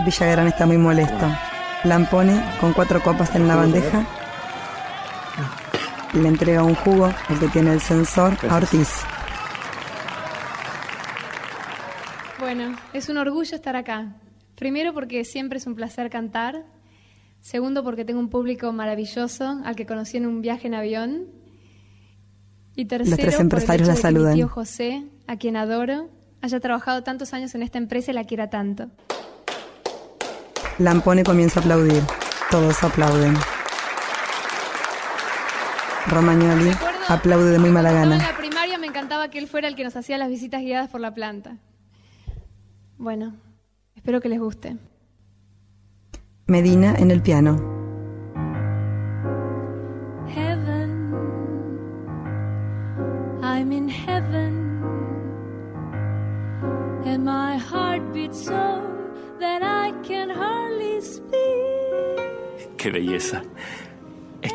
Villagrán 0.05 0.47
está 0.47 0.65
muy 0.65 0.77
molesto. 0.77 1.25
Lampone, 1.83 2.41
con 2.59 2.73
cuatro 2.73 3.01
copas 3.01 3.35
en 3.35 3.47
la 3.47 3.55
bandeja, 3.55 4.05
le 6.13 6.27
entrega 6.27 6.63
un 6.63 6.75
jugo, 6.75 7.11
el 7.29 7.39
que 7.39 7.47
tiene 7.47 7.73
el 7.73 7.81
sensor, 7.81 8.33
a 8.49 8.55
Ortiz. 8.55 8.89
Bueno, 12.39 12.75
es 12.93 13.09
un 13.09 13.17
orgullo 13.17 13.55
estar 13.55 13.75
acá. 13.75 14.15
Primero 14.55 14.93
porque 14.93 15.23
siempre 15.23 15.57
es 15.57 15.67
un 15.67 15.75
placer 15.75 16.09
cantar. 16.09 16.65
Segundo 17.41 17.83
porque 17.83 18.05
tengo 18.05 18.19
un 18.19 18.29
público 18.29 18.71
maravilloso 18.73 19.59
al 19.63 19.75
que 19.75 19.85
conocí 19.85 20.17
en 20.17 20.25
un 20.25 20.41
viaje 20.41 20.67
en 20.67 20.73
avión. 20.73 21.27
Y 22.75 22.85
tercero 22.85 23.17
tres 23.17 23.35
por 23.35 23.41
el 23.41 23.41
empresarios 23.41 23.87
hecho 23.87 23.91
la 23.91 23.95
de 23.95 23.97
que 23.97 24.01
saludan. 24.01 24.33
Mi 24.33 24.39
tío 24.39 24.47
José, 24.47 25.03
a 25.27 25.37
quien 25.37 25.57
adoro, 25.57 26.09
haya 26.41 26.59
trabajado 26.59 27.03
tantos 27.03 27.33
años 27.33 27.53
en 27.55 27.61
esta 27.61 27.77
empresa 27.77 28.11
y 28.11 28.13
la 28.13 28.23
quiera 28.23 28.49
tanto. 28.49 28.89
Lampone 30.77 31.23
comienza 31.23 31.59
a 31.59 31.63
aplaudir. 31.63 32.03
Todos 32.49 32.81
aplauden. 32.83 33.35
Romagnoli 36.07 36.71
aplaude 37.07 37.51
de 37.51 37.59
muy 37.59 37.69
mala 37.69 37.91
gana. 37.91 38.15
en 38.15 38.21
la 38.21 38.37
primaria 38.37 38.77
me 38.77 38.87
encantaba 38.87 39.29
que 39.29 39.39
él 39.39 39.47
fuera 39.47 39.67
el 39.67 39.75
que 39.75 39.83
nos 39.83 39.95
hacía 39.95 40.17
las 40.17 40.29
visitas 40.29 40.61
guiadas 40.61 40.89
por 40.89 41.01
la 41.01 41.13
planta. 41.13 41.57
Bueno, 42.97 43.33
espero 43.95 44.19
que 44.21 44.29
les 44.29 44.39
guste. 44.39 44.77
Medina 46.47 46.95
en 46.97 47.11
el 47.11 47.21
piano. 47.21 47.57
Heaven, 50.27 51.13
I'm 53.43 53.71
in 53.71 53.87
heaven, 53.89 54.81
and 57.05 57.23
my 57.23 57.57
heart 57.57 58.01
beats 58.13 58.45
so 58.45 58.81
that 59.39 59.61
I 59.63 59.91
can 60.07 60.29
hardly 60.29 61.01
speak. 61.01 61.29
¡Qué 62.77 62.91
belleza! 62.91 63.41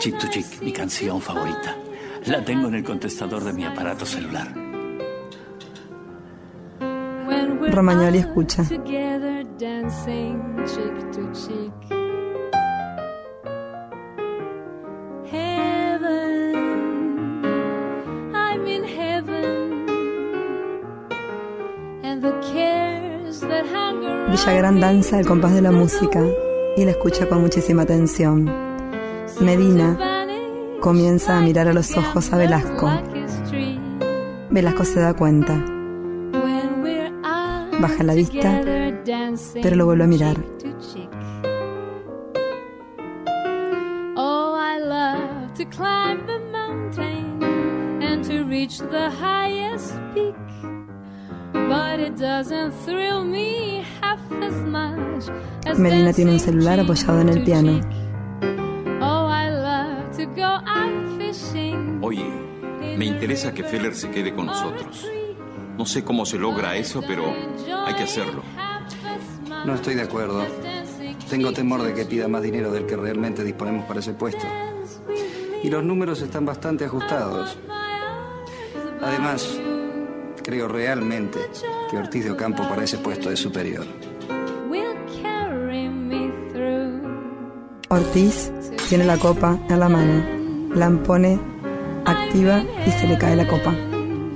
Chip 0.05 0.19
to 0.19 0.29
Chick, 0.29 0.61
mi 0.61 0.71
canción 0.71 1.19
favorita. 1.19 1.79
La 2.27 2.45
tengo 2.45 2.69
en 2.69 2.75
el 2.75 2.85
contestador 2.85 3.43
de 3.43 3.55
mi 3.55 3.65
aparato 3.65 4.05
celular. 4.05 4.53
Romagnoli 7.73 8.19
escucha. 8.19 8.65
Villagrán 24.29 24.81
danza 24.81 25.17
al 25.17 25.25
compás 25.25 25.55
de 25.55 25.63
la 25.63 25.71
música 25.71 26.23
y 26.77 26.85
la 26.85 26.91
escucha 26.91 27.27
con 27.27 27.41
muchísima 27.41 27.85
atención. 27.85 28.74
Medina 29.41 29.99
comienza 30.81 31.39
a 31.39 31.41
mirar 31.41 31.69
a 31.69 31.73
los 31.73 31.97
ojos 31.97 32.33
a 32.33 32.37
Velasco. 32.37 32.91
Velasco 34.51 34.85
se 34.85 35.01
da 35.01 35.15
cuenta, 35.15 35.65
baja 37.81 38.03
la 38.05 38.15
vista, 38.15 38.61
pero 39.63 39.77
lo 39.77 39.87
vuelve 39.87 40.05
a 40.05 40.07
mirar. 40.07 40.37
cheek 40.37 40.59
to 40.59 40.93
cheek. 40.93 41.11
Oh, 44.17 44.55
I 44.55 44.79
love 44.79 45.55
to 45.55 45.65
climb 45.67 46.25
me 63.05 63.11
interesa 63.11 63.53
que 63.53 63.65
Feller 63.65 63.95
se 63.95 64.11
quede 64.11 64.35
con 64.35 64.47
nosotros. 64.47 65.07
No 65.77 65.85
sé 65.85 66.03
cómo 66.03 66.25
se 66.25 66.39
logra 66.39 66.75
eso, 66.77 67.03
pero 67.07 67.35
hay 67.85 67.93
que 67.95 68.05
hacerlo. 68.05 68.43
No 69.67 69.75
estoy 69.75 69.95
de 69.95 70.03
acuerdo. 70.03 70.43
Tengo 71.29 71.53
temor 71.53 71.83
de 71.83 71.93
que 71.93 72.07
pida 72.07 72.29
más 72.29 72.41
dinero 72.41 72.73
del 72.73 72.87
que 72.87 72.97
realmente 72.97 73.45
disponemos 73.45 73.85
para 73.85 74.01
ese 74.01 74.15
puesto. 74.15 74.47
Y 75.63 75.69
los 75.69 75.85
números 75.85 76.23
están 76.23 76.47
bastante 76.47 76.87
ajustados. 76.87 77.59
Además, 79.03 79.55
creo 80.43 80.67
realmente 80.67 81.41
que 81.91 81.99
Ortiz 81.99 82.25
de 82.25 82.31
Ocampo 82.31 82.67
para 82.67 82.85
ese 82.85 82.97
puesto 82.97 83.31
es 83.31 83.39
superior. 83.39 83.85
Ortiz 87.91 88.51
tiene 88.89 89.05
la 89.05 89.19
copa 89.19 89.59
en 89.69 89.79
la 89.79 89.91
mano. 89.91 90.75
Lampone 90.75 91.54
y 92.35 92.91
se 92.91 93.07
le 93.07 93.17
cae 93.17 93.37
la 93.37 93.47
copa. 93.47 93.73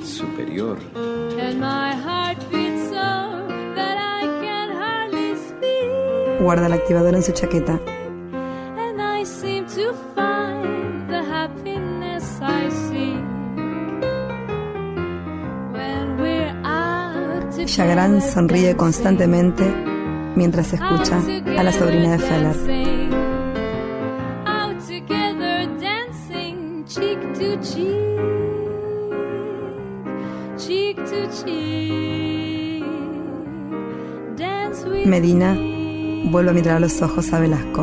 Superior. 0.04 0.78
Guarda 6.40 6.66
el 6.66 6.72
activador 6.72 7.14
en 7.16 7.22
su 7.24 7.32
chaqueta. 7.32 7.80
And 8.32 9.02
I 9.02 9.24
seem 9.24 9.66
to 9.66 9.92
find 10.14 11.10
the 11.10 11.24
happiness 11.24 12.38
I 12.40 12.70
seek. 12.70 13.24
When 15.72 16.20
we're 16.20 16.54
out 16.64 17.52
Villagrán 17.56 18.22
sonríe 18.22 18.76
constantemente 18.76 19.64
mientras 20.36 20.72
escucha 20.72 21.20
a 21.58 21.62
la 21.64 21.72
sobrina 21.72 22.12
de 22.12 22.18
Feller. 22.18 22.87
Medina, 35.20 35.58
vuelvo 36.30 36.50
a 36.50 36.54
mirar 36.54 36.76
a 36.76 36.78
los 36.78 37.02
ojos 37.02 37.32
a 37.32 37.40
Velasco. 37.40 37.82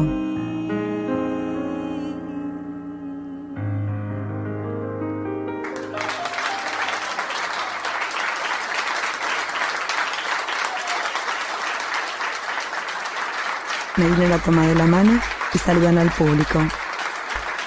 Medina 13.98 14.30
la 14.30 14.38
toma 14.38 14.66
de 14.68 14.76
la 14.76 14.86
mano 14.86 15.20
y 15.54 15.58
saludan 15.58 15.98
al 15.98 16.12
público. 16.12 16.60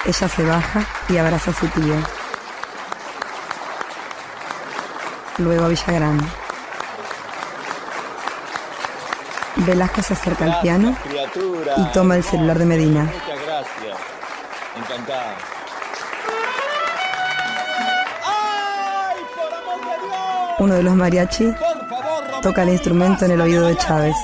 Ella 0.07 0.29
se 0.31 0.45
baja 0.45 0.87
y 1.11 1.19
abraza 1.19 1.51
a 1.51 1.55
su 1.55 1.67
tío. 1.67 1.95
Luego 5.37 5.67
a 5.67 5.69
Villagrán. 5.69 6.48
Velasco 9.69 10.01
se 10.03 10.15
acerca 10.15 10.47
al 10.47 10.61
piano 10.61 10.97
y 11.77 11.85
toma 11.93 12.17
el 12.17 12.25
celular 12.25 12.59
de 12.59 12.65
Medina. 12.65 13.03
Muchas 13.03 13.47
gracias. 13.47 13.99
Encantado. 14.77 15.59
Uno 20.59 20.75
de 20.75 20.83
los 20.83 20.95
mariachi 20.95 21.53
toca 22.41 22.63
el 22.63 22.71
instrumento 22.71 23.27
en 23.27 23.33
el 23.33 23.41
oído 23.43 23.67
de 23.67 23.77
Chávez. 23.77 24.17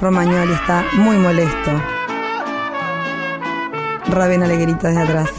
Romagnoli 0.00 0.52
está 0.52 0.84
muy 0.92 1.16
molesto. 1.16 1.70
Ravena 4.08 4.46
le 4.46 4.56
grita 4.56 4.88
desde 4.88 5.02
atrás. 5.02 5.30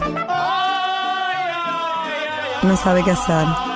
No 2.64 2.76
sabe 2.78 3.04
qué 3.04 3.12
hacer. 3.12 3.71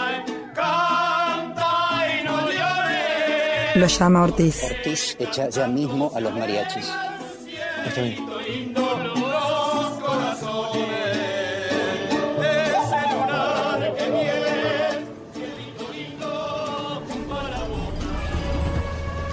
Lo 3.76 3.88
llama 3.88 4.24
Ortiz. 4.24 4.64
Ortiz 4.64 5.18
echa 5.20 5.50
ya 5.50 5.68
mismo 5.68 6.10
a 6.16 6.22
los 6.22 6.34
mariachis. 6.34 6.90
Está 7.86 8.02
bien. 8.02 8.26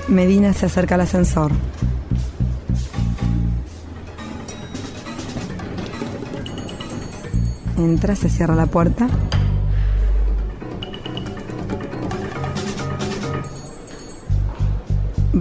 Medina 0.09 0.53
se 0.53 0.66
acerca 0.66 0.97
al 0.97 1.03
ascensor. 1.03 1.53
Entra, 7.78 8.16
se 8.16 8.28
cierra 8.28 8.57
la 8.57 8.66
puerta. 8.66 9.09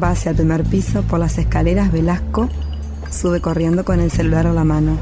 Va 0.02 0.10
hacia 0.10 0.32
el 0.32 0.36
primer 0.36 0.64
piso 0.64 1.04
por 1.04 1.20
las 1.20 1.38
escaleras. 1.38 1.92
Velasco 1.92 2.50
sube 3.12 3.40
corriendo 3.40 3.86
con 3.86 4.00
el 4.00 4.10
celular 4.10 4.48
a 4.48 4.54
la 4.54 4.64
mano. 4.64 4.98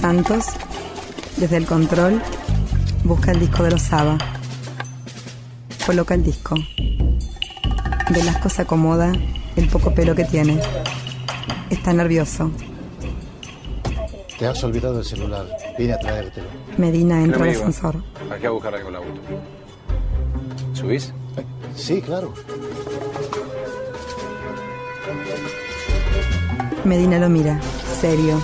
Santos, 0.00 0.46
desde 1.38 1.56
el 1.56 1.66
control, 1.66 2.22
busca 3.02 3.32
el 3.32 3.40
disco 3.40 3.64
de 3.64 3.72
los 3.72 3.82
Saba. 3.82 4.16
Coloca 5.86 6.14
el 6.14 6.22
disco. 6.22 6.54
Velasco 8.10 8.48
se 8.48 8.62
acomoda 8.62 9.12
el 9.56 9.68
poco 9.68 9.92
pelo 9.92 10.14
que 10.14 10.24
tiene. 10.24 10.60
Está 11.68 11.92
nervioso. 11.92 12.52
Te 14.38 14.46
has 14.46 14.62
olvidado 14.62 15.00
el 15.00 15.04
celular. 15.04 15.46
Vine 15.76 15.94
a 15.94 15.98
traértelo. 15.98 16.46
Medina 16.76 17.22
entra 17.24 17.42
al 17.42 17.50
ascensor. 17.50 17.96
Aquí 18.30 18.46
a 18.46 18.50
buscar 18.50 18.72
algo 18.72 18.88
en 18.88 18.94
el 18.94 19.02
auto. 19.02 19.20
¿Subís? 20.74 21.12
Sí, 21.74 22.00
claro. 22.00 22.32
Medina 26.84 27.18
lo 27.18 27.28
mira, 27.28 27.60
serio. 28.00 28.40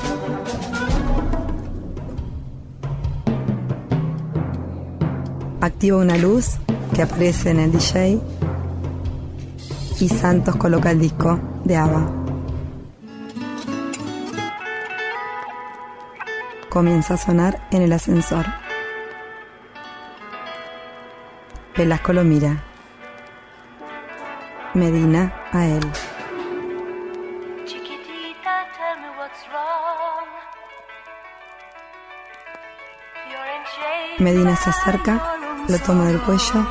Activa 5.60 5.98
una 5.98 6.18
luz 6.18 6.56
que 6.94 7.02
aparece 7.02 7.50
en 7.50 7.60
el 7.60 7.72
DJ 7.72 8.20
y 10.00 10.08
Santos 10.08 10.56
coloca 10.56 10.90
el 10.90 10.98
disco 10.98 11.38
de 11.64 11.76
Ava. 11.76 12.23
Comienza 16.74 17.14
a 17.14 17.16
sonar 17.16 17.60
en 17.70 17.82
el 17.82 17.92
ascensor. 17.92 18.44
Velasco 21.76 22.12
lo 22.12 22.24
mira. 22.24 22.64
Medina 24.74 25.32
a 25.52 25.66
él. 25.66 25.92
Medina 34.18 34.56
se 34.56 34.70
acerca, 34.70 35.36
lo 35.68 35.78
toma 35.78 36.06
del 36.06 36.20
cuello 36.22 36.66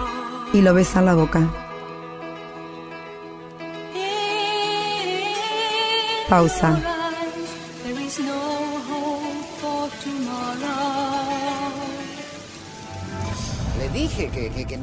y 0.51 0.59
lo 0.59 0.73
besa 0.73 0.99
en 0.99 1.05
la 1.05 1.13
boca. 1.13 1.47
Pausa. 6.27 6.92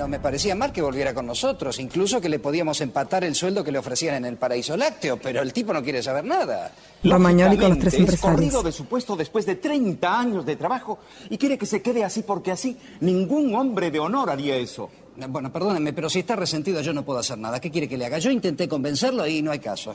No 0.01 0.09
me 0.09 0.19
parecía 0.19 0.55
mal 0.55 0.73
que 0.73 0.81
volviera 0.81 1.13
con 1.13 1.27
nosotros, 1.27 1.79
incluso 1.79 2.23
que 2.23 2.31
le 2.31 2.39
podíamos 2.39 2.81
empatar 2.81 3.23
el 3.23 3.35
sueldo 3.35 3.63
que 3.63 3.71
le 3.71 3.79
ofrecían 3.79 4.15
en 4.15 4.25
el 4.25 4.39
paraíso 4.39 4.75
lácteo, 4.75 5.19
pero 5.19 5.43
el 5.43 5.53
tipo 5.53 5.75
no 5.75 5.83
quiere 5.83 6.03
saber 6.03 6.25
nada. 6.25 6.73
Romagnoli 7.05 7.59
con 7.59 7.69
los 7.69 7.79
tres 7.79 7.93
Lógicamente, 7.93 8.15
es 8.15 8.21
corrido 8.23 8.43
empresarios. 8.45 8.65
de 8.65 8.73
su 8.73 8.87
puesto 8.87 9.15
después 9.15 9.45
de 9.45 9.57
30 9.57 10.19
años 10.19 10.47
de 10.47 10.57
trabajo 10.57 11.01
y 11.29 11.37
quiere 11.37 11.59
que 11.59 11.67
se 11.67 11.83
quede 11.83 12.03
así 12.03 12.23
porque 12.23 12.51
así 12.51 12.79
ningún 13.01 13.55
hombre 13.55 13.91
de 13.91 13.99
honor 13.99 14.31
haría 14.31 14.57
eso. 14.57 14.89
Bueno, 15.29 15.53
perdóneme, 15.53 15.93
pero 15.93 16.09
si 16.09 16.21
está 16.21 16.35
resentido 16.35 16.81
yo 16.81 16.95
no 16.95 17.05
puedo 17.05 17.19
hacer 17.19 17.37
nada. 17.37 17.61
¿Qué 17.61 17.71
quiere 17.71 17.87
que 17.87 17.99
le 17.99 18.07
haga? 18.07 18.19
Yo 18.19 18.31
intenté 18.31 18.69
convencerlo 18.69 19.27
y 19.27 19.43
no 19.43 19.51
hay 19.51 19.59
caso. 19.59 19.95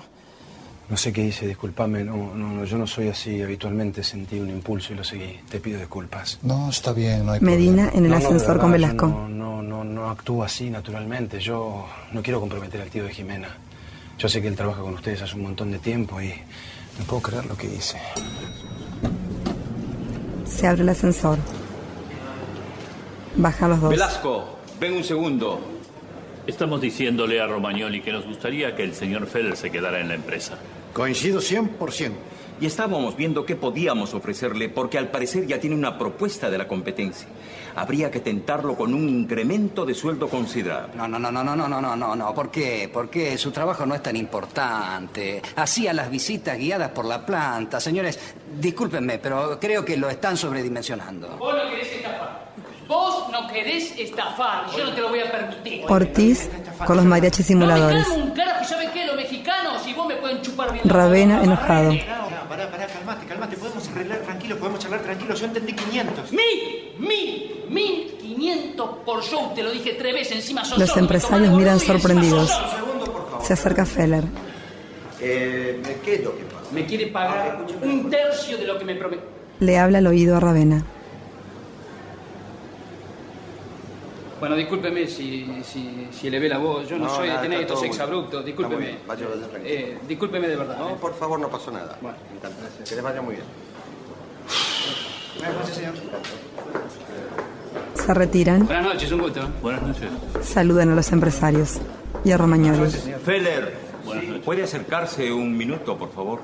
No 0.87 0.97
sé 0.97 1.11
qué 1.11 1.23
hice, 1.23 1.47
discúlpame. 1.47 2.03
No, 2.03 2.15
no, 2.35 2.49
no, 2.49 2.63
yo 2.63 2.77
no 2.77 2.85
soy 2.85 3.07
así. 3.07 3.41
Habitualmente 3.41 4.03
sentí 4.03 4.39
un 4.39 4.49
impulso 4.49 4.93
y 4.93 4.95
lo 4.95 5.03
seguí. 5.03 5.39
Te 5.49 5.59
pido 5.59 5.79
disculpas. 5.79 6.37
No, 6.43 6.69
está 6.69 6.93
bien, 6.93 7.25
no 7.25 7.31
hay 7.31 7.39
Medina 7.41 7.89
en 7.93 8.05
el 8.05 8.11
No, 8.11 8.15
no, 8.15 8.19
de 8.19 8.25
ascensor 8.25 8.59
con 8.59 8.71
Velasco. 8.71 9.07
No, 9.07 9.27
no, 9.27 9.63
no, 9.63 9.83
no 9.83 10.09
actúo 10.09 10.43
así 10.43 10.69
naturalmente. 10.69 11.39
Yo 11.39 11.87
no 12.11 12.21
quiero 12.21 12.39
comprometer 12.39 12.81
al 12.81 12.89
tío 12.89 13.03
de 13.03 13.13
Jimena. 13.13 13.49
Yo 14.19 14.29
sé 14.29 14.41
que 14.41 14.47
él 14.47 14.55
trabaja 14.55 14.81
con 14.81 14.93
ustedes 14.93 15.23
hace 15.23 15.35
un 15.35 15.43
montón 15.43 15.71
de 15.71 15.79
tiempo 15.79 16.21
y 16.21 16.29
no 16.99 17.05
puedo 17.05 17.21
creer 17.23 17.45
lo 17.47 17.57
que 17.57 17.67
hice. 17.67 17.97
Se 20.45 20.67
abre 20.67 20.83
el 20.83 20.89
ascensor. 20.89 21.39
Bajan 23.35 23.71
los 23.71 23.81
dos. 23.81 23.89
Velasco, 23.89 24.59
ven 24.79 24.93
un 24.93 25.03
segundo. 25.03 25.74
Estamos 26.47 26.79
diciéndole 26.79 27.41
a 27.41 27.47
Romagnoli 27.47 28.01
que 28.01 28.11
nos 28.11 28.25
gustaría 28.25 28.75
que 28.75 28.83
el 28.83 28.93
señor 28.93 29.25
Feller 29.25 29.57
se 29.57 29.71
quedara 29.71 29.99
en 29.99 30.09
la 30.09 30.13
empresa. 30.13 30.57
Coincido 30.93 31.41
100%. 31.41 32.11
Y 32.61 32.67
estábamos 32.67 33.17
viendo 33.17 33.45
qué 33.45 33.55
podíamos 33.55 34.13
ofrecerle, 34.13 34.69
porque 34.69 34.97
al 34.97 35.09
parecer 35.09 35.45
ya 35.45 35.59
tiene 35.59 35.75
una 35.75 35.97
propuesta 35.97 36.49
de 36.49 36.57
la 36.57 36.67
competencia. 36.67 37.27
Habría 37.75 38.09
que 38.09 38.21
tentarlo 38.21 38.75
con 38.77 38.93
un 38.93 39.09
incremento 39.09 39.85
de 39.85 39.93
sueldo 39.93 40.29
considerable. 40.29 40.93
No, 40.95 41.07
no, 41.07 41.19
no, 41.19 41.31
no, 41.31 41.43
no, 41.43 41.55
no, 41.55 41.67
no, 41.67 41.81
no, 41.81 41.95
no, 41.97 42.15
no. 42.15 42.33
¿Por 42.33 42.49
qué? 42.51 42.89
Porque 42.93 43.37
su 43.37 43.51
trabajo 43.51 43.85
no 43.85 43.95
es 43.95 44.01
tan 44.01 44.15
importante. 44.15 45.41
Hacía 45.57 45.91
las 45.91 46.09
visitas 46.09 46.57
guiadas 46.57 46.91
por 46.91 47.03
la 47.03 47.25
planta. 47.25 47.81
Señores, 47.81 48.17
discúlpenme, 48.57 49.17
pero 49.17 49.59
creo 49.59 49.83
que 49.83 49.97
lo 49.97 50.09
están 50.09 50.37
sobredimensionando. 50.37 51.35
Vos 51.37 51.55
no 51.55 51.69
querés 51.71 51.91
estafar. 51.91 52.24
Vos 52.87 53.29
no 53.31 53.47
querés 53.47 53.97
estafar. 53.97 54.65
Yo 54.77 54.85
no 54.85 54.93
te 54.93 55.01
lo 55.01 55.09
voy 55.09 55.19
a 55.19 55.31
permitir. 55.31 55.83
Ortiz 55.89 56.49
con 56.85 56.97
los 56.97 57.05
mariachis 57.05 57.49
No 57.51 57.65
me 57.65 57.65
simuladores. 57.65 58.07
calmo 58.07 58.23
un 58.25 58.31
carajo. 58.31 58.63
¿Saben 58.65 58.89
qué? 58.93 59.05
Los 59.05 59.15
mexicanos, 59.15 59.81
si 59.83 59.93
vos 59.93 60.07
me 60.07 60.15
pueden 60.15 60.41
chupar 60.41 60.71
bien. 60.71 60.87
Ravena 60.87 61.43
enojado. 61.43 61.93
No, 61.93 62.49
pará, 62.49 62.69
pará, 62.69 62.87
calmate, 62.87 63.25
calmate. 63.25 63.57
Podemos 63.57 63.87
arreglar 63.89 64.19
tranquilo, 64.19 64.57
podemos 64.57 64.79
charlar 64.79 65.01
tranquilo. 65.01 65.33
Yo 65.35 65.45
entendí 65.45 65.73
500. 65.73 66.31
Mil, 66.31 66.39
mil, 66.99 67.65
mil 67.69 68.17
quinientos 68.21 68.89
por 69.05 69.23
show. 69.23 69.51
Te 69.55 69.63
lo 69.63 69.71
dije 69.71 69.93
tres 69.93 70.13
veces. 70.13 70.35
Encima 70.37 70.63
sos 70.65 70.77
Los 70.77 70.95
empresarios 70.97 71.51
miran 71.53 71.79
sorprendidos. 71.79 72.51
Se 73.43 73.53
acerca 73.53 73.85
Feller. 73.85 74.23
Eh, 75.21 75.81
¿Qué 76.03 76.15
es 76.15 76.23
lo 76.23 76.35
que 76.37 76.43
pasa? 76.43 76.65
Me 76.71 76.85
quiere 76.85 77.07
pagar 77.07 77.65
un 77.81 78.09
tercio 78.09 78.57
de 78.57 78.65
lo 78.65 78.77
que 78.77 78.85
me 78.85 78.95
prometió. 78.95 79.25
Le 79.59 79.77
habla 79.77 79.99
al 79.99 80.07
oído 80.07 80.35
a 80.35 80.39
Ravena. 80.39 80.83
Bueno, 84.39 84.55
discúlpeme 84.55 85.07
si, 85.07 85.47
si, 85.63 86.07
si 86.11 86.27
elevé 86.27 86.49
la 86.49 86.57
voz. 86.57 86.87
Yo 86.89 86.97
no, 86.97 87.05
No, 87.05 87.15
soy 87.15 87.29
nada, 87.29 87.41
de 87.41 87.47
tener 87.47 87.61
estos 87.61 87.83
exabruptos. 87.83 88.43
Discúlpeme. 88.45 88.85
Bien. 88.85 88.99
Vaya, 89.07 89.27
vaya. 89.27 89.63
Eh, 89.63 89.97
discúlpeme 90.07 90.47
de 90.47 90.55
verdad. 90.57 90.77
No, 90.77 90.89
eh. 90.89 90.97
por 90.99 91.15
favor, 91.15 91.39
no 91.39 91.49
pasó 91.49 91.71
nada. 91.71 91.97
Encantado. 92.35 92.67
Que 92.87 92.95
les 92.95 93.03
vaya 93.03 93.21
muy 93.21 93.35
bien. 93.35 93.45
Gracias, 95.39 95.77
señor. 95.77 95.93
Se 97.93 98.13
retiran, 98.13 98.65
Buenas 98.65 98.83
noches, 98.85 99.11
un 99.11 99.19
gusto. 99.21 99.41
Buenas 99.61 99.81
noches. 99.81 100.09
saludan 100.43 100.91
a 100.91 100.95
los 100.95 101.11
empresarios 101.11 101.77
y 102.23 102.31
a 102.31 102.37
Romagnoli. 102.37 102.91
Feller, 102.91 103.73
¿puede 104.43 104.63
acercarse 104.63 105.31
un 105.31 105.55
minuto, 105.57 105.97
por 105.97 106.11
favor? 106.11 106.39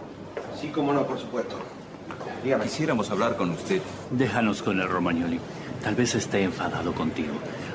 Sí, 0.60 0.70
cómo 0.70 0.92
no, 0.94 1.06
por 1.06 1.20
supuesto. 1.20 1.58
Quisiéramos 2.64 3.10
hablar 3.12 3.38
con 3.38 3.52
usted. 3.52 3.82
Déjanos 4.10 4.62
con 4.64 4.80
el 4.80 4.88
Romagnoli. 4.90 5.40
Tal 5.84 5.96
vez 5.96 6.16
esté 6.16 6.44
enfadado 6.44 6.94
contigo. 6.94 7.34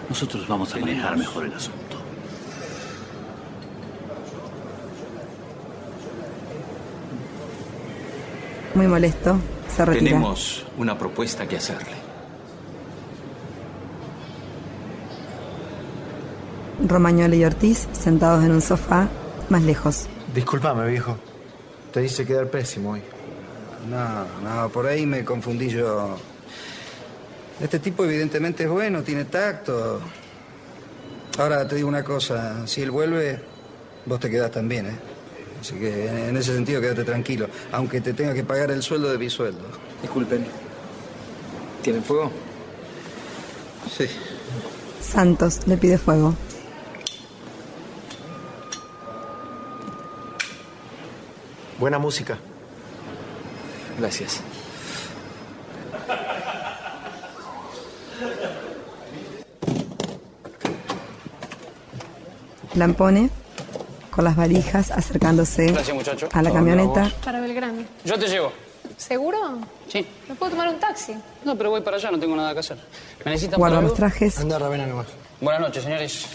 Nosotros 0.08 0.46
vamos 0.46 0.74
a 0.74 0.78
manejar 0.78 1.16
mejor 1.16 1.46
el 1.46 1.52
asunto. 1.52 1.96
Muy 8.74 8.86
molesto, 8.86 9.36
se 9.74 9.84
retira. 9.84 10.10
Tenemos 10.10 10.66
una 10.76 10.98
propuesta 10.98 11.48
que 11.48 11.56
hacerle. 11.56 11.96
Romagnoli 16.86 17.38
y 17.38 17.44
Ortiz 17.44 17.88
sentados 17.92 18.44
en 18.44 18.52
un 18.52 18.60
sofá 18.60 19.08
más 19.48 19.62
lejos. 19.62 20.06
Disculpame, 20.34 20.88
viejo. 20.90 21.16
Te 21.92 22.04
hice 22.04 22.26
quedar 22.26 22.48
pésimo 22.48 22.90
hoy. 22.90 23.02
No, 23.88 24.24
no, 24.42 24.68
por 24.68 24.86
ahí 24.86 25.06
me 25.06 25.24
confundí 25.24 25.68
yo. 25.68 26.16
Este 27.60 27.78
tipo 27.78 28.04
evidentemente 28.04 28.64
es 28.64 28.70
bueno, 28.70 29.02
tiene 29.02 29.24
tacto. 29.24 30.00
Ahora 31.38 31.66
te 31.66 31.76
digo 31.76 31.88
una 31.88 32.04
cosa, 32.04 32.66
si 32.66 32.82
él 32.82 32.90
vuelve, 32.90 33.40
vos 34.04 34.20
te 34.20 34.30
quedás 34.30 34.50
también, 34.50 34.86
¿eh? 34.86 34.98
Así 35.60 35.74
que 35.74 36.08
en 36.08 36.18
en 36.18 36.36
ese 36.36 36.54
sentido 36.54 36.80
quédate 36.80 37.04
tranquilo, 37.04 37.48
aunque 37.72 38.00
te 38.00 38.12
tenga 38.12 38.34
que 38.34 38.44
pagar 38.44 38.70
el 38.70 38.82
sueldo 38.82 39.10
de 39.10 39.18
mi 39.18 39.30
sueldo. 39.30 39.62
Disculpen. 40.02 40.46
¿Tienen 41.82 42.02
fuego? 42.02 42.30
Sí. 43.96 44.06
Santos 45.00 45.66
le 45.66 45.76
pide 45.76 45.98
fuego. 45.98 46.34
Buena 51.78 51.98
música. 51.98 52.38
Gracias. 53.98 54.42
Lampone, 62.76 63.30
con 64.10 64.24
las 64.24 64.36
valijas, 64.36 64.90
acercándose 64.90 65.66
Gracias, 65.72 66.26
a 66.32 66.42
la 66.42 66.52
camioneta. 66.52 67.10
Para 67.24 67.40
Belgrano. 67.40 67.82
Yo 68.04 68.18
te 68.18 68.28
llevo. 68.28 68.52
¿Seguro? 68.96 69.38
Sí. 69.88 70.06
¿No 70.28 70.34
puedo 70.34 70.52
tomar 70.52 70.68
un 70.68 70.80
taxi? 70.80 71.14
No, 71.44 71.56
pero 71.56 71.70
voy 71.70 71.82
para 71.82 71.96
allá, 71.96 72.10
no 72.10 72.18
tengo 72.18 72.34
nada 72.34 72.52
que 72.54 72.60
hacer. 72.60 72.78
¿Me 73.24 73.32
necesitan 73.32 73.58
Guarda 73.58 73.76
para 73.76 73.88
los 73.88 73.96
trajes. 73.96 74.38
Anda, 74.38 74.58
Ravena 74.58 74.86
nomás. 74.86 75.06
Buenas 75.40 75.60
noches, 75.60 75.84
señores. 75.84 76.26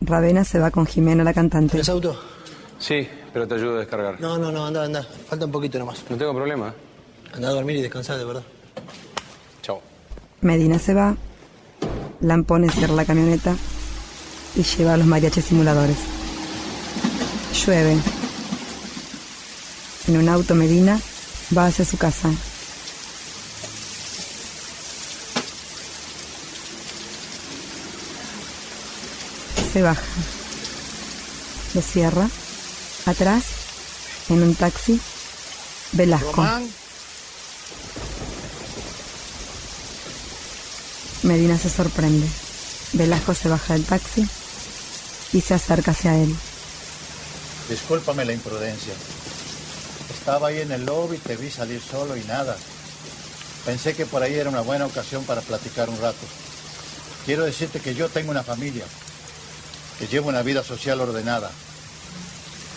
Ravena 0.00 0.44
se 0.44 0.60
va 0.60 0.70
con 0.70 0.86
Jimena, 0.86 1.24
la 1.24 1.34
cantante. 1.34 1.72
¿Tienes 1.72 1.88
auto? 1.88 2.16
Sí, 2.78 3.08
pero 3.32 3.48
te 3.48 3.54
ayudo 3.54 3.76
a 3.76 3.78
descargar. 3.80 4.20
No, 4.20 4.38
no, 4.38 4.52
no, 4.52 4.66
anda, 4.66 4.84
anda. 4.84 5.02
Falta 5.02 5.46
un 5.46 5.52
poquito 5.52 5.78
nomás. 5.78 6.04
No 6.08 6.16
tengo 6.16 6.32
problema. 6.32 6.72
Anda 7.34 7.48
a 7.48 7.52
dormir 7.52 7.76
y 7.76 7.82
descansar, 7.82 8.18
de 8.18 8.24
verdad. 8.24 8.42
Chao. 9.62 9.80
Medina 10.42 10.78
se 10.78 10.94
va. 10.94 11.16
Lampone 12.20 12.70
cierra 12.70 12.94
la 12.94 13.04
camioneta 13.04 13.54
y 14.54 14.62
lleva 14.62 14.94
a 14.94 14.96
los 14.96 15.06
mariachis 15.06 15.44
simuladores. 15.44 15.96
Llueve. 17.52 17.98
En 20.08 20.16
un 20.16 20.28
auto 20.28 20.54
Medina 20.54 21.00
va 21.56 21.66
hacia 21.66 21.84
su 21.84 21.98
casa. 21.98 22.30
Se 29.72 29.82
baja. 29.82 30.02
Lo 31.74 31.82
cierra. 31.82 32.28
Atrás, 33.04 33.44
en 34.30 34.42
un 34.42 34.54
taxi, 34.54 35.00
Velasco. 35.92 36.44
Medina 41.26 41.58
se 41.58 41.68
sorprende. 41.68 42.26
Velasco 42.92 43.34
se 43.34 43.48
baja 43.48 43.74
del 43.74 43.84
taxi 43.84 44.26
y 45.32 45.40
se 45.40 45.54
acerca 45.54 45.90
hacia 45.90 46.16
él. 46.16 46.34
Discúlpame 47.68 48.24
la 48.24 48.32
imprudencia. 48.32 48.94
Estaba 50.16 50.48
ahí 50.48 50.60
en 50.60 50.70
el 50.70 50.86
lobby, 50.86 51.18
te 51.18 51.36
vi 51.36 51.50
salir 51.50 51.80
solo 51.80 52.16
y 52.16 52.22
nada. 52.24 52.56
Pensé 53.64 53.94
que 53.94 54.06
por 54.06 54.22
ahí 54.22 54.34
era 54.34 54.50
una 54.50 54.60
buena 54.60 54.86
ocasión 54.86 55.24
para 55.24 55.40
platicar 55.40 55.90
un 55.90 56.00
rato. 56.00 56.24
Quiero 57.24 57.44
decirte 57.44 57.80
que 57.80 57.96
yo 57.96 58.08
tengo 58.08 58.30
una 58.30 58.44
familia, 58.44 58.84
que 59.98 60.06
llevo 60.06 60.28
una 60.28 60.42
vida 60.42 60.62
social 60.62 61.00
ordenada. 61.00 61.50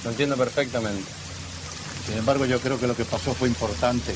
Lo 0.04 0.10
entiendo 0.10 0.36
perfectamente. 0.38 1.06
Sin 2.08 2.18
embargo, 2.18 2.45
yo 2.45 2.60
creo 2.60 2.80
que 2.80 2.88
lo 2.88 2.95
que 2.95 3.06
pasó 3.06 3.36
fue 3.36 3.47
importante. 3.47 4.16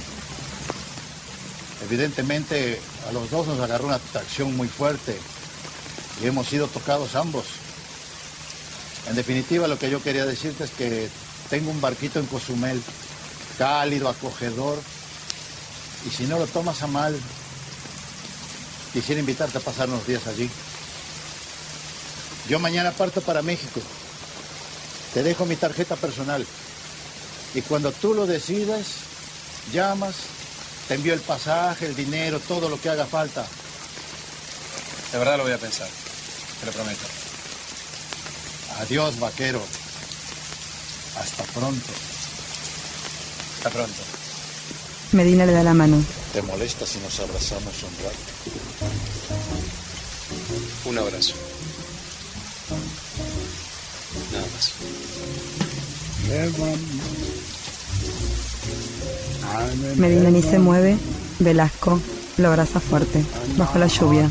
Evidentemente, 1.84 2.80
a 3.10 3.12
los 3.12 3.30
dos 3.30 3.48
nos 3.48 3.60
agarró 3.60 3.86
una 3.88 3.96
atracción 3.96 4.56
muy 4.56 4.68
fuerte 4.68 5.18
y 6.22 6.28
hemos 6.28 6.48
sido 6.48 6.68
tocados 6.68 7.16
ambos. 7.16 7.46
En 9.10 9.16
definitiva, 9.16 9.68
lo 9.68 9.78
que 9.78 9.90
yo 9.90 10.02
quería 10.02 10.26
decirte 10.26 10.64
es 10.64 10.72
que 10.72 11.10
tengo 11.50 11.72
un 11.72 11.82
barquito 11.82 12.20
en 12.20 12.26
Cozumel, 12.26 12.82
cálido, 13.58 14.08
acogedor, 14.08 14.80
y 16.06 16.10
si 16.10 16.24
no 16.24 16.40
lo 16.40 16.48
tomas 16.48 16.82
a 16.84 16.88
mal, 16.88 17.18
quisiera 18.94 19.20
invitarte 19.20 19.58
a 19.58 19.62
pasar 19.62 19.90
unos 19.90 20.08
días 20.08 20.26
allí. 20.28 20.50
Yo 22.48 22.60
mañana 22.60 22.92
parto 22.92 23.22
para 23.22 23.42
México. 23.42 23.82
Te 25.14 25.24
dejo 25.24 25.46
mi 25.46 25.56
tarjeta 25.56 25.96
personal. 25.96 26.46
Y 27.54 27.62
cuando 27.62 27.92
tú 27.92 28.14
lo 28.14 28.26
decidas, 28.26 28.86
llamas, 29.72 30.16
te 30.88 30.96
envío 30.96 31.14
el 31.14 31.22
pasaje, 31.22 31.86
el 31.86 31.96
dinero, 31.96 32.40
todo 32.40 32.70
lo 32.70 32.80
que 32.80 32.90
haga 32.90 33.06
falta. 33.06 33.46
De 35.12 35.18
verdad 35.18 35.38
lo 35.38 35.44
voy 35.44 35.54
a 35.54 35.58
pensar. 35.58 35.88
Te 36.60 36.66
lo 36.66 36.72
prometo. 36.72 37.06
Adiós, 38.80 39.20
vaquero. 39.20 39.62
Hasta 41.20 41.44
pronto. 41.44 41.90
Hasta 43.58 43.70
pronto. 43.70 44.02
Medina 45.12 45.46
le 45.46 45.54
da 45.54 45.64
la 45.64 45.74
mano. 45.74 46.04
¿Te 46.34 46.42
molesta 46.42 46.86
si 46.86 46.98
nos 47.00 47.20
abrazamos 47.20 47.84
un 47.84 47.96
rato? 48.04 48.18
Un 50.86 50.98
abrazo. 50.98 51.36
Nada 54.32 54.48
más. 54.56 54.74
Medina 59.98 60.30
ni 60.30 60.42
se 60.42 60.60
mueve. 60.60 60.98
Velasco 61.40 62.00
lo 62.38 62.48
abraza 62.48 62.80
fuerte, 62.80 63.24
bajo 63.58 63.78
la 63.78 63.88
lluvia. 63.88 64.30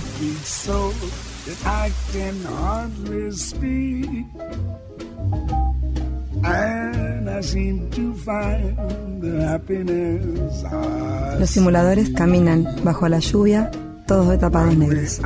Los 11.38 11.50
simuladores 11.50 12.10
caminan 12.10 12.66
bajo 12.82 13.08
la 13.08 13.18
lluvia, 13.18 13.70
todos 14.06 14.28
de 14.28 14.38
tapados 14.38 14.76
negros. 14.76 15.20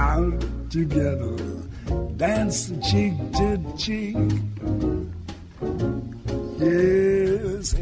Yes. 6.59 7.77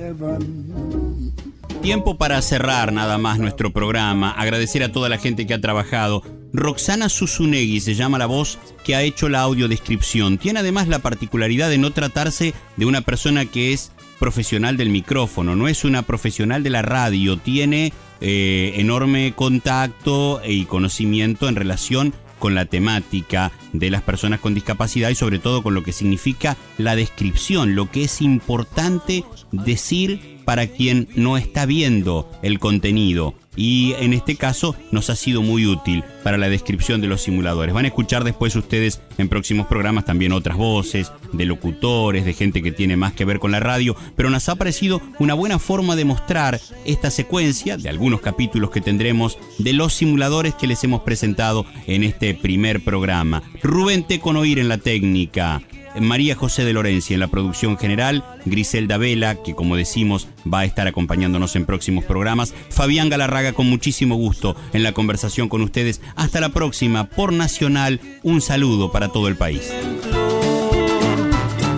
Tiempo 1.84 2.16
para 2.16 2.40
cerrar 2.40 2.94
nada 2.94 3.18
más 3.18 3.38
nuestro 3.38 3.70
programa, 3.70 4.30
agradecer 4.30 4.82
a 4.82 4.90
toda 4.90 5.10
la 5.10 5.18
gente 5.18 5.46
que 5.46 5.52
ha 5.52 5.60
trabajado. 5.60 6.22
Roxana 6.54 7.10
Susunegui 7.10 7.78
se 7.80 7.94
llama 7.94 8.16
la 8.16 8.24
voz 8.24 8.58
que 8.84 8.96
ha 8.96 9.02
hecho 9.02 9.28
la 9.28 9.42
audiodescripción. 9.42 10.38
Tiene 10.38 10.60
además 10.60 10.88
la 10.88 11.00
particularidad 11.00 11.68
de 11.68 11.76
no 11.76 11.90
tratarse 11.90 12.54
de 12.78 12.86
una 12.86 13.02
persona 13.02 13.44
que 13.44 13.74
es 13.74 13.92
profesional 14.18 14.78
del 14.78 14.88
micrófono, 14.88 15.56
no 15.56 15.68
es 15.68 15.84
una 15.84 16.00
profesional 16.00 16.62
de 16.62 16.70
la 16.70 16.80
radio, 16.80 17.36
tiene 17.36 17.92
eh, 18.22 18.72
enorme 18.76 19.34
contacto 19.36 20.40
y 20.42 20.64
conocimiento 20.64 21.50
en 21.50 21.56
relación 21.56 22.14
con 22.44 22.54
la 22.54 22.66
temática 22.66 23.52
de 23.72 23.88
las 23.88 24.02
personas 24.02 24.38
con 24.38 24.52
discapacidad 24.52 25.08
y 25.08 25.14
sobre 25.14 25.38
todo 25.38 25.62
con 25.62 25.72
lo 25.72 25.82
que 25.82 25.92
significa 25.92 26.58
la 26.76 26.94
descripción, 26.94 27.74
lo 27.74 27.90
que 27.90 28.04
es 28.04 28.20
importante 28.20 29.24
decir 29.50 30.42
para 30.44 30.66
quien 30.66 31.08
no 31.16 31.38
está 31.38 31.64
viendo 31.64 32.30
el 32.42 32.58
contenido. 32.58 33.32
Y 33.56 33.94
en 33.98 34.12
este 34.12 34.36
caso 34.36 34.74
nos 34.90 35.10
ha 35.10 35.16
sido 35.16 35.42
muy 35.42 35.66
útil 35.66 36.04
para 36.22 36.38
la 36.38 36.48
descripción 36.48 37.00
de 37.00 37.06
los 37.06 37.22
simuladores. 37.22 37.74
Van 37.74 37.84
a 37.84 37.88
escuchar 37.88 38.24
después 38.24 38.56
ustedes 38.56 39.00
en 39.18 39.28
próximos 39.28 39.66
programas 39.66 40.04
también 40.04 40.32
otras 40.32 40.56
voces, 40.56 41.12
de 41.32 41.44
locutores, 41.44 42.24
de 42.24 42.32
gente 42.32 42.62
que 42.62 42.72
tiene 42.72 42.96
más 42.96 43.12
que 43.12 43.24
ver 43.24 43.38
con 43.38 43.52
la 43.52 43.60
radio, 43.60 43.96
pero 44.16 44.30
nos 44.30 44.48
ha 44.48 44.56
parecido 44.56 45.00
una 45.18 45.34
buena 45.34 45.58
forma 45.58 45.96
de 45.96 46.04
mostrar 46.04 46.60
esta 46.84 47.10
secuencia 47.10 47.76
de 47.76 47.88
algunos 47.88 48.20
capítulos 48.20 48.70
que 48.70 48.80
tendremos 48.80 49.38
de 49.58 49.72
los 49.72 49.94
simuladores 49.94 50.54
que 50.54 50.66
les 50.66 50.82
hemos 50.84 51.02
presentado 51.02 51.66
en 51.86 52.04
este 52.04 52.34
primer 52.34 52.82
programa. 52.82 53.42
Rubén 53.62 54.04
Teconoir 54.04 54.58
en 54.58 54.68
la 54.68 54.78
técnica. 54.78 55.62
María 56.00 56.34
José 56.34 56.64
de 56.64 56.72
Lorencia 56.72 57.14
en 57.14 57.20
la 57.20 57.28
producción 57.28 57.78
general, 57.78 58.24
Griselda 58.44 58.98
Vela, 58.98 59.36
que 59.42 59.54
como 59.54 59.76
decimos 59.76 60.28
va 60.52 60.60
a 60.60 60.64
estar 60.64 60.86
acompañándonos 60.86 61.56
en 61.56 61.66
próximos 61.66 62.04
programas, 62.04 62.54
Fabián 62.70 63.08
Galarraga 63.08 63.52
con 63.52 63.68
muchísimo 63.68 64.16
gusto 64.16 64.56
en 64.72 64.82
la 64.82 64.92
conversación 64.92 65.48
con 65.48 65.62
ustedes. 65.62 66.00
Hasta 66.16 66.40
la 66.40 66.50
próxima, 66.50 67.04
por 67.04 67.32
Nacional, 67.32 68.00
un 68.22 68.40
saludo 68.40 68.92
para 68.92 69.08
todo 69.08 69.28
el 69.28 69.36
país. 69.36 69.72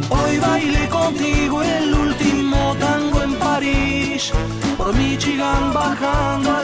Hoy 0.09 0.39
bailé 0.39 0.89
contigo 0.89 1.63
el 1.63 1.95
último 1.95 2.77
tango 2.79 3.23
en 3.23 3.35
París, 3.35 4.33
por 4.77 4.95
Michigan 4.95 5.73
bajando 5.73 6.51
a 6.51 6.63